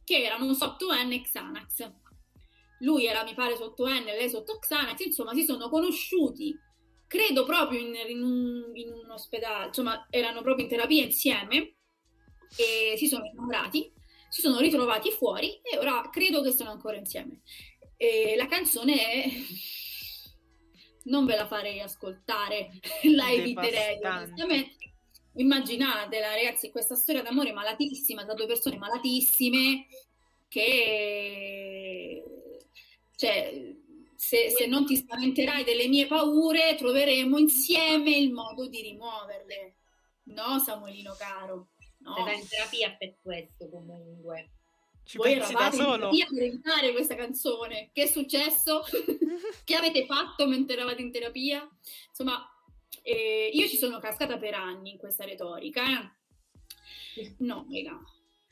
[0.03, 1.91] che erano sotto N Xanax.
[2.80, 6.58] Lui era, mi pare, sotto N, lei sotto Xanax, insomma, si sono conosciuti,
[7.08, 11.76] credo proprio in, in un, in un ospedale, insomma, erano proprio in terapia insieme
[12.56, 13.91] e si sono innamorati,
[14.30, 17.41] si sono ritrovati fuori e ora credo che sono ancora insieme.
[17.95, 19.30] E la canzone è...
[21.06, 22.70] Non ve la farei ascoltare,
[23.16, 24.76] la eviterei onestamente.
[25.36, 29.86] Immaginatela, ragazzi, questa storia d'amore malatissima tra due persone malatissime
[30.48, 32.24] che
[33.18, 33.76] cioè
[34.15, 39.76] se, se non ti spaventerai delle mie paure, troveremo insieme il modo di rimuoverle.
[40.26, 41.69] No, Samuelino caro.
[41.99, 42.14] No.
[42.26, 44.52] Sei in terapia per questo comunque.
[45.03, 47.89] Ci Voi pensi da eravate in terapia per evitare questa canzone.
[47.91, 48.84] Che è successo?
[49.64, 51.68] che avete fatto mentre eravate in terapia?
[52.10, 52.48] Insomma,
[53.02, 55.84] eh, io ci sono cascata per anni in questa retorica.
[57.15, 57.35] eh.
[57.39, 57.99] No, raga.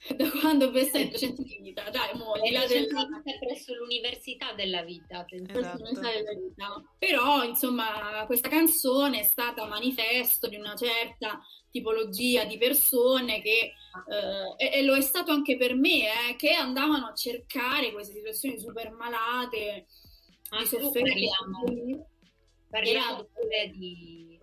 [0.16, 2.88] Da quando ho sento gente di vita, dai, mo, al di là del-
[3.40, 5.26] presso l'università della vita.
[5.28, 5.84] Esatto.
[5.84, 6.84] della vita.
[7.00, 11.42] Però, insomma, questa canzone è stata manifesto di una certa
[11.72, 13.72] tipologia di persone che,
[14.08, 18.14] eh, e, e lo è stato anche per me, eh, che andavano a cercare queste
[18.14, 19.88] situazioni super malate,
[20.50, 21.36] Ah, di sofferenza.
[21.50, 22.08] parliamo,
[22.70, 23.28] parliamo
[23.76, 24.40] di...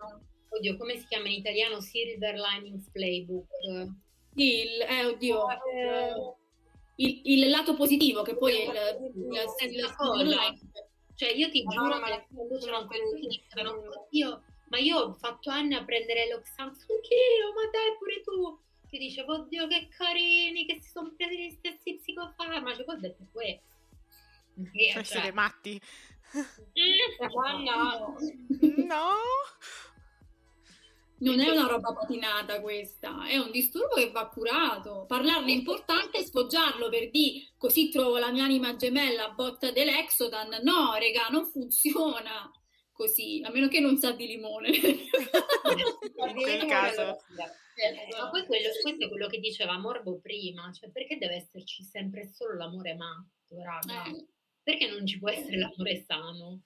[0.49, 1.81] Oddio, come si chiama in italiano?
[1.81, 3.47] Silver Linings Playbook.
[4.35, 6.35] Sì, il, eh, oddio, Eh,
[6.97, 10.55] il, il lato positivo, che poi è il, il, Stessa il- cosa.
[11.15, 14.99] Cioè, io ti No, giuro ma- che quando c'erano quelli che dicevano, oddio, ma io
[14.99, 18.59] ho fatto anni a prendere l'Oxans, anch'io, ma dai pure tu.
[18.89, 22.85] Ti dicevo, oddio, che carini, che si sono presi gli stessi psicofarmaci.
[22.85, 23.71] Poi ho detto questo.
[24.93, 25.81] Cioè, siete matti?
[26.73, 27.99] eh, Giovanna,
[28.87, 29.13] No.
[31.23, 35.05] Non è una roba patinata questa, è un disturbo che va curato.
[35.07, 39.71] Parlarne è importante e sfoggiarlo per dire così trovo la mia anima gemella a botta
[39.71, 40.61] dell'Exodan.
[40.63, 42.51] No, regà, non funziona
[42.91, 44.71] così, a meno che non sa di limone.
[44.75, 47.19] In quel caso.
[47.75, 51.85] Eh, ma poi quello, questo è quello che diceva Morbo prima, cioè perché deve esserci
[51.85, 54.05] sempre solo l'amore matto, raga?
[54.11, 54.27] Eh.
[54.63, 56.63] Perché non ci può essere l'amore sano?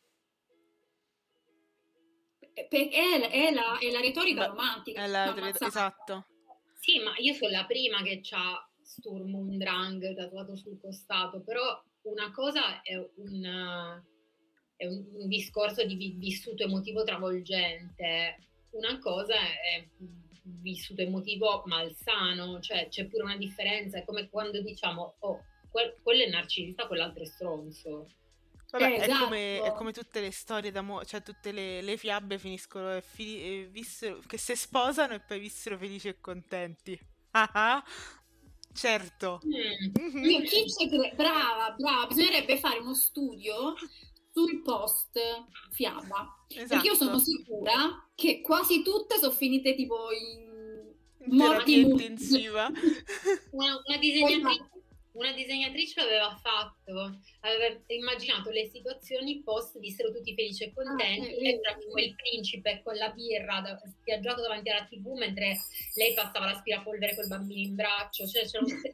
[2.56, 5.02] Perché è, la- è la, è la retorica Beh, romantica.
[5.04, 6.26] È la- esatto.
[6.80, 11.82] Sì, ma io sono la prima che ha Sturm und Drang tatuato sul costato, però
[12.02, 14.04] una cosa è un, eh,
[14.76, 18.38] è un, un discorso di vi- vissuto emotivo travolgente,
[18.70, 19.86] una cosa è
[20.42, 26.22] vissuto emotivo malsano, cioè c'è pure una differenza, è come quando diciamo, oh, quel- quello
[26.22, 28.06] è narcisista, quell'altro è stronzo.
[28.70, 29.74] Vabbè, Eh, è, come, è esatto.
[29.76, 34.20] come tutte le storie d'amore, cioè tutte le, le fiabe finiscono e fi- e vissero,
[34.26, 36.98] che si sposano e poi vissero felici e contenti.
[37.32, 37.84] Ah ah,
[38.72, 39.40] certo.
[39.46, 39.92] Mm.
[40.02, 40.46] Mhm.
[40.46, 43.74] Ci cre- Brava, brava, bisognerebbe fare uno studio
[44.32, 45.18] sul post
[45.70, 46.44] fiaba.
[46.48, 47.18] Perché io sono Esatto.
[47.24, 50.44] sicura che quasi tutte sono finite tipo in
[51.28, 52.68] In morti intensiva.
[53.52, 54.68] Una, una disegnatrice,
[55.16, 61.30] una disegnatrice l'aveva fatto, aveva immaginato le situazioni post vissero tutti felici e contenti Ah,
[61.30, 65.56] eh, e c'era tipo il principe con la birra da- spiaggiato davanti alla tv mentre
[65.94, 68.92] lei passava l'aspirapolvere col bambino in braccio, cioè c'erano tutte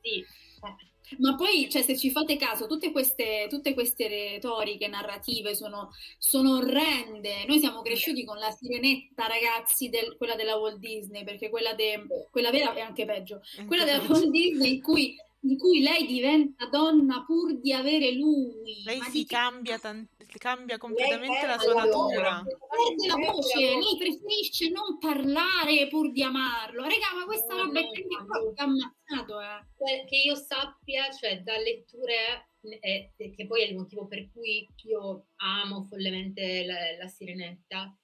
[0.00, 0.20] sì.
[0.20, 0.93] eh.
[1.18, 6.56] Ma poi, cioè, se ci fate caso, tutte queste, tutte queste retoriche narrative sono, sono
[6.56, 7.44] orrende.
[7.46, 12.06] Noi siamo cresciuti con la sirenetta, ragazzi, del- quella della Walt Disney, perché quella, de-
[12.30, 13.40] quella vera è anche peggio.
[13.66, 18.82] Quella della Walt Disney in cui, in cui lei diventa donna pur di avere lui.
[18.84, 20.06] Lei si cambia, tan-
[20.38, 22.42] cambia completamente la sua natura.
[22.44, 26.82] perde la voce, lei preferisce non parlare pur di amarlo.
[26.82, 28.54] Raga, ma questa roba è no, proprio no.
[28.56, 29.66] ammazzato, eh.
[29.76, 32.50] Que- che io sappia, cioè da letture,
[32.80, 37.96] eh, che poi è il motivo per cui io amo follemente la, la sirenetta,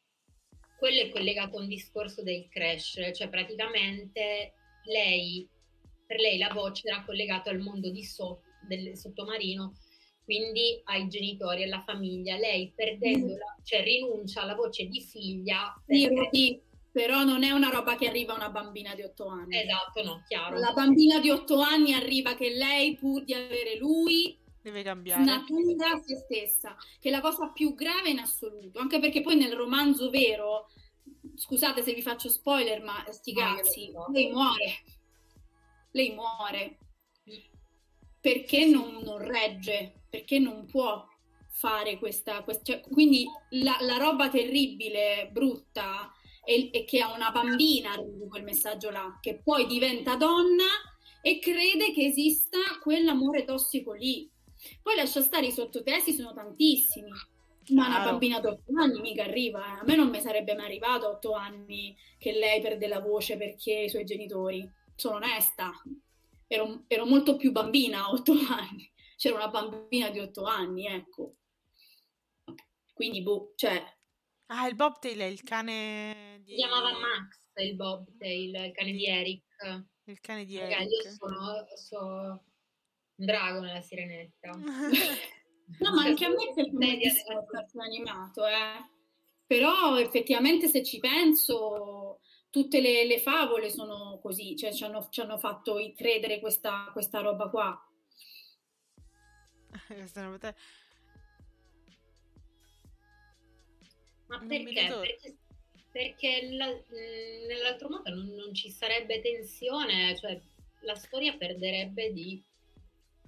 [0.78, 4.54] quello è collegato a un discorso del crash, cioè praticamente
[4.84, 5.46] lei,
[6.06, 9.74] per lei la voce era collegata al mondo di so- del sottomarino,
[10.24, 12.36] quindi ai genitori, alla famiglia.
[12.36, 15.74] Lei perdendola, cioè rinuncia alla voce di figlia.
[15.86, 19.26] Sì, perché- Rudy, però non è una roba che arriva a una bambina di 8
[19.28, 19.58] anni.
[19.60, 20.58] Esatto, no, chiaro.
[20.58, 25.22] La bambina di 8 anni arriva che lei, pur di avere lui, Deve cambiare.
[25.24, 29.54] natura se stessa, che è la cosa più grave in assoluto, anche perché poi nel
[29.54, 30.68] romanzo vero,
[31.34, 34.82] scusate se vi faccio spoiler, ma sti io cazzi, lei muore.
[35.92, 36.78] Lei muore
[38.20, 41.06] perché non, non regge, perché non può
[41.48, 42.42] fare questa...
[42.42, 46.12] quest- cioè, quindi la, la roba terribile, brutta,
[46.44, 50.64] è, è che a una bambina arrivi quel messaggio là, che poi diventa donna
[51.22, 54.28] e crede che esista quell'amore tossico lì.
[54.82, 57.10] Poi lascia stare i sottotesti, sono tantissimi.
[57.70, 59.60] Ma una bambina di 8 anni mica arriva.
[59.64, 59.80] eh.
[59.80, 63.36] A me non mi sarebbe mai arrivato a 8 anni che lei perde la voce
[63.36, 64.68] perché i suoi genitori.
[64.96, 65.72] Sono onesta.
[66.52, 68.90] Ero, ero molto più bambina a 8 anni.
[69.16, 71.36] C'era una bambina di 8 anni, ecco.
[72.92, 73.82] Quindi, boh, cioè,
[74.52, 76.50] Ah, il Bobtail è il cane di...
[76.52, 79.44] Si chiamava Max il Bobtail, il cane di Eric.
[80.04, 80.80] Il cane di Eric.
[80.90, 81.98] io sono, so
[83.14, 84.50] un drago nella sirenetta.
[85.78, 88.90] No, ma anche a me della- il cartone animato, eh.
[89.46, 92.18] Però effettivamente se ci penso,
[92.50, 97.20] tutte le, le favole sono così, cioè ci hanno, ci hanno fatto credere questa, questa
[97.20, 97.84] roba qua.
[104.26, 104.86] Ma perché?
[105.00, 105.36] Perché,
[105.90, 110.40] perché la- mh, nell'altro modo non, non ci sarebbe tensione, cioè
[110.82, 112.42] la storia perderebbe di...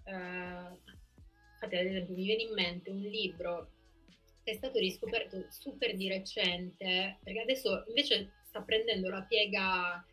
[0.05, 3.71] eh, infatti, ad esempio, mi viene in mente un libro
[4.45, 10.05] che è stato riscoperto super di recente, perché adesso invece sta prendendo la piega,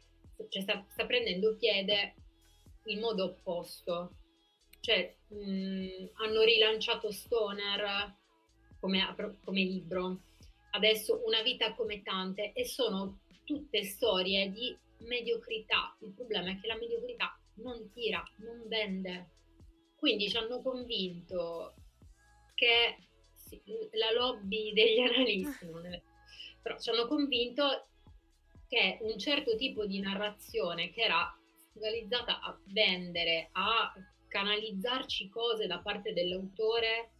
[0.47, 2.15] cioè sta, sta prendendo piede
[2.85, 4.13] in modo opposto.
[4.79, 8.15] Cioè, mh, hanno rilanciato Stoner
[8.79, 10.21] come, come libro,
[10.71, 15.97] adesso Una vita come tante, e sono tutte storie di mediocrità.
[16.01, 19.31] Il problema è che la mediocrità non tira, non vende.
[19.97, 21.73] Quindi ci hanno convinto
[22.55, 22.95] che
[23.33, 23.61] sì,
[23.93, 26.01] la lobby degli analisti, non è-
[26.61, 27.87] però ci hanno convinto
[28.69, 31.35] che un certo tipo di narrazione che era
[31.73, 33.91] focalizzata a vendere, a
[34.27, 37.13] canalizzarci cose da parte dell'autore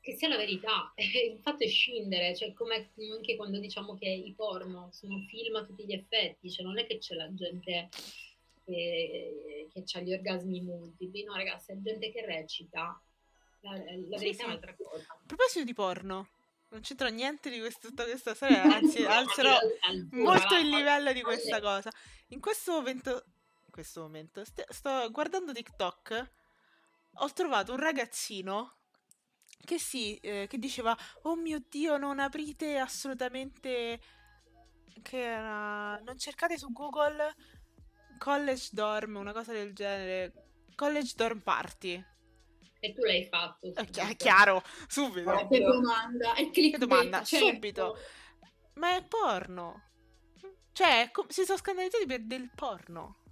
[0.00, 4.32] che sia la verità, il fatto è scindere, cioè come anche quando diciamo che i
[4.34, 7.88] porno sono film a tutti gli effetti, cioè non è che c'è la gente
[8.64, 13.00] che, che ha gli orgasmi multipli, no ragazzi, è gente che recita,
[13.60, 14.42] la, la verità sì, sì.
[14.42, 15.06] è un'altra cosa.
[15.08, 16.28] A proposito di porno,
[16.68, 19.58] non c'entra niente di questo, tutta questa storia, anzi alzerò
[20.10, 21.90] molto il livello di questa cosa.
[22.28, 23.24] In questo momento,
[23.64, 26.30] in questo momento st- sto guardando TikTok,
[27.18, 28.76] ho trovato un ragazzino
[29.64, 34.00] che sì, eh, che diceva, oh mio Dio, non aprite assolutamente,
[35.02, 37.34] che era, non cercate su Google
[38.18, 40.32] college dorm, una cosa del genere,
[40.74, 42.04] college dorm party.
[42.80, 43.72] E tu l'hai fatto.
[43.74, 45.30] È, chi- è chiaro, subito.
[45.30, 47.46] Ma che domanda, è che domanda, certo.
[47.46, 47.98] subito.
[48.74, 49.82] Ma è porno.
[50.72, 53.22] Cioè, com- si sono scandalizzati per del porno.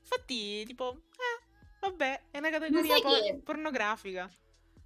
[0.00, 1.44] Infatti, tipo, eh,
[1.80, 4.30] vabbè, è una categoria por- pornografica.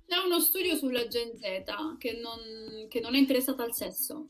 [0.07, 4.29] C'è uno studio sulla Gen Z che non, che non è interessata al sesso.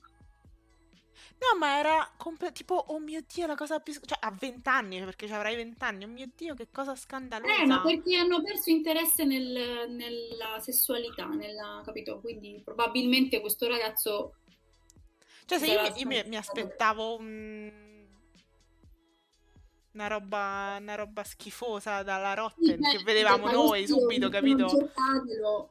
[1.40, 3.92] No, ma era comp- tipo, oh mio Dio, la cosa più...
[3.92, 7.62] Cioè, a vent'anni, perché ci avrai vent'anni, oh mio Dio, che cosa scandalosa.
[7.62, 12.18] Eh, ma perché hanno perso interesse nel, nella sessualità, nella, capito?
[12.18, 14.34] Quindi probabilmente questo ragazzo...
[15.44, 17.86] Cioè, se io, mi, io mi, mi, aspettavo un...
[19.92, 24.68] Una roba, una roba schifosa dalla Rotten sì, che vedevamo noi subito, capito?
[24.68, 25.70] Cercatelo.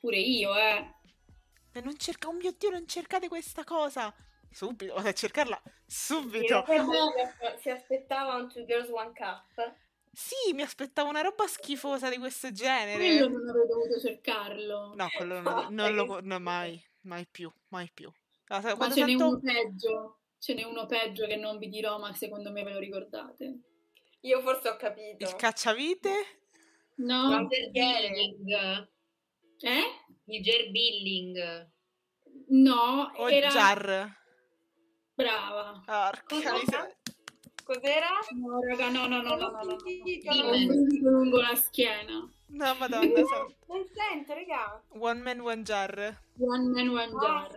[0.00, 0.94] Pure io, eh.
[1.82, 4.12] Non cerca, oh mio Dio, non cercate questa cosa
[4.50, 6.64] subito, vado a cercarla subito.
[7.58, 9.74] Si aspettava un Two Girls One Cup.
[10.12, 12.96] Sì, mi aspettavo una roba schifosa di questo genere.
[12.96, 14.94] Quello non avrei dovuto cercarlo.
[14.94, 18.10] No, quello non, non lo no, mai, mai più, mai più.
[18.48, 22.12] Allora, ma ce n'è uno peggio, ce n'è uno peggio che non vi dirò, ma
[22.12, 23.60] secondo me ve lo ricordate.
[24.22, 25.24] Io forse ho capito.
[25.24, 26.10] Il cacciavite?
[26.96, 27.40] No.
[27.40, 28.88] Il billing.
[29.60, 29.82] Eh?
[30.24, 31.70] Il gerbilling.
[32.48, 33.48] No, o era...
[33.48, 34.19] jar.
[35.20, 35.82] Brava.
[35.86, 36.96] Porca miseria.
[37.70, 38.08] Cos'era?
[38.34, 39.76] No, raga, no, no, no, no, no, no.
[39.76, 41.10] no.
[41.10, 42.28] lungo la schiena.
[42.48, 43.14] No, madonna.
[43.14, 43.54] So.
[43.68, 44.82] Non sento, raga.
[44.88, 46.18] One man, one jar.
[46.38, 47.52] One man, one jar.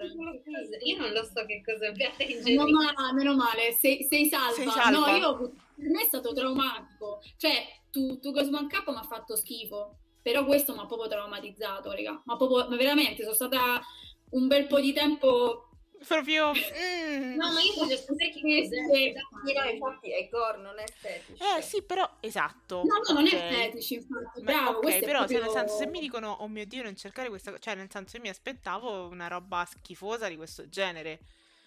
[0.83, 4.53] io non lo so che cosa abbiate in meno male, meno male, sei, sei, salva.
[4.53, 5.11] sei salva.
[5.11, 5.37] No, io,
[5.75, 7.19] per me è stato traumatico.
[7.37, 9.97] Cioè, tu, tu Cosmo K mi ha fatto schifo.
[10.21, 12.21] Però questo mi ha proprio traumatizzato, raga.
[12.25, 13.81] Ma proprio, ma veramente, sono stata
[14.29, 15.69] un bel po' di tempo
[16.05, 17.35] proprio mm.
[17.35, 19.13] no ma io voglio sapere che cos'è
[19.53, 21.39] no infatti è gore non è fetish.
[21.39, 23.39] Eh sì però esatto no no non okay.
[23.39, 25.37] è fetish infatti bravo ok però proprio...
[25.37, 27.89] se, nel senso se mi dicono oh mio dio non cercare questa cosa cioè nel
[27.89, 31.19] senso io mi aspettavo una roba schifosa di questo genere.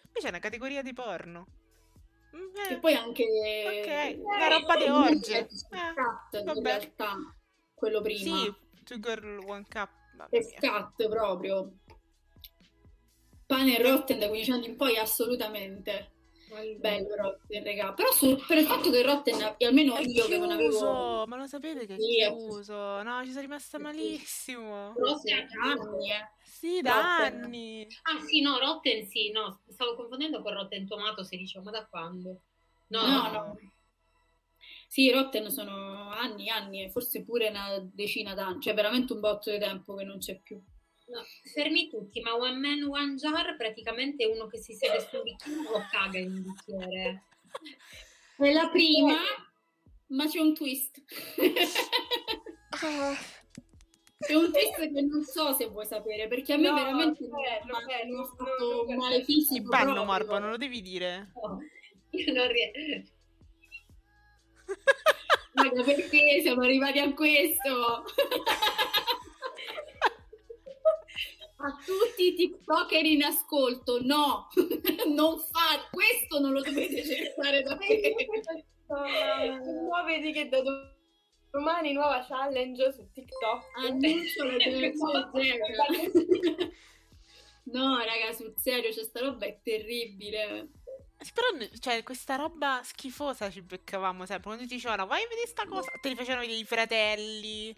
[0.07, 1.47] Invece è una categoria di porno.
[2.35, 2.73] Mm, eh.
[2.75, 7.15] e poi anche ok eh, la roba di orge eh, in realtà
[7.75, 8.19] quello prima.
[8.19, 8.55] Sì
[8.85, 9.91] Two Girl One Cup
[10.31, 11.73] è scat proprio
[13.47, 16.13] Pane e Rotten da 15 anni in poi assolutamente.
[16.79, 17.93] Bello Rotten, raga.
[17.93, 21.27] Però su, per il fatto che Rotten, almeno è io chiuso, che non avevo...
[21.27, 23.03] Ma lo sapete che è sì, chiuso?
[23.03, 24.95] No, ci sono rimasta malissimo.
[24.97, 26.29] Rotten da anni, eh.
[26.45, 27.45] Sì, da Rotten.
[27.45, 27.87] anni.
[28.03, 29.61] Ah sì, no, Rotten sì, no.
[29.69, 32.41] Stavo confondendo con Rotten Tomato se dicevo, ma da quando?
[32.89, 33.31] No, no, no.
[33.31, 33.59] no.
[34.89, 39.59] Sì, Rotten sono anni, anni, forse pure una decina d'anni, cioè veramente un botto di
[39.59, 40.63] tempo che non c'è più.
[41.09, 41.23] No,
[41.55, 45.23] fermi tutti, ma one man, one jar praticamente è uno che si siede su un
[45.23, 47.23] bicchiere o caga in un bicchiere.
[48.37, 49.15] È la prima,
[50.09, 51.01] ma c'è un twist.
[54.19, 57.45] C'è un twist che non so se vuoi sapere, perché a me no, veramente mi
[57.47, 59.71] ha fatto un male fisico.
[59.71, 61.31] Panno, Marbo, non lo devi dire.
[61.35, 61.61] No,
[62.11, 63.13] io non riesco.
[65.55, 68.05] Ma perché siamo arrivati a questo?
[71.59, 74.49] a tutti i TikToker in ascolto, no,
[75.09, 77.87] non fate, questo non lo dovete cercare da me.
[78.89, 80.63] No, vedi che da
[81.51, 83.65] domani nuova challenge su TikTok.
[83.79, 85.29] Annuncio la generazione
[87.65, 90.69] No, raga, sul serio, cioè, sta roba è terribile.
[91.35, 91.49] Però,
[91.81, 94.45] cioè, questa roba schifosa ci beccavamo sempre.
[94.45, 97.77] Quando ti dicevano, vai a vedere sta cosa, te li facevano vedere i fratelli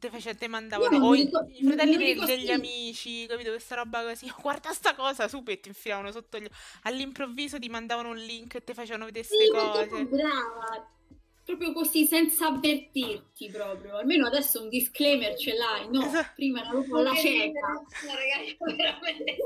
[0.00, 3.50] te, face, te mandavano o i, i fratelli dei, degli amici, capito?
[3.50, 4.32] Questa roba così.
[4.40, 6.48] Guarda sta cosa, subito e ti infilavano sotto gli
[6.82, 10.04] All'improvviso ti mandavano un link e ti facevano vedere queste sì, cose.
[10.06, 10.90] Brava,
[11.44, 13.98] proprio così senza avvertirti proprio.
[13.98, 16.04] Almeno adesso un disclaimer ce l'hai, no?
[16.04, 16.32] Esatto.
[16.34, 17.60] Prima era proprio la cieca.
[17.60, 19.36] No, ragazzi, veramente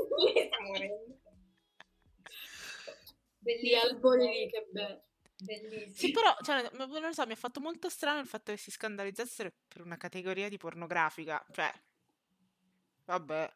[3.39, 3.61] Bellissimo.
[3.61, 5.03] Gli albori lì, che bello.
[5.45, 5.93] Bellissimo.
[5.93, 8.71] Sì, però, cioè, non lo so, mi ha fatto molto strano il fatto che si
[8.71, 11.43] scandalizzassero per una categoria di pornografica.
[11.51, 11.71] Cioè,
[13.05, 13.53] Vabbè.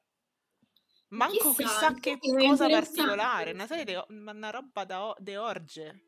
[1.09, 6.03] Manco Chissà, chissà che cosa particolare, una serie de, ma una roba da de orge.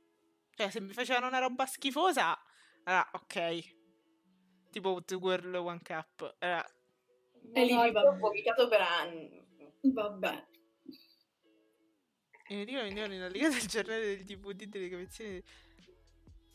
[0.53, 2.37] Cioè, se mi facevano una roba schifosa,
[2.83, 3.79] ah, ok.
[4.69, 6.35] Tipo Two Girl One Cup.
[6.39, 6.63] eh,
[7.53, 9.43] E lì mi ho vomitato per anni.
[9.81, 10.47] Vabbè.
[12.47, 15.43] E mi dicono vendevano in allegata il giornale del DVD delle convenzioni.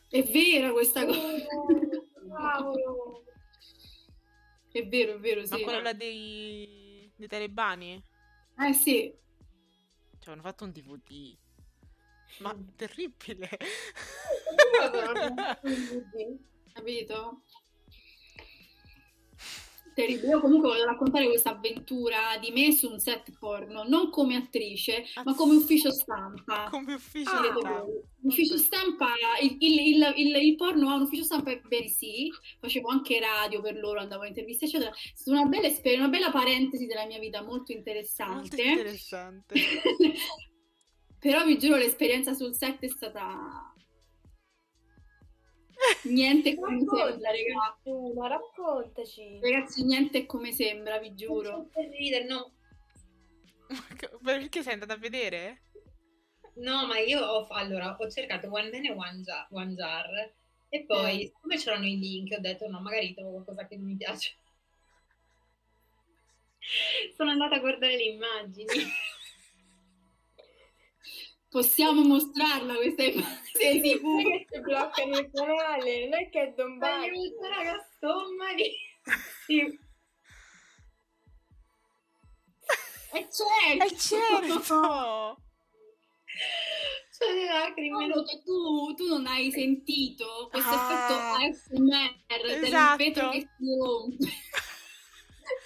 [0.09, 1.19] È vera questa cosa.
[1.19, 1.67] Oh,
[2.35, 3.23] cavolo.
[4.71, 5.63] È vero, è vero, Ma sì.
[5.63, 8.03] quello là dei, dei talebani?
[8.59, 9.13] Eh sì.
[10.19, 11.35] Cioè, hanno fatto un DVD.
[12.39, 13.49] Ma terribile.
[16.73, 17.43] Capito?
[19.97, 20.27] Terribile.
[20.27, 25.05] Io comunque voglio raccontare questa avventura di me su un set porno, non come attrice,
[25.23, 26.67] ma come ufficio stampa.
[26.69, 27.85] Come ufficio Ah, stampa.
[28.21, 29.07] Ufficio stampa,
[29.41, 32.29] il, il- il- il- il porno ha un ufficio stampa, ebbene sì,
[32.59, 34.91] facevo anche radio per loro, andavo a interviste, eccetera.
[34.91, 38.61] È stata una bella esperienza, una bella parentesi della mia vita, molto Molto interessante.
[38.61, 39.55] interessante.
[41.19, 43.66] Però vi giuro, l'esperienza sul set è stata
[46.03, 48.13] niente come sembra, ragazzi.
[48.15, 49.39] Ma raccontaci.
[49.41, 51.67] Ragazzi, niente come sembra, vi giuro.
[51.71, 52.51] Per ridere, no.
[54.23, 55.61] Perché sei andata a vedere?
[56.55, 60.33] No, ma io ho, allora, ho cercato One Man e One Jar, One Jar
[60.69, 61.25] e poi, Eh.
[61.27, 64.35] siccome c'erano i link, ho detto no, magari trovo qualcosa che non mi piace.
[67.15, 68.65] Sono andata a guardare le immagini.
[71.49, 73.41] Possiamo mostrarla questa immagine?
[73.53, 74.29] Sei sicuro?
[74.29, 76.83] che ti bloccano il canale, non è che è Don.
[76.83, 79.85] Aiuto, raga, sto malissimo.
[83.13, 83.85] E certo!
[83.85, 85.41] Eh certo!
[87.17, 87.95] C'ho le lacrime.
[88.09, 92.97] Solo che tu, tu non hai sentito questo Ah, effetto ASMR esatto.
[92.97, 93.47] del vetro che si
[93.79, 94.27] rompe.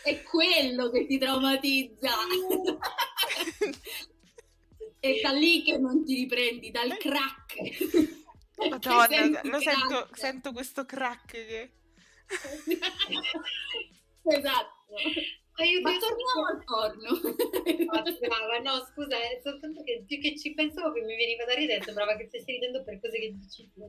[0.03, 2.09] È quello che ti traumatizza.
[5.01, 7.55] È da lì che non ti riprendi, dal crack.
[8.61, 10.17] Che Madonna, senti lo sento, crack.
[10.19, 11.71] sento questo crack che...
[14.23, 14.93] Esatto.
[15.55, 17.19] Aiuto, Ma torniamo al porno.
[18.19, 21.83] Brava, no, scusa, è soltanto che più che ci pensavo che mi veniva da ridere,
[21.83, 23.81] sembrava che stessi ridendo per cose che dici tu.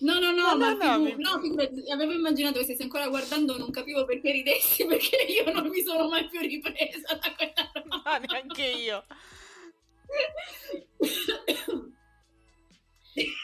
[0.00, 3.08] No, no, no, No, ma no, no, figu- mi- no, avevo immaginato che stessi ancora
[3.08, 7.70] guardando, non capivo perché ridessi, perché io non mi sono mai più ripresa da quella
[7.72, 8.18] roba.
[8.18, 9.04] No, neanche io.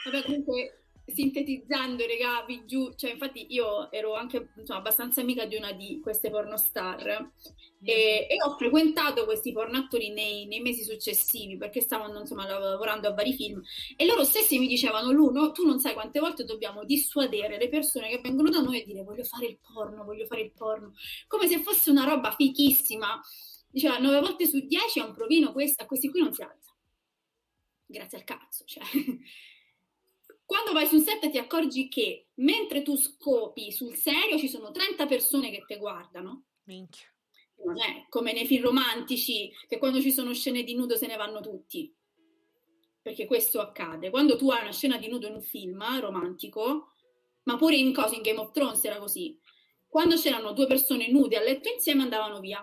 [0.05, 5.57] Vabbè, comunque, sintetizzando, regà, vi giù, cioè, infatti io ero anche insomma, abbastanza amica di
[5.57, 7.33] una di queste pornostar.
[7.87, 13.15] E, e ho frequentato questi pornoattori nei, nei mesi successivi perché stavano insomma lavorando a
[13.15, 13.63] vari film.
[13.97, 18.09] E loro stessi mi dicevano Luno, tu non sai quante volte dobbiamo dissuadere le persone
[18.09, 20.95] che vengono da noi e dire voglio fare il porno, voglio fare il porno,
[21.27, 23.21] come se fosse una roba fichissima.
[23.75, 26.73] Diceva, nove volte su dieci a un provino questa, a questi qui non si alza.
[27.85, 28.85] Grazie al cazzo, cioè.
[30.47, 35.07] Quando vai sul set ti accorgi che mentre tu scopi sul serio ci sono 30
[35.07, 36.45] persone che ti guardano.
[36.67, 37.13] Minchia.
[37.65, 41.17] Non è come nei film romantici che quando ci sono scene di nudo se ne
[41.17, 41.93] vanno tutti.
[43.03, 44.11] Perché questo accade.
[44.11, 46.93] Quando tu hai una scena di nudo in un film romantico,
[47.43, 49.37] ma pure in cose in Game of Thrones era così.
[49.89, 52.63] Quando c'erano due persone nude a letto insieme andavano via.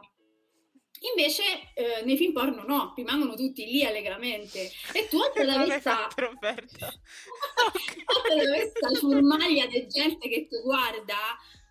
[1.16, 1.44] Invece
[1.74, 4.70] eh, nei film porno no, rimangono tutti lì allegramente.
[4.94, 6.94] E tu oltre fatto, Roberta.
[8.16, 11.18] oltre ad aver sta ciurmaglia di gente che ti guarda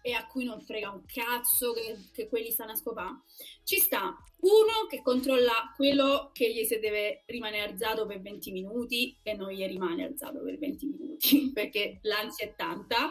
[0.03, 3.23] e a cui non frega un cazzo che, che quelli stanno a scopare,
[3.65, 9.19] ci sta uno che controlla quello che gli si deve rimanere alzato per 20 minuti
[9.23, 13.11] e non gli rimane alzato per 20 minuti perché l'ansia è tanta.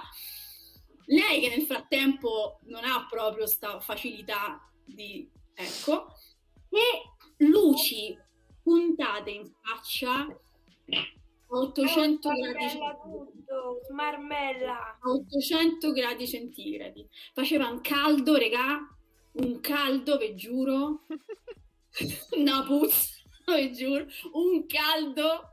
[1.05, 5.29] Lei che nel frattempo non ha proprio sta facilità di
[5.59, 6.13] ecco
[6.69, 8.17] e luci
[8.63, 10.37] puntate in faccia a
[11.51, 13.11] 800 gradi Marmella centigradi.
[13.11, 14.99] tutto, smarmella.
[15.01, 17.07] A 800 gradi centigradi.
[17.33, 18.77] Faceva un caldo, regà,
[19.33, 21.05] un caldo, ve giuro,
[22.37, 25.51] una puzza, ve giuro, un caldo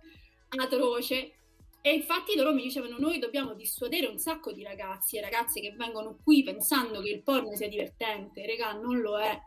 [0.59, 1.33] atroce.
[1.81, 5.73] E infatti loro mi dicevano, noi dobbiamo dissuadere un sacco di ragazzi e ragazze che
[5.73, 8.45] vengono qui pensando che il porno sia divertente.
[8.45, 9.41] Regà, non lo è.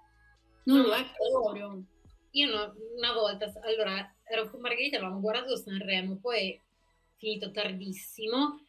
[0.63, 1.83] Non lo è proprio.
[2.31, 6.59] Io no- una volta, allora, ero con Margherita, avevamo guardato Sanremo, poi
[7.17, 8.59] finito tardissimo,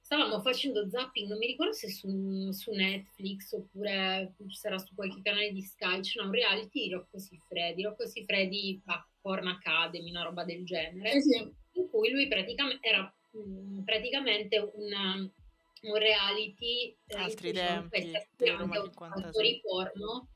[0.00, 5.52] stavamo facendo zapping, non mi ricordo se su, su Netflix oppure sarà su qualche canale
[5.52, 10.44] di Sky, c'era un reality di Rocco Siffredi, Rocco Siffredi fa Porn Academy, una roba
[10.44, 11.36] del genere, Eh sì.
[11.72, 15.30] in cui lui praticamente era mm, praticamente un,
[15.82, 19.22] un reality eh, Altri c'erano tempi, aspiranti 56.
[19.24, 20.28] attori porno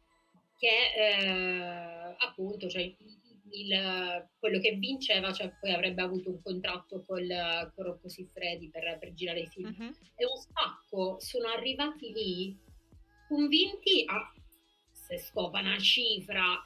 [0.57, 2.83] che eh, appunto cioè,
[3.51, 8.97] il, quello che vinceva cioè, poi avrebbe avuto un contratto col, con Rocco Siffredi per,
[8.99, 9.69] per girare i film.
[9.69, 9.97] Mhm.
[10.15, 12.59] È un sacco, sono arrivati lì
[13.28, 14.33] convinti a
[14.93, 16.62] se scopa una cifra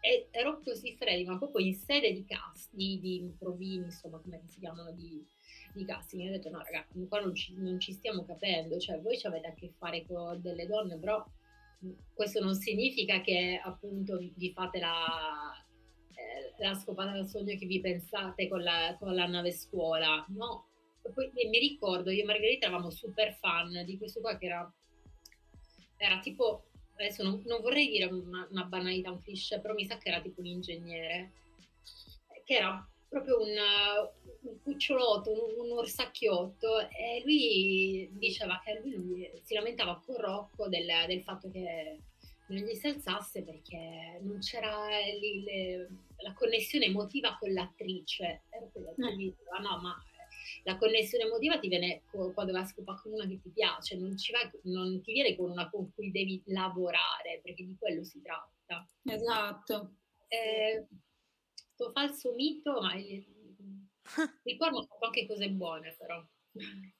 [0.00, 4.58] e Rocco Siffredi, ma proprio in sede di cast, di, di provini, insomma, come si
[4.58, 5.24] chiamano, di,
[5.72, 9.00] di casting, mi ha detto no ragazzi, qua non ci, non ci stiamo capendo, cioè
[9.00, 11.24] voi ci avete a che fare con delle donne, però
[12.14, 15.52] questo non significa che appunto vi fate la,
[16.14, 20.68] eh, la scopata del sogno che vi pensate con la, con la nave scuola, no.
[21.14, 24.72] Poi, mi ricordo, io e Margherita eravamo super fan di questo qua che era,
[25.96, 29.98] era tipo, adesso non, non vorrei dire una, una banalità, un cliché, però mi sa
[29.98, 31.32] che era tipo un ingegnere,
[32.44, 33.54] che era proprio un,
[34.40, 40.88] un cucciolotto, un, un orsacchiotto e lui diceva che lui, si lamentava con Rocco del,
[41.06, 41.98] del fatto che
[42.46, 44.88] non gli si alzasse perché non c'era
[45.20, 45.88] lì le-
[46.22, 48.42] la connessione emotiva con l'attrice.
[48.96, 49.94] E lui diceva, no, ma
[50.64, 54.16] la connessione emotiva ti viene quando vai a scopare con una che ti piace, non,
[54.16, 58.22] ci vai- non ti viene con una con cui devi lavorare, perché di quello si
[58.22, 58.86] tratta.
[59.04, 59.96] Esatto.
[60.28, 60.86] Eh,
[61.72, 63.24] sto falso mito, ma il,
[64.44, 66.24] il porno ha fatto anche cose buone, però.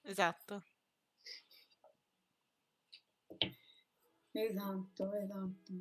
[0.03, 0.65] Esatto.
[4.35, 5.73] Esatto, esatto.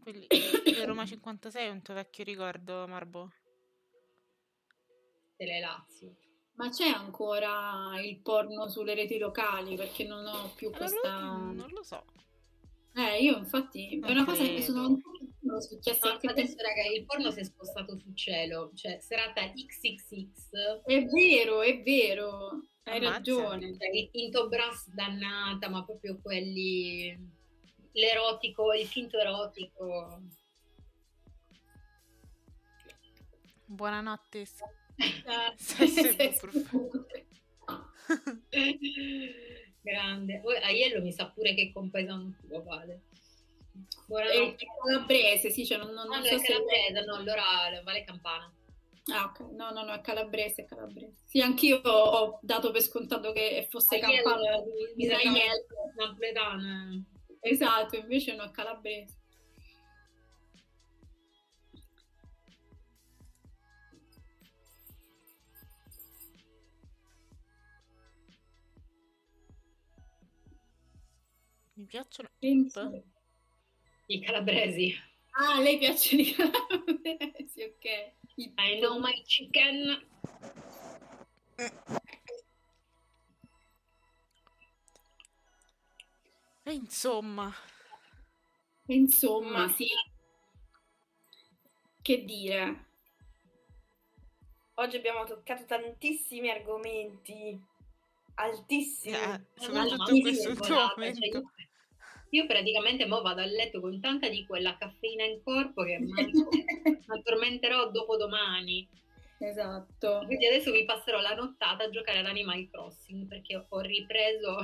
[0.00, 3.30] Quelli di Roma 56 è un tuo vecchio ricordo, Marbo.
[5.36, 6.16] Delle Lazio.
[6.54, 9.76] Ma c'è ancora il porno sulle reti locali?
[9.76, 11.18] Perché non ho più Allora, questa...
[11.20, 12.04] non lo so.
[12.98, 16.82] Eh, io infatti è una cosa che sono un po' successa No, anche adesso, raga,
[16.92, 22.96] il porno si è spostato sul cielo, cioè serata XXX, È vero, è vero, hai
[22.98, 23.10] Ammazza.
[23.12, 23.76] ragione.
[23.78, 27.16] cioè, il tinto brass dannata, ma proprio quelli,
[27.92, 30.20] l'erotico, il finto erotico.
[33.64, 34.44] Buonanotte.
[35.56, 37.06] Sei sempre sì, profumo.
[39.80, 40.42] Grande.
[40.62, 43.02] Aiello mi sa pure che compesa un tuo padre.
[43.72, 44.66] È Buonanotte.
[44.84, 46.52] calabrese, sì, cioè non, non, Ah, non no, so è se...
[46.52, 48.52] calabrese, no, allora vale campana.
[49.10, 51.16] Ah, ok, no, no, no, è calabrese, è calabrese.
[51.24, 54.62] Sì, anch'io ho dato per scontato che fosse Aiello, campana
[54.96, 55.66] mi sa Aiello.
[55.96, 57.02] napoletana.
[57.40, 59.16] Esatto, invece no, è calabrese.
[71.78, 72.28] Mi piacciono.
[72.40, 73.02] Pensi-
[74.06, 74.92] I calabresi.
[75.30, 77.84] Ah, lei piacciono i calabresi, ok.
[78.34, 80.06] I- I know my chicken.
[86.64, 87.52] E insomma,
[88.90, 89.70] Insomma, Mm.
[89.74, 89.86] sì.
[92.00, 92.86] Che dire?
[94.74, 97.60] Oggi abbiamo toccato tantissimi argomenti
[98.36, 99.14] altissimi.
[99.14, 101.50] eh, soprattutto in questo cioè, momento.
[102.30, 106.48] Io- praticamente mo vado a letto con tanta di quella caffeina in corpo che manco-
[107.06, 108.88] mi addormenterò dopodomani.
[109.38, 110.22] Esatto.
[110.26, 114.56] Quindi adesso mi passerò la nottata a giocare ad Animal Crossing perché ho ripreso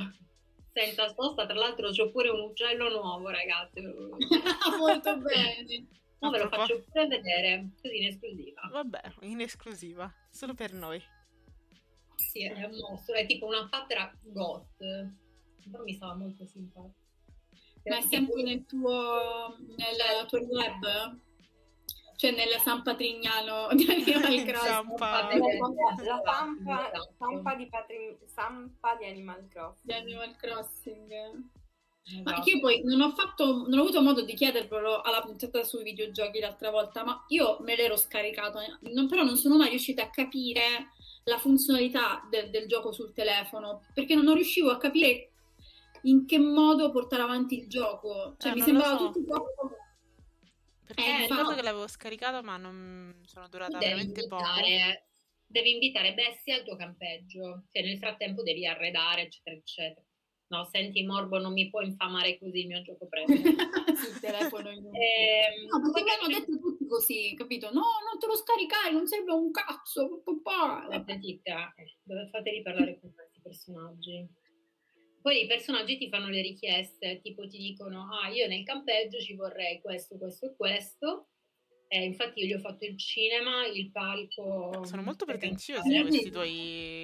[0.73, 1.45] senza sosta.
[1.45, 3.81] Tra l'altro c'ho pure un uccello nuovo, ragazzi.
[4.77, 5.87] Molto bene.
[6.19, 8.61] Mo ve lo faccio pure vedere, così in esclusiva.
[8.71, 11.01] Vabbè, in esclusiva, solo per noi.
[12.15, 14.77] Sì, è un mostro, è tipo una patra goth,
[15.71, 17.03] però mi stava molto simpatico.
[17.89, 21.19] Ma è sempre nel tuo, nel tuo web?
[22.17, 24.97] Cioè nel San Patrignano di Animal Crossing?
[24.99, 25.29] La,
[25.99, 27.11] Esatto.
[27.15, 29.83] stampa di, patri- stampa di Animal Crossing.
[29.83, 31.11] Di Animal Crossing.
[32.23, 32.41] Ma Esatto.
[32.43, 35.83] che io poi non ho fatto, non ho avuto modo di chiedervelo alla puntata sui
[35.83, 38.59] videogiochi l'altra volta, ma io me l'ero scaricato,
[38.93, 40.91] non- però non sono mai riuscita a capire
[41.23, 45.31] la funzionalità del, del gioco sul telefono, perché non riuscivo a capire
[46.07, 48.35] in che modo portare avanti il gioco.
[48.37, 49.11] Cioè Eh, mi sembrava so.
[49.11, 49.75] tutto troppo...
[50.85, 51.55] Perché Eh, ricordo no.
[51.55, 54.43] che l'avevo scaricato, ma non sono durata devi veramente poco.
[54.43, 55.07] invitare,
[55.47, 60.05] devi invitare Bessie al tuo campeggio, cioè nel frattempo devi arredare, eccetera, eccetera.
[60.47, 63.33] No, senti, Morbo, non mi puoi infamare così il mio gioco preso.
[63.97, 64.69] sul telefono.
[64.69, 67.71] in- Ehm, No, perché mi hanno detto tutti così, capito?
[67.73, 70.21] No, non te lo scaricare, non serve un cazzo.
[70.23, 70.85] papà.
[70.85, 71.39] Guarda, eh,
[72.03, 74.27] dove fateli parlare con questi personaggi.
[75.25, 79.33] Poi i personaggi ti fanno le richieste, tipo ti dicono, ah, io nel campeggio ci
[79.33, 81.29] vorrei questo, questo e questo,
[81.87, 84.85] Eh, infatti io gli ho fatto il cinema, il palco...
[84.85, 86.07] Sono molto pretenziosi cantare.
[86.09, 86.51] questi tuoi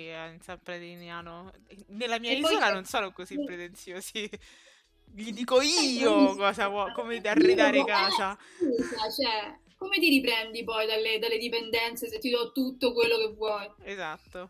[0.10, 1.52] eh, in San Prediniano.
[1.88, 4.30] Nella mia E poi isola c'è- non sono così pretenziosi.
[5.15, 8.38] Gli dico io cosa vuoi, come arredare casa.
[8.61, 13.34] eh, cioè, come ti riprendi poi dalle, dalle dipendenze se ti do tutto quello che
[13.34, 13.68] vuoi?
[13.84, 14.49] Esatto.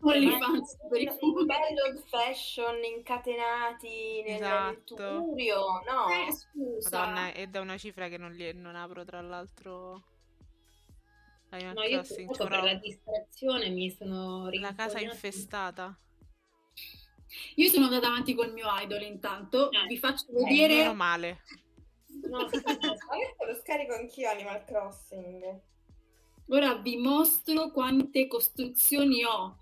[0.00, 1.08] OnlyFans per il
[1.44, 5.34] bello old fashion incatenati nel, nel Esatto.
[5.84, 6.08] no?
[6.10, 6.98] Eh, scusa.
[6.98, 10.04] Madonna, è da una cifra che non, li- non apro tra l'altro.
[11.50, 15.96] Animal No, io Crossing, per la distrazione mi sono la casa infestata.
[17.56, 19.86] Io sono andata avanti col mio idol intanto, Eh.
[19.86, 20.76] vi faccio Eh, vedere...
[20.76, 21.42] Meno male.
[22.28, 22.38] No.
[22.38, 25.60] Adesso lo scarico anch'io Animal Crossing.
[26.50, 29.56] Ora vi mostro quante costruzioni ho.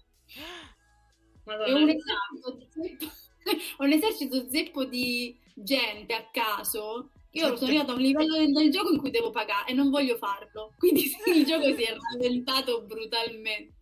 [1.44, 3.12] Madonna, È un esercito zeppo,
[3.82, 7.10] un esercito zeppo di gente a caso.
[7.30, 9.90] Io sono arrivata a un livello del, del gioco in cui devo pagare e non
[9.90, 10.72] voglio farlo.
[10.78, 13.74] Quindi il gioco si è rallentato brutalmente.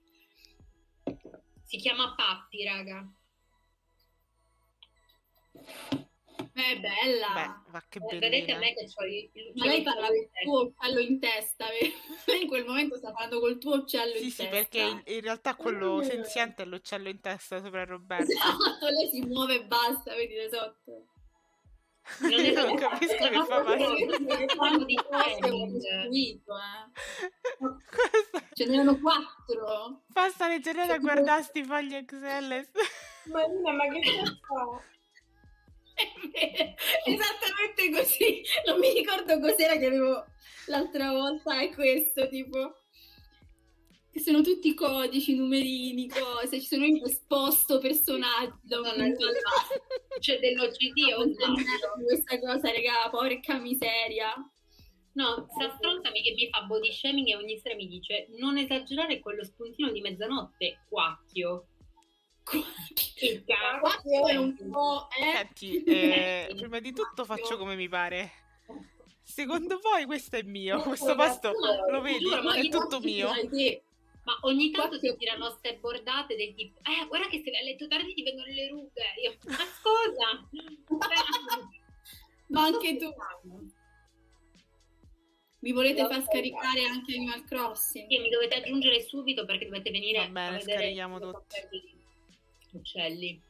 [1.64, 3.08] si chiama Patti, raga.
[6.54, 7.28] È bella.
[7.34, 8.58] Beh, va che Eh, Vedete bellina.
[8.58, 10.40] me che ho il, Ma lei c'ho il parla testa.
[10.44, 11.92] tuo uccello in testa, vero?
[12.26, 14.50] Lei in quel momento sta parlando col tuo uccello Sì, in sì, testa.
[14.56, 16.04] perché in, in realtà quello Eh.
[16.04, 18.30] senziente è l'uccello in testa sopra Roberto.
[18.30, 21.06] Esatto, lei si muove e basta, vedi da sotto.
[22.20, 24.06] Non Io non capisco che fa male.
[24.84, 28.46] di costruito, eh.
[28.52, 30.02] Ce n'erano quattro.
[30.06, 32.68] Basta le giornate a guardare sti fogli Excel.
[33.24, 34.82] Marina, ma che fa?
[37.06, 38.42] Esattamente così.
[38.66, 40.24] Non mi ricordo cos'era che avevo
[40.66, 41.60] l'altra volta.
[41.60, 42.78] È questo tipo.
[44.10, 46.60] Che sono tutti codici, numerini, cose.
[46.60, 49.32] Ci sono io che sposto personaggi da un punto all'altro.
[50.20, 52.04] C'è dell'OCD o no?
[52.04, 54.32] Questa cosa, raga, porca miseria.
[55.14, 59.20] No, sta stronzami che mi fa body shaming e ogni sera mi dice non esagerare
[59.20, 61.68] quello spuntino di mezzanotte, quacchio.
[62.44, 65.32] Che cazzo Quattro è un po', eh?
[65.36, 68.30] Senti, eh, prima di tutto faccio come mi pare.
[69.22, 70.82] Secondo voi questo è mio?
[70.82, 71.52] Questo posto
[71.90, 72.26] lo vedi?
[72.30, 73.30] È tutto mio.
[74.24, 77.64] Ma ogni tanto ti tirano ste bordate del tipo eh, guarda che se vai a
[77.64, 79.02] letto tardi ti vengono le rughe.
[79.22, 80.48] Io, ma scusa.
[82.48, 83.12] Ma anche tu.
[85.60, 88.06] Mi volete far scaricare anche Animal Crossing?
[88.08, 91.93] Sì, mi dovete aggiungere subito perché dovete venire Va bene, a vedere scarichiamo tutti.
[92.78, 93.40] Uccelli.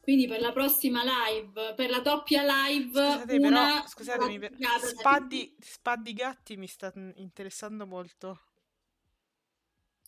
[0.00, 5.54] Quindi per la prossima live, per la doppia live, Scusate, una però, scusatemi, per- Spaddi,
[5.60, 8.40] Spaddi Gatti mi sta interessando molto.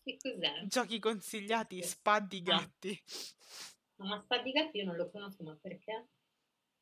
[0.03, 0.67] Che cos'è?
[0.67, 3.03] Giochi consigliati, Spaddi Gatti.
[3.97, 6.09] No, ma Spadigatti io non lo conosco, ma perché?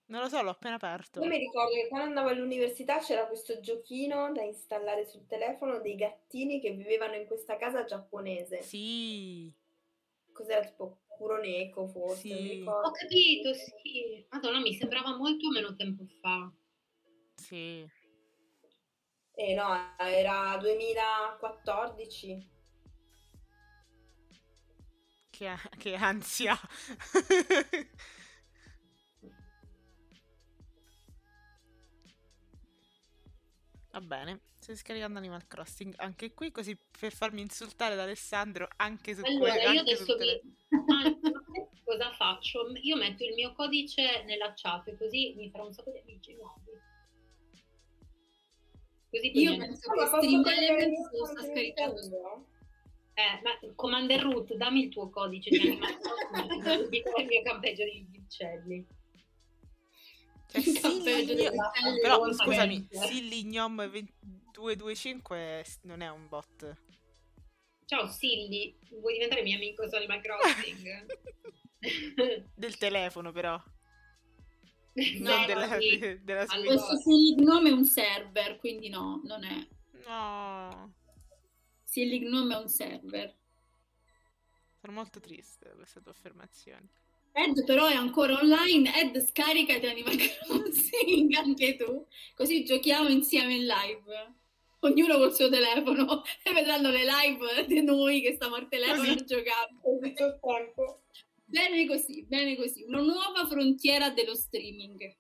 [0.06, 1.20] Non lo so, l'ho appena aperto.
[1.20, 5.94] Io mi ricordo che quando andavo all'università c'era questo giochino da installare sul telefono dei
[5.94, 8.62] gattini che vivevano in questa casa giapponese.
[8.62, 9.55] Sì,
[10.32, 12.65] Cos'era tipo Kuroneko forse, Sì.
[12.66, 14.27] Ho capito, sì.
[14.31, 16.51] Madonna, mi sembrava molto meno tempo fa.
[17.36, 17.89] sì.
[19.35, 22.48] Eh no, era 2014.
[25.31, 26.59] Che, che ansia.
[33.93, 39.15] Va bene, stai scaricando Animal Crossing anche qui, così per farmi insultare da Alessandro anche
[39.17, 40.41] su Allora, que- io adesso vi...
[40.71, 41.19] Ah,
[41.83, 42.73] cosa faccio?
[42.83, 46.71] Io metto il mio codice nella chat, così mi farò un sacco di amici nuovi.
[49.11, 50.43] Così Io penso che Stream
[51.12, 52.47] lo sta scaricando.
[53.15, 58.07] Eh, ma Commander Root, dammi il tuo codice di animazione, di il mio campeggio di
[58.25, 58.87] uccelli.
[60.52, 61.52] Cioè,
[62.02, 62.97] Però scusami, venti.
[63.06, 66.77] Silly Gnom 2225 è- non è un bot.
[67.86, 71.06] Ciao Silly, vuoi diventare mio amico su Animal Crossing?
[72.55, 73.60] Del telefono però,
[74.93, 74.93] No,
[75.36, 75.98] non della, sì.
[76.22, 76.52] della Switch.
[76.52, 79.66] Allora- Questo Sillignome è un server, quindi no, non è.
[80.06, 80.94] No,
[81.85, 83.36] Sillignome è un server.
[84.81, 86.89] sono molto triste questa tua affermazione.
[87.32, 88.93] Ed però è ancora online.
[89.01, 94.35] Ed scaricati Animal Crossing anche tu, così giochiamo insieme in live.
[94.81, 99.11] Ognuno col suo telefono e vedranno le live di noi che stiamo al telefono Così.
[99.11, 99.69] a giocare.
[101.44, 102.85] Bene così, bene così.
[102.85, 105.16] Una nuova frontiera dello streaming.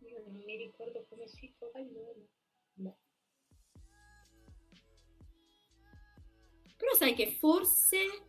[0.00, 2.26] Io non mi ricordo come si trova il nome.
[2.74, 2.96] No.
[6.76, 8.27] Però sai che forse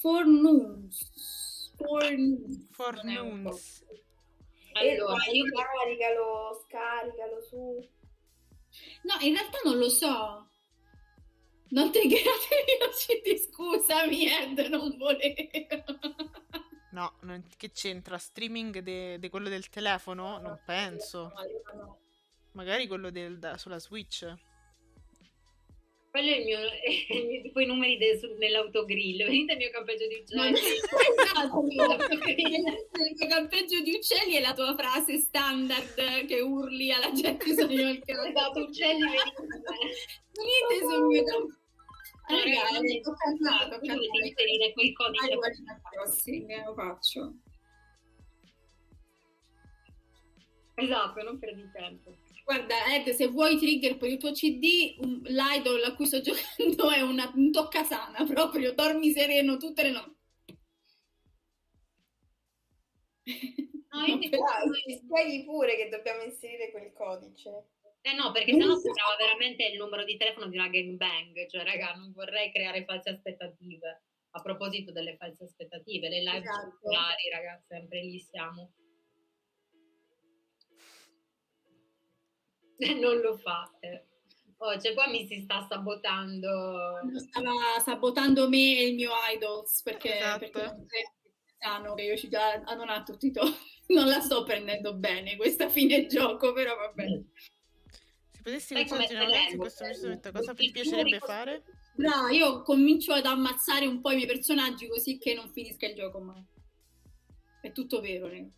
[0.00, 2.68] Fornuns Fornuns.
[2.72, 3.84] Fornuns.
[4.74, 7.88] Allora, e io caricalo, scaricalo su.
[9.02, 10.48] No, in realtà non lo so.
[11.70, 15.98] Non triggeratevi lo CD, scusami, Ed, non volevo.
[16.92, 18.18] No, non- che c'entra?
[18.18, 20.38] Streaming di quello del telefono?
[20.38, 21.32] Non penso.
[21.74, 21.98] No.
[22.52, 24.26] Magari quello del, da- sulla Switch.
[26.10, 29.24] Quello è il mio, è il mio- tipo i numeri del- su- nell'autogrill.
[29.24, 30.58] Venite al mio campeggio di uccelli.
[30.58, 37.54] esatto, il tuo campeggio di uccelli è la tua frase standard che urli alla gente
[37.54, 38.28] sotto il campo.
[38.28, 40.78] Esatto, uccelli venite.
[40.80, 41.54] Sul mio campo.
[42.30, 43.28] No, Ragazzi, ragazzi, tocca
[43.64, 44.26] a dovete me.
[44.28, 45.34] inserire quel codice.
[45.34, 47.34] Guarda, Crossing, lo faccio.
[50.76, 52.16] Esatto, non perdi tempo.
[52.50, 56.90] Guarda, Ed, se vuoi trigger per il tuo CD, un- l'idol a cui sto giocando
[56.90, 60.18] è una, un toccasana proprio, dormi sereno tutte le notti.
[63.92, 67.66] No, io Dai, ci spieghi pure che dobbiamo inserire quel codice.
[68.00, 71.46] Eh no, perché sennò sembrava veramente il numero di telefono di una gangbang.
[71.46, 74.02] Cioè, raga, non vorrei creare false aspettative.
[74.30, 76.70] A proposito delle false aspettative, le live Esatto.
[76.70, 78.72] circolari, raga, sempre lì siamo.
[83.00, 84.06] non lo fate.
[84.58, 87.00] Oh, cioè qua mi si sta sabotando.
[87.16, 90.50] Stava sabotando me e il mio idols perché, Esatto.
[90.50, 91.14] perché
[91.58, 93.68] sanno che io ci già non ha tutti i torti.
[93.90, 97.24] Non la sto prendendo bene questa fine gioco, però va bene.
[98.30, 101.64] Se potessi concentrare in questo momento, cosa ti piacerebbe fare?
[101.96, 105.96] Brava, io comincio ad ammazzare un po' i miei personaggi così che non finisca il
[105.96, 106.40] gioco mai.
[107.60, 108.48] È tutto vero, raga.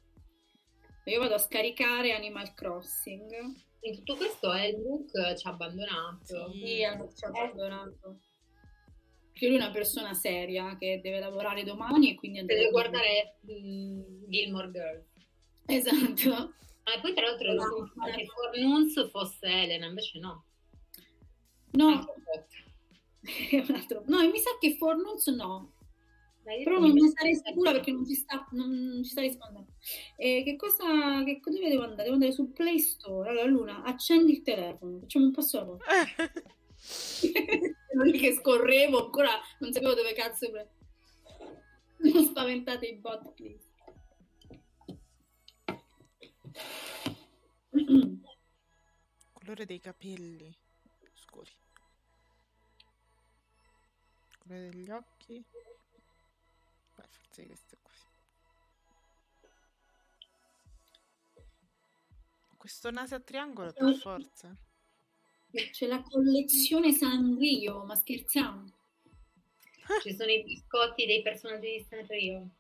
[1.05, 3.71] Io vado a scaricare Animal Crossing.
[3.85, 6.53] In tutto questo Elbrook ci ha abbandonato.
[6.53, 6.67] Sì.
[6.67, 8.21] Ci ha abbandonato.
[9.33, 13.39] Perché lui è una persona seria che deve lavorare domani e quindi andrà Deve guardare
[13.51, 15.07] mm, Gilmore Girls.
[15.67, 16.55] Esatto.
[16.85, 18.17] Ah, e poi tra l'altro No, convinta no.
[18.17, 20.45] che Fornuns fosse Elena, invece no.
[21.75, 22.45] No, è.
[24.07, 25.72] No, mi sa che Fornuns no.
[26.43, 29.73] Però non mi- ne sarei sicura perché non ci sta, non, non ci sta rispondendo.
[30.17, 32.03] Eh, che cosa, che, dove devo andare?
[32.05, 33.29] Devo andare su Play Store.
[33.29, 35.85] Allora, Luna, accendi il telefono, facciamo un passo alla volta.
[38.05, 40.71] Lì che scorrevo, ancora non sapevo dove cazzo pre-
[41.99, 43.71] Non spaventate i bot, please.
[49.33, 50.55] Colore dei capelli
[51.15, 51.51] scuri.
[54.39, 55.45] Colore degli occhi.
[57.33, 58.05] Forse questo è così.
[62.59, 64.55] Questo naso a triangolo per forza.
[65.51, 68.71] C'è la collezione Sanrio, ma scherziamo?
[70.03, 72.51] Ci sono i biscotti dei personaggi di Sanrio.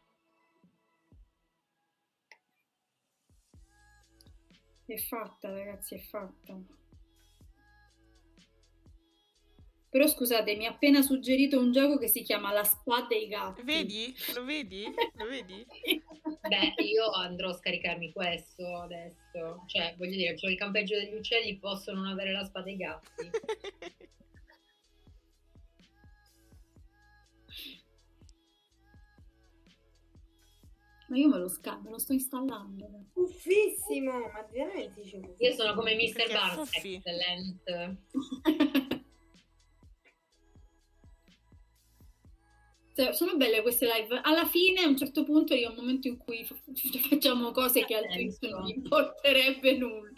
[4.87, 6.59] È fatta, ragazzi, è fatta.
[9.93, 13.61] Però scusate, mi ha appena suggerito un gioco che si chiama La spada dei gatti.
[13.61, 14.15] Vedi?
[14.35, 14.85] Lo vedi?
[15.17, 15.67] Lo vedi?
[16.49, 19.65] Beh, io andrò a scaricarmi questo adesso.
[19.67, 23.31] Cioè, voglio dire, c'ho il campeggio degli uccelli, posso non avere la spada dei gatti.
[31.09, 33.09] Ma io me lo scambio, lo sto installando.
[33.13, 35.35] Buffissimo, ma veramente buffissimo.
[35.37, 36.33] Io sono come Mr.
[36.33, 37.99] Barnes, excellent.
[42.95, 44.21] Cioè, sono belle queste live.
[44.23, 46.47] Alla fine, a un certo punto, arriva un momento in cui
[47.09, 48.49] facciamo cose che al Senso.
[48.49, 50.11] non importerebbe nulla.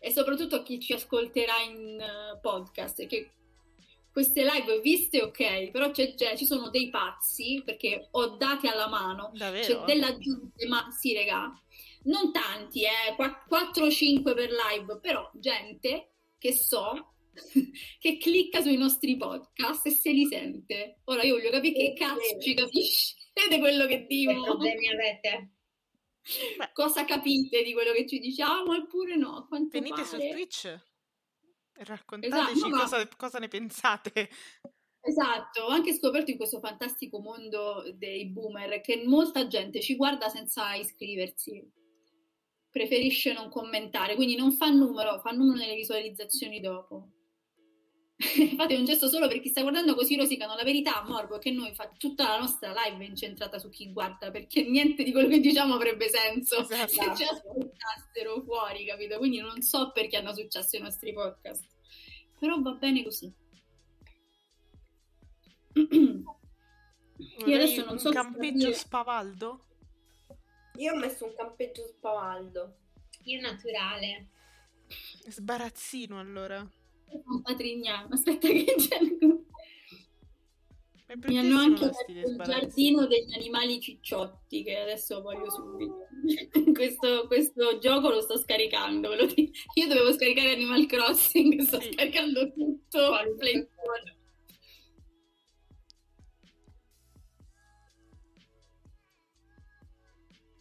[0.00, 3.32] E soprattutto a chi ci ascolterà in eh, podcast, che
[4.12, 8.88] queste live viste, ok, però c'è, c'è- ci sono dei pazzi, perché ho dati alla
[8.88, 9.84] mano, c'è Davvero?
[9.84, 11.50] della gente, ma sì, regà,
[12.04, 13.14] non tanti, eh,
[13.46, 17.14] 4 o 5 per live, però gente che so
[17.98, 21.00] che clicca sui nostri podcast e se li sente.
[21.04, 23.14] Ora io voglio capire che cazzo ci capisce
[23.58, 24.42] quello che Che dico.
[24.42, 25.52] problemi avete?
[26.58, 26.70] Beh.
[26.72, 30.30] Cosa capite di quello che ci diciamo eppure no, quanto Venite su pare.
[30.30, 34.28] Twitch e raccontateci Esatto, ma- cosa, cosa ne pensate.
[35.00, 40.28] Esatto, ho anche scoperto in questo fantastico mondo dei boomer che molta gente ci guarda
[40.28, 41.66] senza iscriversi,
[42.68, 47.12] preferisce non commentare, quindi non fa numero, fa numero nelle visualizzazioni dopo.
[48.56, 50.56] Fate un gesto solo per chi sta guardando così rosicano.
[50.56, 53.92] La verità, Morbo, è che noi fa tutta la nostra live è incentrata su chi
[53.92, 56.88] guarda, perché niente di quello che diciamo avrebbe senso Esatto.
[56.88, 59.18] se ci ascoltassero fuori, capito?
[59.18, 61.64] Quindi non so perché hanno successo i nostri podcast,
[62.40, 63.32] però va bene così.
[67.46, 69.64] Io adesso non un so cosa campeggio spavaldo?
[70.78, 72.78] Io ho messo un campeggio spavaldo.
[73.24, 74.30] Io naturale.
[75.28, 76.68] Sbarazzino allora.
[77.24, 78.08] Un patrignano.
[78.10, 78.98] Aspetta che c'è...
[81.06, 86.06] È Mi hanno anche fatto il giardino degli animali cicciotti che adesso voglio subito.
[86.74, 89.14] questo, questo gioco lo sto scaricando.
[89.14, 89.24] lo.
[89.26, 91.92] Io dovevo scaricare Animal Crossing, sto Sì.
[91.92, 93.10] scaricando tutto.
[93.38, 93.66] Play-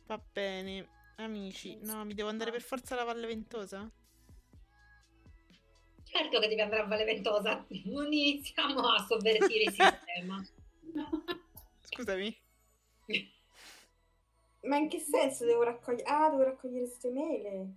[0.07, 0.87] Va bene.
[1.17, 3.91] Amici, no, mi devo andare per forza alla Valle Ventosa?
[6.17, 7.63] Certo che devi andare a Valle Ventosa.
[7.85, 10.43] Non iniziamo a sovvertire il sistema.
[11.81, 12.35] Scusami.
[14.61, 16.09] Ma in che senso devo raccogliere?
[16.09, 17.67] Ah, devo raccogliere queste mele.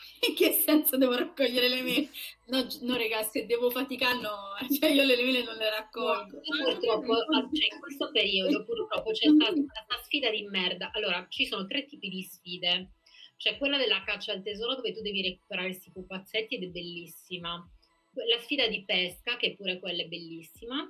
[0.28, 2.08] In che senso devo raccogliere le mele?
[2.46, 4.54] No, no, raga, se devo faticare, no.
[4.78, 6.40] Cioè, io le mele non le raccolgo.
[6.40, 10.90] Purtroppo, ah, cioè, in questo periodo purtroppo c'è stata questa sfida di merda.
[10.92, 12.92] Allora, ci sono tre tipi di sfide.
[13.40, 17.66] C'è quella della caccia al tesoro dove tu devi recuperare questi pupazzetti ed è bellissima.
[18.12, 20.86] La sfida di pesca, che pure quella è bellissima.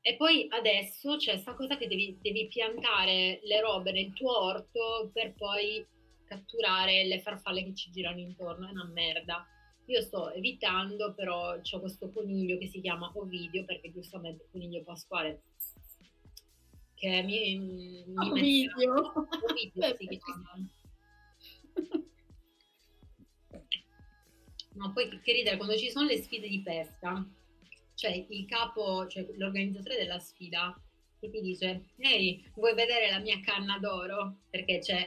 [0.00, 5.10] E poi adesso c'è questa cosa che devi, devi piantare le robe nel tuo orto
[5.12, 5.86] per poi
[6.24, 8.68] catturare le farfalle che ci girano intorno.
[8.68, 9.46] È una merda.
[9.84, 14.82] Io sto evitando, però c'ho questo coniglio che si chiama Ovidio, perché giustamente il coniglio
[14.82, 15.42] pasquale
[16.94, 19.12] che mi, mi mette- Ovidio.
[19.50, 20.80] Ovidio si chiama.
[24.74, 27.24] No, poi che- ridere, quando ci sono le sfide di pesca,
[27.94, 30.74] cioè il capo, cioè l'organizzatore della sfida,
[31.20, 34.38] che ti dice, ehi, vuoi vedere la mia canna d'oro?
[34.50, 35.06] Perché c'è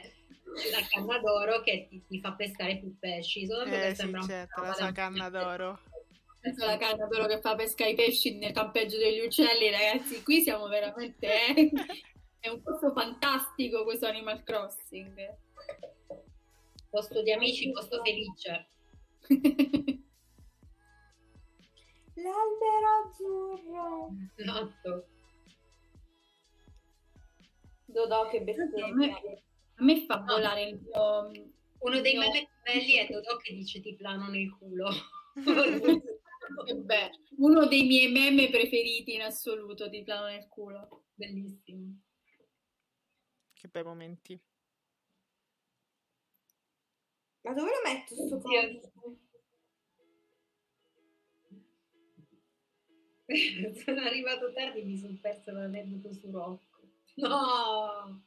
[0.70, 3.46] la canna d'oro che ti, ti fa pescare più pesci.
[3.46, 5.80] Che Eh sì, sembra un certo, po' la sua canna d'oro.
[6.40, 10.22] Questa è la canna d'oro che fa pescare i pesci nel campeggio degli uccelli, ragazzi.
[10.22, 11.26] Qui siamo veramente.
[11.26, 11.70] eh.
[12.38, 15.44] È un posto fantastico questo Animal Crossing.
[16.90, 18.68] Posto di amici, posto felice.
[22.14, 24.10] L'albero azzurro.
[24.36, 25.06] Esatto.
[27.84, 28.94] Dodò che a, bestemmia.
[28.94, 29.42] me,
[29.74, 31.30] a me fa volare il mio.
[31.78, 34.90] Uno dei Io- meme più belli è Dodò che dice ti plano nel culo.
[35.34, 36.04] Bello.
[37.38, 41.04] Uno dei miei meme preferiti in assoluto, ti plano nel culo.
[41.14, 42.00] Bellissimo.
[43.52, 44.40] Che bei momenti.
[47.46, 48.80] Ma dove lo metto sto Oddio.
[48.94, 49.18] coso?
[53.84, 56.80] sono arrivato tardi e mi sono perso l'aneddoto su Rocco.
[57.16, 58.22] No!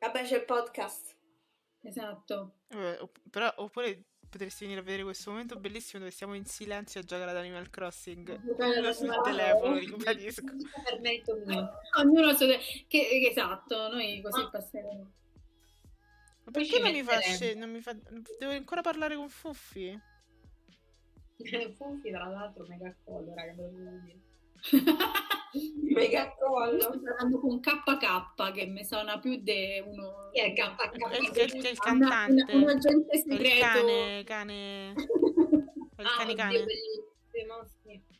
[0.00, 1.16] Vabbè, c'è il podcast.
[1.82, 2.54] Esatto.
[2.68, 7.00] Eh, opp- però, oppure potresti venire a vedere questo momento bellissimo dove siamo in silenzio
[7.00, 8.30] a giocare ad Animal Crossing.
[8.30, 10.42] Ad sul Animal telefono, ribadisco.
[11.46, 11.70] Mio.
[11.98, 12.58] Ognuno te-
[12.88, 14.50] che, che esatto, noi così Ah.
[14.50, 15.12] passeremo.
[16.44, 17.94] Ma perché non mi sce- non mi fa...
[18.38, 19.98] Devo ancora parlare con Fuffi?
[21.76, 24.20] Funfi, tra l'altro, mega collo, raga, ve lo devo dire.
[25.92, 26.80] Mega collo.
[26.80, 30.30] sto parlando con KK che mi suona più di uno.
[30.32, 31.36] Chi è il È il, KK?
[31.36, 32.32] è il- il Una- cantante.
[32.32, 33.60] una- un agente È il segreto.
[33.60, 34.92] cane, cane...
[34.96, 36.64] Il Ah, cane cane.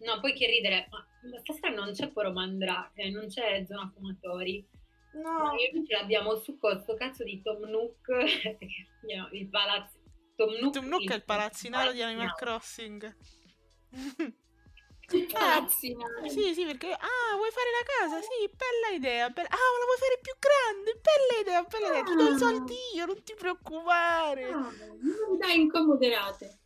[0.01, 4.67] No, poi che ridere, ma ma stasera non c'è Poro Mandrake, non c'è Zona Fumatori.
[5.15, 8.09] No, Ma io invece l'abbiamo su questo cazzo di Tom Nook,
[9.33, 9.99] il palazzo.
[10.37, 12.35] Tom Nook, Tom Nook è il palazzinaro di Animal.
[12.35, 13.17] Crossing.
[15.31, 16.27] Palazzinaro.
[16.29, 16.91] Sì, sì, perché...
[16.91, 18.21] Ah, vuoi fare la casa?
[18.23, 19.29] Sì, bella idea.
[19.29, 21.01] bella- Ah, ma la vuoi fare più grande?
[21.03, 22.03] Bella idea, bella idea.
[22.03, 22.39] Ti do i Ah.
[22.39, 24.45] soldi io, non ti preoccupare.
[24.49, 24.71] Ah,
[25.29, 26.59] non dai incomoderate.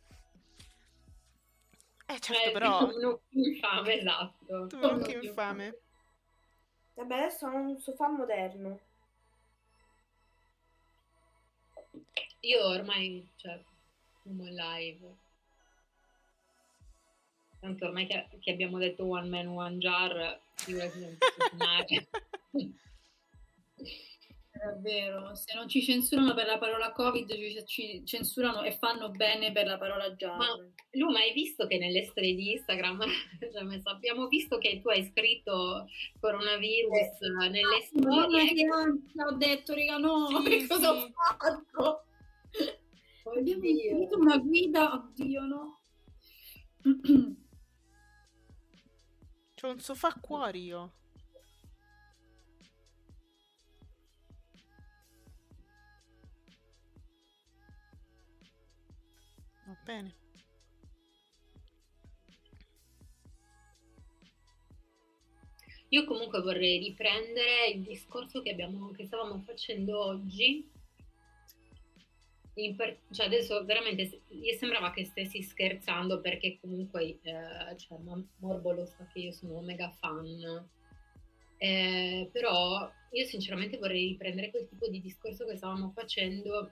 [2.05, 2.77] Eh, certo, Eh, però...
[2.87, 4.45] Tom Nook infame, esatto.
[4.47, 5.79] Tom Nook Tom Nook infame.
[6.97, 8.79] Vabbè, adesso ho un sofà moderno.
[12.41, 13.59] Io ormai, cioè,
[14.21, 15.15] fumo in live.
[17.59, 22.07] Tanto ormai che, che abbiamo detto one man, one jar, figurati non posso fumare.
[24.59, 29.09] È vero, se non ci censurano per la parola Covid, ci, ci censurano e fanno
[29.09, 30.35] bene per la parola già.
[30.35, 30.47] Ma
[30.91, 33.03] Lu, ma hai visto che nelle storie di Instagram
[33.51, 35.87] cioè, messo, abbiamo visto che tu hai scritto
[36.19, 37.19] coronavirus
[37.49, 37.61] nelle
[37.93, 38.53] Madonna, storie?
[38.53, 41.11] che ho detto, raga, no, Sì, che cosa ho sì.
[41.13, 42.03] fatto?
[43.35, 43.71] Abbiamo Oddio.
[43.71, 45.79] inserito una guida, oddio, no.
[49.55, 50.71] C'ho un sofà cuori
[59.67, 60.15] Va bene.
[65.89, 70.69] Io comunque vorrei riprendere il discorso che, abbiamo, che stavamo facendo oggi.
[72.53, 77.99] Per, cioè adesso veramente gli sembrava che stessi scherzando perché comunque eh, cioè,
[78.37, 80.67] Morbo lo sa che io sono mega fan
[81.57, 86.71] eh, però io sinceramente vorrei riprendere quel tipo di discorso che stavamo facendo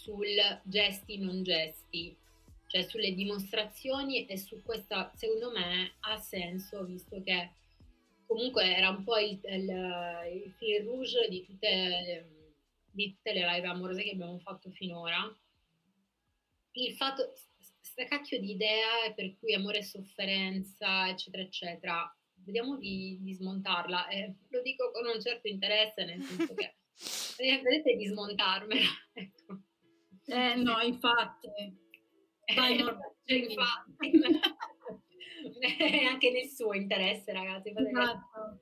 [0.00, 2.16] sul gesti non gesti
[2.70, 7.50] cioè sulle dimostrazioni e su questa secondo me ha senso visto che
[8.30, 12.52] comunque era un po' il, il, il fil rouge di tutte,
[12.92, 15.36] di tutte le live amorose che abbiamo fatto finora.
[16.74, 17.32] Il fatto,
[17.76, 24.06] questa cacchio di idea per cui amore e sofferenza, eccetera, eccetera, vediamo di, di smontarla.
[24.06, 26.76] Eh, lo dico con un certo interesse, nel senso che
[27.64, 28.86] vedete di smontarmela.
[29.12, 29.62] Ecco.
[30.30, 31.48] Eh no, infatti.
[32.54, 34.10] Vai, cioè, infatti.
[36.08, 37.72] anche nel suo interesse, ragazzi.
[37.74, 38.60] Esatto.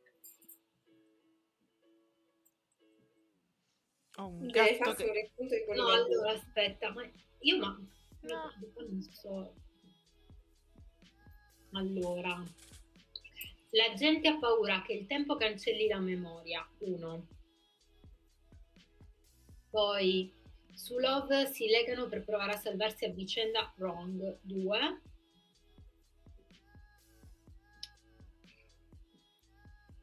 [4.17, 5.33] Ho un gatto che...
[5.75, 7.09] No, allora aspetta, ma
[7.41, 7.79] io ma...
[8.21, 8.53] No.
[8.89, 9.55] non so.
[11.73, 12.43] Allora,
[13.71, 17.29] la gente ha paura che il tempo cancelli la memoria, uno.
[19.71, 20.35] Poi,
[20.79, 25.01] su Love si legano per provare a salvarsi a vicenda, wrong, due.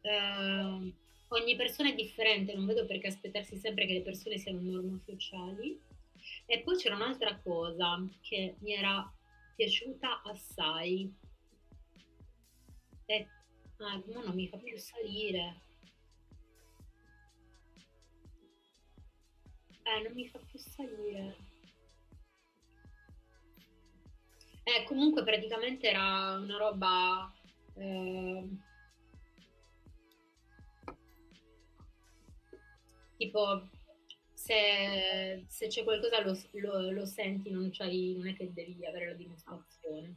[0.01, 0.93] Uh,
[1.29, 5.79] ogni persona è differente, non vedo perché aspettarsi sempre che le persone siano normo sociali.
[6.45, 9.09] E poi c'era un'altra cosa che mi era
[9.55, 11.09] piaciuta assai.
[13.05, 13.27] E,
[13.77, 15.61] ah, non mi fa più salire.
[19.85, 21.37] Eh, non mi fa più salire.
[24.63, 27.31] Eh, comunque praticamente era una roba...
[27.75, 28.47] Eh,
[33.17, 33.69] tipo
[34.33, 39.13] se, se c'è qualcosa lo, lo, lo senti, non, non, è che devi avere la
[39.13, 40.15] dimostrazione.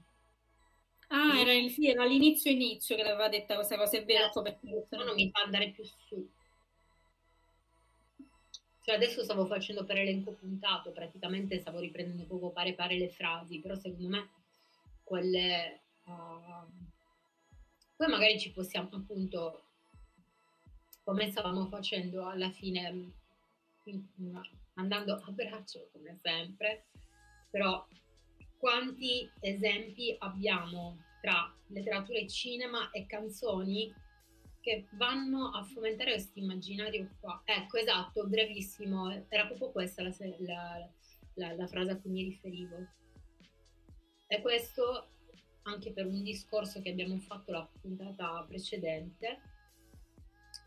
[1.08, 4.26] Ah, era, sì, era l'inizio inizio che aveva detto questa cosa, è vero.
[4.26, 6.28] Eh, perché non mi fa andare più su.
[8.88, 13.60] Cioè adesso stavo facendo per elenco puntato, praticamente stavo riprendendo poco pare pare le frasi,
[13.60, 14.30] però secondo me
[15.02, 15.82] quelle...
[16.04, 16.86] Uh...
[17.94, 19.64] Poi magari ci possiamo appunto
[21.04, 23.12] come stavamo facendo alla fine,
[24.72, 26.86] andando a braccio come sempre,
[27.50, 27.86] però
[28.56, 33.94] quanti esempi abbiamo tra letteratura e cinema e canzoni
[34.60, 37.40] che vanno a fomentare questo immaginario qua.
[37.44, 40.90] Ecco, esatto, brevissimo, era proprio questa la, la,
[41.34, 42.76] la, la frase a cui mi riferivo.
[44.26, 45.08] E questo
[45.68, 49.40] anche per un discorso che abbiamo fatto la puntata precedente,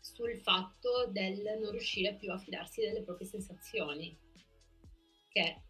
[0.00, 4.16] sul fatto del non riuscire più a fidarsi delle proprie sensazioni,
[5.28, 5.62] che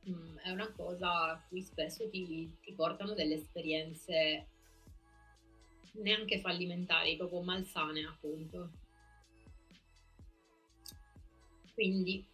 [0.00, 4.48] mh, mm, è una cosa a cui spesso ti, ti portano delle esperienze
[5.98, 8.70] neanche fallimentari, proprio malsane appunto.
[11.74, 12.24] Quindi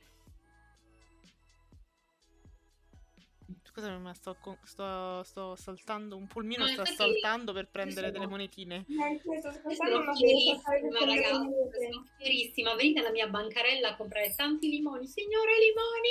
[3.74, 8.84] Scusami, ma sto, sto, sto, saltando, un pulmino sta saltando per prendere delle monetine.
[8.86, 10.60] Sono fierissima,
[11.06, 12.74] ragazzi, sono fierissima.
[12.74, 15.06] Venite alla mia bancarella a comprare tanti limoni.
[15.06, 16.10] Signore limoni!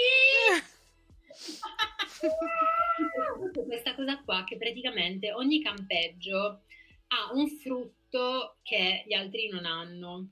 [3.67, 6.63] Questa cosa qua che praticamente ogni campeggio
[7.13, 10.31] ha un frutto che gli altri non hanno.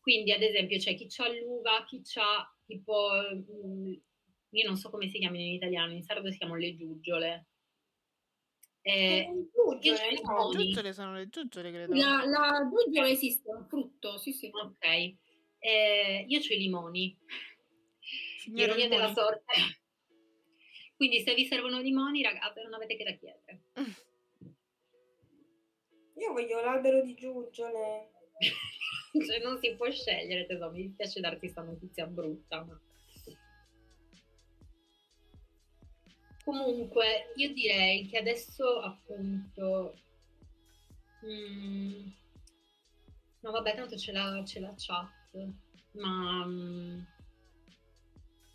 [0.00, 3.94] Quindi, ad esempio, c'è chi ha l'uva, chi ha tipo mm,
[4.50, 7.46] io non so come si chiamano in italiano, in sardo si chiamano le giuggiole.
[8.80, 11.94] Eh, giuggiole, no, giuggiole sono le giuggiole, credo.
[11.94, 14.50] La, la giuggiole esiste, è un frutto, sì, sì.
[14.52, 14.84] Ok.
[15.58, 17.18] Eh, io ho i limoni.
[18.54, 19.52] Ironia della sorte.
[20.96, 23.62] Quindi se vi servono limoni, ragazzi, non avete che da chiedere.
[26.18, 28.10] Io voglio l'albero di giuggiole.
[29.26, 32.80] cioè non si può scegliere, tesoro, mi dispiace darti questa notizia brutta, ma...
[36.44, 39.94] Comunque, io direi che adesso appunto...
[41.26, 42.08] Mm,
[43.40, 45.10] no, vabbè, tanto c'è la, c'è la chat,
[45.92, 46.46] ma...
[46.46, 47.00] Mm,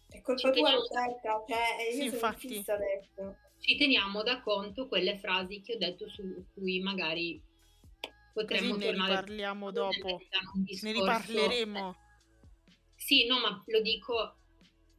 [0.10, 2.48] è colpa tua, Roberta, cioè io sì, sono infatti.
[2.48, 3.38] fissa adesso.
[3.60, 7.42] Ci teniamo da conto quelle frasi che ho detto su cui magari
[8.34, 9.14] potremmo Così tornare.
[9.14, 10.22] Ne riparliamo dopo,
[10.82, 11.96] ne riparleremo.
[12.96, 14.38] Sì, no, ma lo dico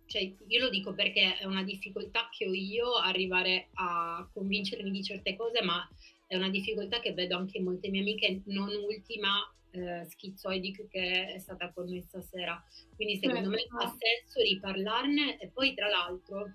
[0.07, 5.03] cioè, io lo dico perché è una difficoltà che ho io arrivare a convincermi di
[5.03, 5.89] certe cose, ma
[6.27, 9.41] è una difficoltà che vedo anche in molte mie amiche, non ultima
[9.71, 12.63] eh, schizoidic che è stata con noi stasera.
[12.95, 13.77] Quindi secondo me Certo.
[13.77, 16.53] ha senso riparlarne e poi tra l'altro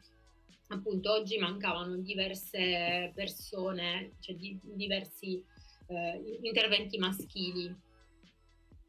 [0.68, 5.43] appunto oggi mancavano diverse persone, cioè di- diversi
[5.89, 7.65] eh, interventi maschili.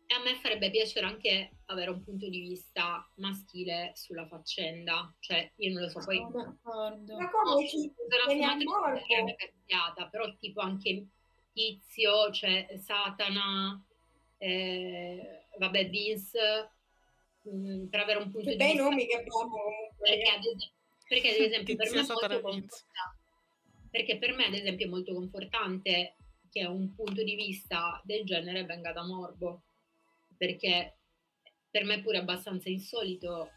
[0.07, 5.51] E a me farebbe piacere anche avere un punto di vista maschile sulla faccenda, cioè
[5.57, 7.17] io non lo so, poi Sono d'accordo.
[7.17, 11.07] Ma No, come ci sono cambiata, però tipo anche
[11.53, 13.81] Tizio, cioè Satana,
[14.39, 16.71] eh, vabbè Vince,
[17.43, 18.83] mh, per avere un punto Che di bei vista.
[18.83, 19.95] nomi che abbiamo comunque.
[19.99, 20.71] Perché ad, esempio,
[21.09, 22.67] perché ad esempio per me è molto
[23.91, 26.15] perché per me ad esempio è molto confortante
[26.51, 29.63] che un punto di vista del genere venga da Morbo,
[30.37, 30.97] perché
[31.71, 33.51] per me è pure abbastanza insolito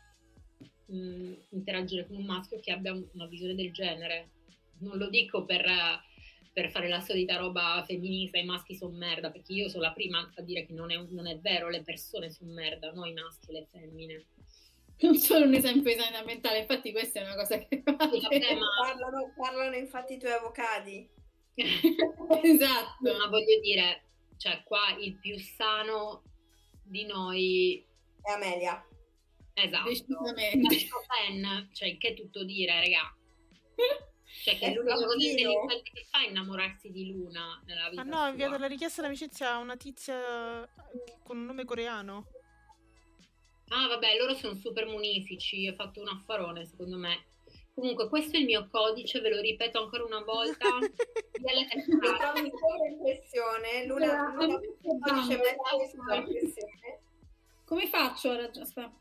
[0.86, 4.30] mh, interagire con un maschio che abbia un- una visione del genere.
[4.80, 5.66] Non lo dico per,
[6.52, 10.32] per fare la solita roba femminista, i maschi sono merda, perché io sono la prima
[10.36, 13.54] a dire che non è, non è vero, le persone sono merda, noi maschi e
[13.54, 14.26] le femmine.
[15.00, 18.68] Non sono un esempio di sanità mentale, infatti questa è una cosa che vabbè, ma,
[18.88, 21.10] Parlano, parlano infatti i tuoi avvocati.
[22.44, 23.18] esatto.
[23.18, 24.06] ma voglio dire,
[24.38, 26.24] cioè qua il più sano
[26.84, 27.86] di noi,
[28.24, 28.86] E Amelia.
[29.54, 30.90] esatto, Decisamente.
[31.74, 33.16] Cioè che tutto dire, raga.
[34.44, 38.06] Cioè che È l'unica cosa intelligente che fa è innamorarsi di Luna nella vita Ah
[38.06, 40.68] no, ha inviato la richiesta d'amicizia a una tizia
[41.24, 42.28] con un nome coreano.
[43.70, 47.26] Ah, vabbè, loro sono super munifici, ho fatto un affarone, secondo me.
[47.76, 50.68] Comunque, questo è il mio codice, ve lo ripeto ancora una volta.
[51.34, 53.86] Trovi in sovraimpressione.
[53.88, 57.00] Luna, Luna dice metti in sovraimpressione.
[57.66, 58.50] Come faccio ora?
[58.60, 58.94] Aspetta.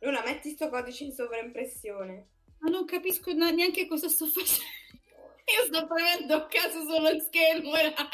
[0.00, 2.26] Luna, metti sto codice in sovraimpressione.
[2.60, 4.76] Ma non capisco neanche cosa sto facendo.
[5.58, 8.08] Io sto prendendo a caso solo il schermo, raga.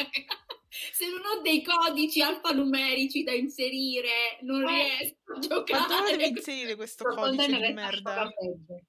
[0.92, 4.72] Se non ho dei codici alfanumerici da inserire, non Eh.
[4.98, 5.86] riesco a Ma giocare.
[5.88, 8.32] dove devi inserire questo Sto codice di merda?
[8.38, 8.80] peggio.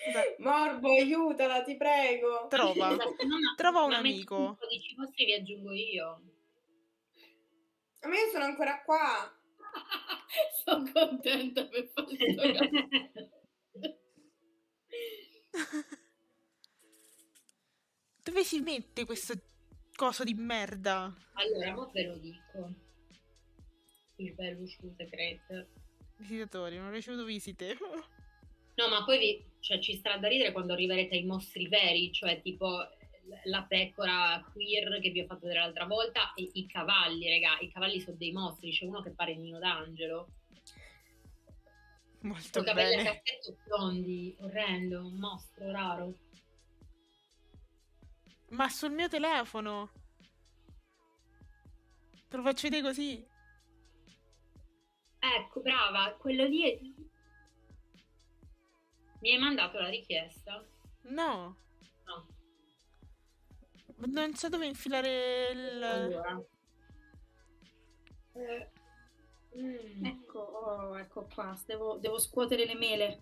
[0.38, 2.46] Morbo, aiutala, ti prego.
[2.48, 2.96] Trova.
[3.30, 4.56] No, Trova un amico.
[4.56, 6.22] i codici vostri vi aggiungo io.
[8.02, 9.34] Ma io sono ancora qua.
[10.64, 13.30] Sono contenta per fare questo.
[18.22, 19.34] Dove si mette questo
[19.94, 21.14] coso di merda?
[21.34, 22.74] allora, mo ve lo dico.
[24.16, 25.66] Il Peluche Secret.
[26.16, 27.76] Visitatori, non ho ricevuto visite.
[28.76, 32.40] No, ma poi vi- cioè, ci sarà da ridere quando arriverete ai mostri veri, cioè
[32.40, 32.78] tipo
[33.44, 37.58] la pecora queer che vi ho fatto vedere l'altra volta e i cavalli, raga.
[37.60, 40.28] I cavalli sono dei mostri, c'è uno che pare Nino d'Angelo.
[42.22, 43.02] Molto Con capelli a bene.
[43.10, 46.14] cappetto biondi, orrendo, un mostro raro.
[48.50, 49.90] Ma sul mio telefono.
[52.28, 53.26] Te lo faccio vedere così.
[55.18, 56.78] Ecco, brava, quello lì è...
[59.20, 60.64] Mi hai mandato la richiesta?
[61.02, 61.56] No,
[62.06, 62.26] No.
[64.06, 65.82] non so dove infilare il...
[65.82, 66.42] Allora.
[68.32, 68.70] Eh,
[69.58, 70.04] mm.
[70.04, 73.20] Ecco, oh, ecco qua, devo, devo scuotere le mele.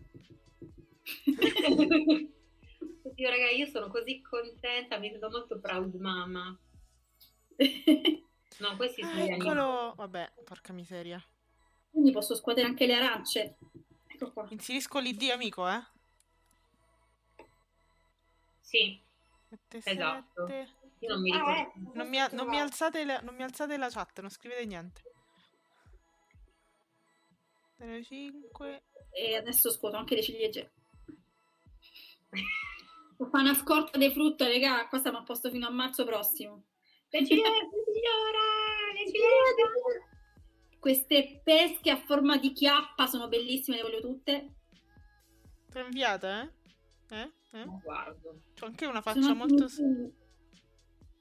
[3.03, 6.57] Oddio, raga, io sono così contenta, mi sento molto proud mamma.
[8.61, 9.95] No, questi sono Ah, eccolo.
[9.97, 11.25] Vabbè, porca miseria.
[11.93, 13.57] Quindi posso scuotere anche le arance.
[14.21, 14.47] Ecco qua.
[14.51, 15.81] Inserisco l'ID amico, eh?
[18.61, 19.01] Sì,
[19.49, 20.47] 7, Esatto.
[20.47, 20.69] 7.
[20.99, 21.61] io non mi Ah, ricordo.
[21.61, 25.03] ecco, Non mi, non mi alzate la, non mi alzate la chat, non scrivete niente.
[27.79, 28.83] 05.
[29.13, 30.73] E adesso scuoto anche le ciliegie.
[33.17, 34.87] Fare una scorta di frutta, regà.
[34.89, 36.65] Qua stiamo a posto fino a marzo prossimo.
[37.11, 38.93] Le ciliegie, signora!
[38.95, 40.08] Le ciliegie!
[40.79, 44.55] Queste pesche a forma di chiappa sono bellissime, le voglio tutte.
[45.71, 46.51] T'ho inviata, eh?
[47.11, 47.33] Eh?
[47.53, 47.65] Eh?
[47.83, 48.43] Guardo.
[48.55, 49.67] C'ho anche una Sono faccia anche molto...
[49.81, 50.13] molto-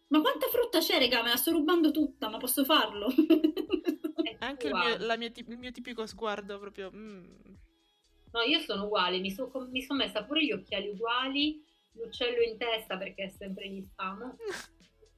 [0.09, 1.23] Ma quanta frutta c'è, regà?
[1.23, 3.07] Me la sto rubando tutta, ma posso farlo?
[4.23, 6.91] È Anche il mio, la mia il mio tipico sguardo proprio...
[6.93, 7.25] mm.
[8.33, 11.63] No, io sono uguale, mi, so- sono messa pure gli occhiali uguali,
[11.93, 14.35] l'uccello in testa perché sempre gli spamo,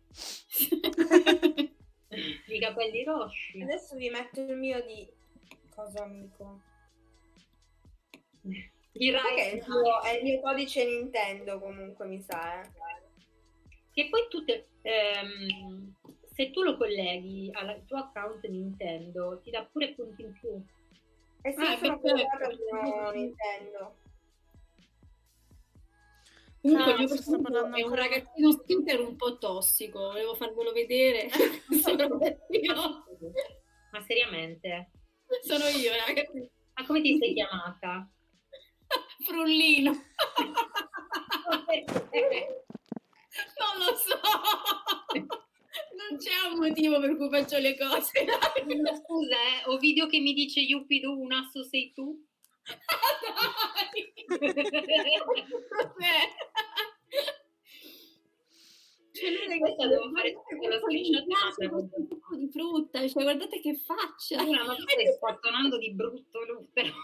[2.09, 3.61] i capelli rossi.
[3.61, 5.07] Adesso vi metto il mio di...
[5.73, 6.61] Cosa amico?
[8.93, 12.69] I Sai che è il, mio, è il mio codice Nintendo comunque, mi sa, eh.
[13.93, 15.93] Che poi tu, te- ehm,
[16.33, 20.49] se tu lo colleghi al tuo account Nintendo, ti dà pure punti in più.
[21.41, 23.95] Eh sì, Ah, sono collegata al mio Nintendo.
[26.61, 31.29] Comunque profumo parlando è un ragazzino skincare un po' tossico, volevo farvelo vedere.
[31.81, 32.03] sono
[32.49, 33.05] io.
[33.91, 34.91] Ma seriamente?
[35.41, 36.49] Sono io, ragazzi.
[36.73, 38.09] Ma come ti sei chiamata?
[39.25, 39.91] Frullino.
[43.59, 44.19] Non lo so.
[45.13, 48.25] Non c'è un motivo per cui faccio le cose.
[49.03, 52.27] Scusa, eh, ho video che mi dice Yupido, un asso sei tu?
[59.19, 61.19] Cioè, lui ragazzi, Questa devo fare guardate la
[61.67, 64.41] questo tipo di frutta, cioè guardate che faccia.
[64.41, 66.89] Una, ma stai squattonando di brutto, Lu, però.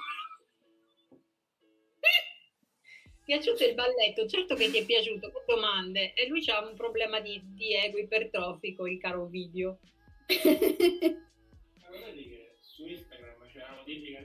[3.26, 6.14] Piaciuto il balletto, certo che ti è piaciuto, che domande.
[6.14, 9.80] E lui ha un problema di, di ego ipertrofico, il caro video.
[10.28, 14.24] Ma vedi che su Instagram c'è una notifica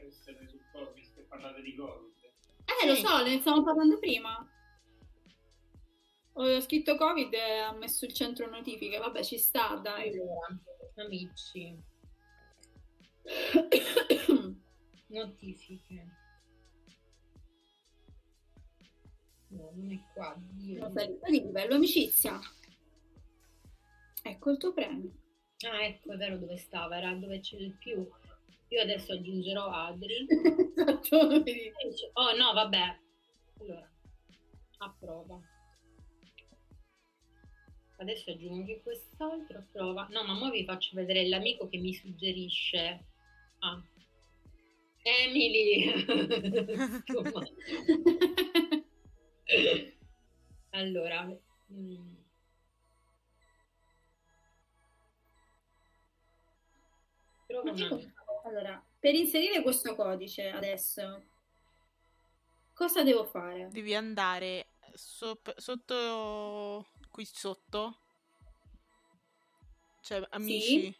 [1.30, 2.14] parlate di Covid.
[2.64, 4.46] Eh, lo so, ne stavamo parlando prima.
[6.34, 8.98] Ho scritto Covid e ha messo il centro notifiche.
[8.98, 10.10] Vabbè, ci sta, dai.
[10.10, 10.58] Allora,
[10.96, 11.78] amici,
[15.08, 16.18] notifiche.
[19.48, 20.34] No, non è qua.
[20.38, 20.90] Dio.
[20.90, 22.38] Salita di livello amicizia.
[24.22, 25.12] Ecco il tuo premio.
[25.68, 28.08] Ah, ecco, è vero dove stava, era dove c'è il più.
[28.70, 30.26] Io adesso aggiungerò Adri.
[30.30, 31.16] Esatto.
[32.14, 32.98] Oh no, vabbè.
[33.60, 33.90] Allora,
[34.78, 35.38] approva.
[37.98, 40.06] Adesso aggiungo anche quest'altro, approva.
[40.10, 43.04] No, ma ora vi faccio vedere l'amico che mi suggerisce.
[43.58, 43.82] Ah.
[45.02, 46.06] Emily!
[50.72, 51.24] Allora,
[51.72, 52.14] mm,
[57.48, 58.09] trovo Ma un cosa-
[58.50, 61.22] Allora, per inserire questo codice adesso,
[62.74, 63.68] cosa devo fare?
[63.70, 68.00] Devi andare sop- sotto qui sotto.
[70.02, 70.92] Cioè, amici.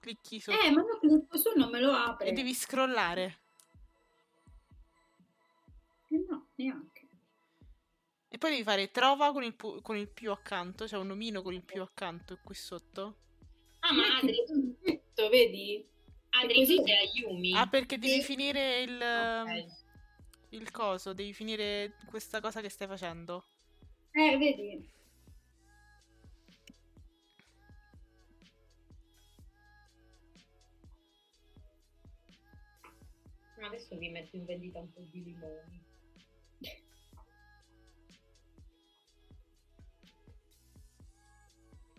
[0.00, 2.26] Clicchi sotto Eh, ma no, clicco su non me lo apre.
[2.26, 3.38] e devi scrollare.
[6.08, 7.08] Eh no, neanche.
[8.26, 11.42] E poi devi fare trova con il, pu- con il più accanto, cioè un omino
[11.42, 13.18] con il più accanto qui sotto.
[13.80, 15.88] Ah, ma Metti tutto, vedi?
[16.34, 17.52] Adri, così- tu sei a Yumi.
[17.54, 18.22] Ah, perché devi Sì.
[18.22, 19.66] finire il, Ok.
[20.50, 23.44] il coso, devi finire questa cosa che stai facendo.
[24.12, 24.88] Eh, vedi?
[33.60, 35.80] Adesso vi metto in vendita un po' di limoni.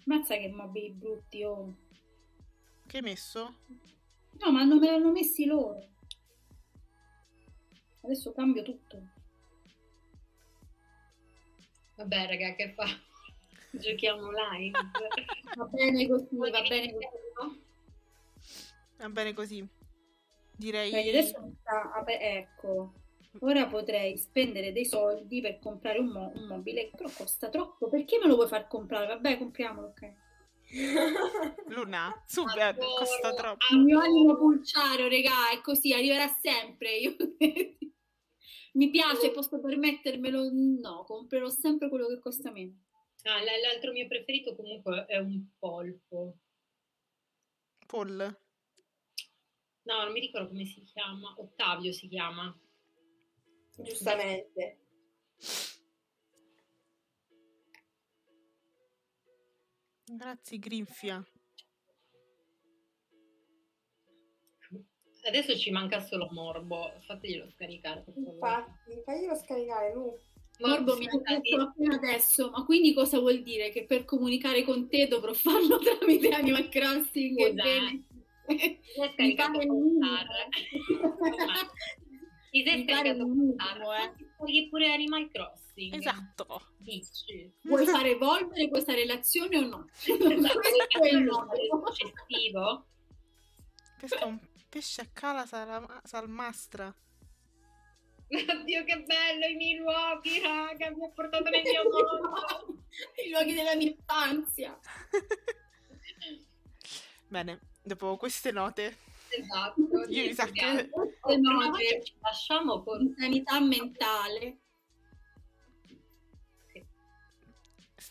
[0.05, 1.73] Mazza che mobili brutti, oh.
[2.85, 3.55] Che hai messo?
[4.43, 5.79] No, ma non me l'hanno messi loro.
[8.01, 9.01] Adesso cambio tutto.
[11.95, 12.83] Vabbè, raga, che fa?
[13.71, 14.77] Giochiamo live.
[15.55, 17.61] Va bene così, va bene così.
[18.97, 19.65] Va bene così.
[20.57, 20.91] Direi...
[20.91, 22.93] Vedi, adesso mi sta ecco.
[23.39, 27.87] Ora potrei spendere dei soldi per comprare un, mo- un mobile, però costa troppo.
[27.87, 29.07] Perché me lo vuoi far comprare?
[29.07, 30.13] Vabbè, compriamolo, ok.
[31.67, 33.73] Luna, su, Adoro, eh, costa troppo.
[33.73, 36.97] Il mio animo pulciario, regà, è così, arriverà sempre.
[36.97, 37.15] Io...
[38.73, 40.49] Mi piace, posso permettermelo?
[40.51, 42.73] No, comprerò sempre quello che costa meno.
[43.23, 46.37] Ah, l'altro mio preferito comunque è un polpo.
[47.85, 48.37] Paul.
[49.83, 51.35] No, non mi ricordo come si chiama.
[51.37, 52.53] Ottavio si chiama.
[53.77, 54.79] Giustamente.
[60.15, 61.25] Grazie, Grinfia.
[65.25, 66.91] Adesso ci manca solo Morbo.
[67.05, 68.03] Fateglielo scaricare.
[68.13, 70.15] Infatti, faglielo scaricare, Lu.
[70.59, 73.69] Morbo mi ha detto appena adesso, ma quindi cosa vuol dire?
[73.69, 77.37] Che per comunicare con te dovrò farlo tramite Animal Crossing?
[77.55, 78.07] Sei
[78.45, 80.05] mi scaricato pare il con minimo.
[80.05, 80.27] Star.
[82.51, 83.27] Ti sei scaricato Star.
[83.27, 84.67] minimo, eh.
[84.69, 85.62] Pure Animal Crossing.
[85.75, 86.61] Esatto.
[86.77, 87.51] Dici.
[87.63, 89.89] Vuoi far evolvere questa relazione o no?
[90.05, 91.49] Esatto, Questo è il no.
[91.85, 92.85] successivo.
[93.99, 96.93] Pesca un pesce a cala sala- salmastra.
[98.33, 102.83] Oddio che bello i miei luoghi, raga, mi ha portato nel mio mondo.
[103.25, 104.77] I luoghi della mia infanzia.
[107.27, 108.97] Bene, dopo queste note,
[109.29, 109.81] Esatto.
[110.07, 110.89] io mi sa che
[111.37, 114.57] note ci lasciamo con sanità mentale.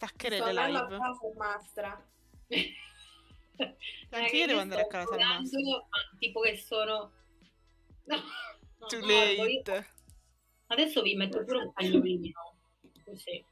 [0.07, 0.99] Staccherei Sto le andando a live.
[0.99, 2.09] casa mastra.
[4.11, 5.87] Anche io devo andare a casa al al massimo.
[5.89, 7.13] ma tipo che sono...
[8.05, 8.17] No,
[8.79, 9.91] no, Too io- late.
[10.67, 12.57] Adesso vi metto pure un cagnolino.
[13.05, 13.45] Così.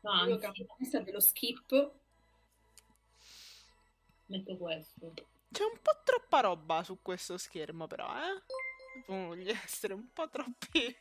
[0.00, 1.92] No, Io anzi, questa dello skip.
[4.26, 5.12] metto questo.
[5.52, 8.42] C'è un po' troppa roba su questo schermo, però, eh?
[9.06, 10.96] Voglio essere un po' troppi.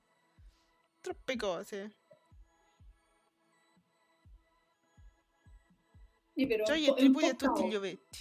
[1.00, 1.96] troppe cose.
[6.34, 8.18] È vero, Gioia po' attribuiti a tutti gli ovetti.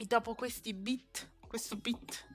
[0.00, 2.26] E dopo questi beat, questo beat,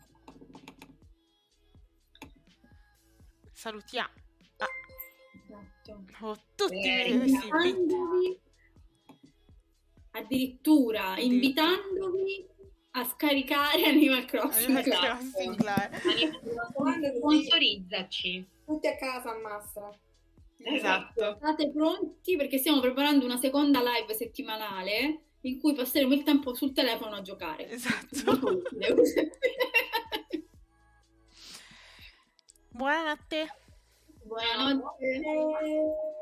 [3.54, 4.14] salutiamo
[5.42, 6.04] Esatto.
[6.26, 8.40] oh, tutti Eh, questi beat.
[10.12, 11.18] Addirittura.
[11.18, 12.48] invitandovi
[12.96, 15.18] a scaricare Animal Crossing Animal.
[15.18, 17.16] Crossing Live.
[17.18, 18.46] Sponsorizzaci.
[18.66, 19.90] tutti a casa a Mastra.
[20.58, 21.36] Esatto.
[21.38, 26.72] State pronti perché stiamo preparando una seconda live settimanale in cui passeremo il tempo sul
[26.72, 27.70] telefono a giocare.
[27.70, 28.32] Esatto.
[28.32, 28.96] Utile.
[32.70, 33.56] Buonanotte.
[34.24, 35.06] Buonanotte.
[35.06, 36.22] Eh,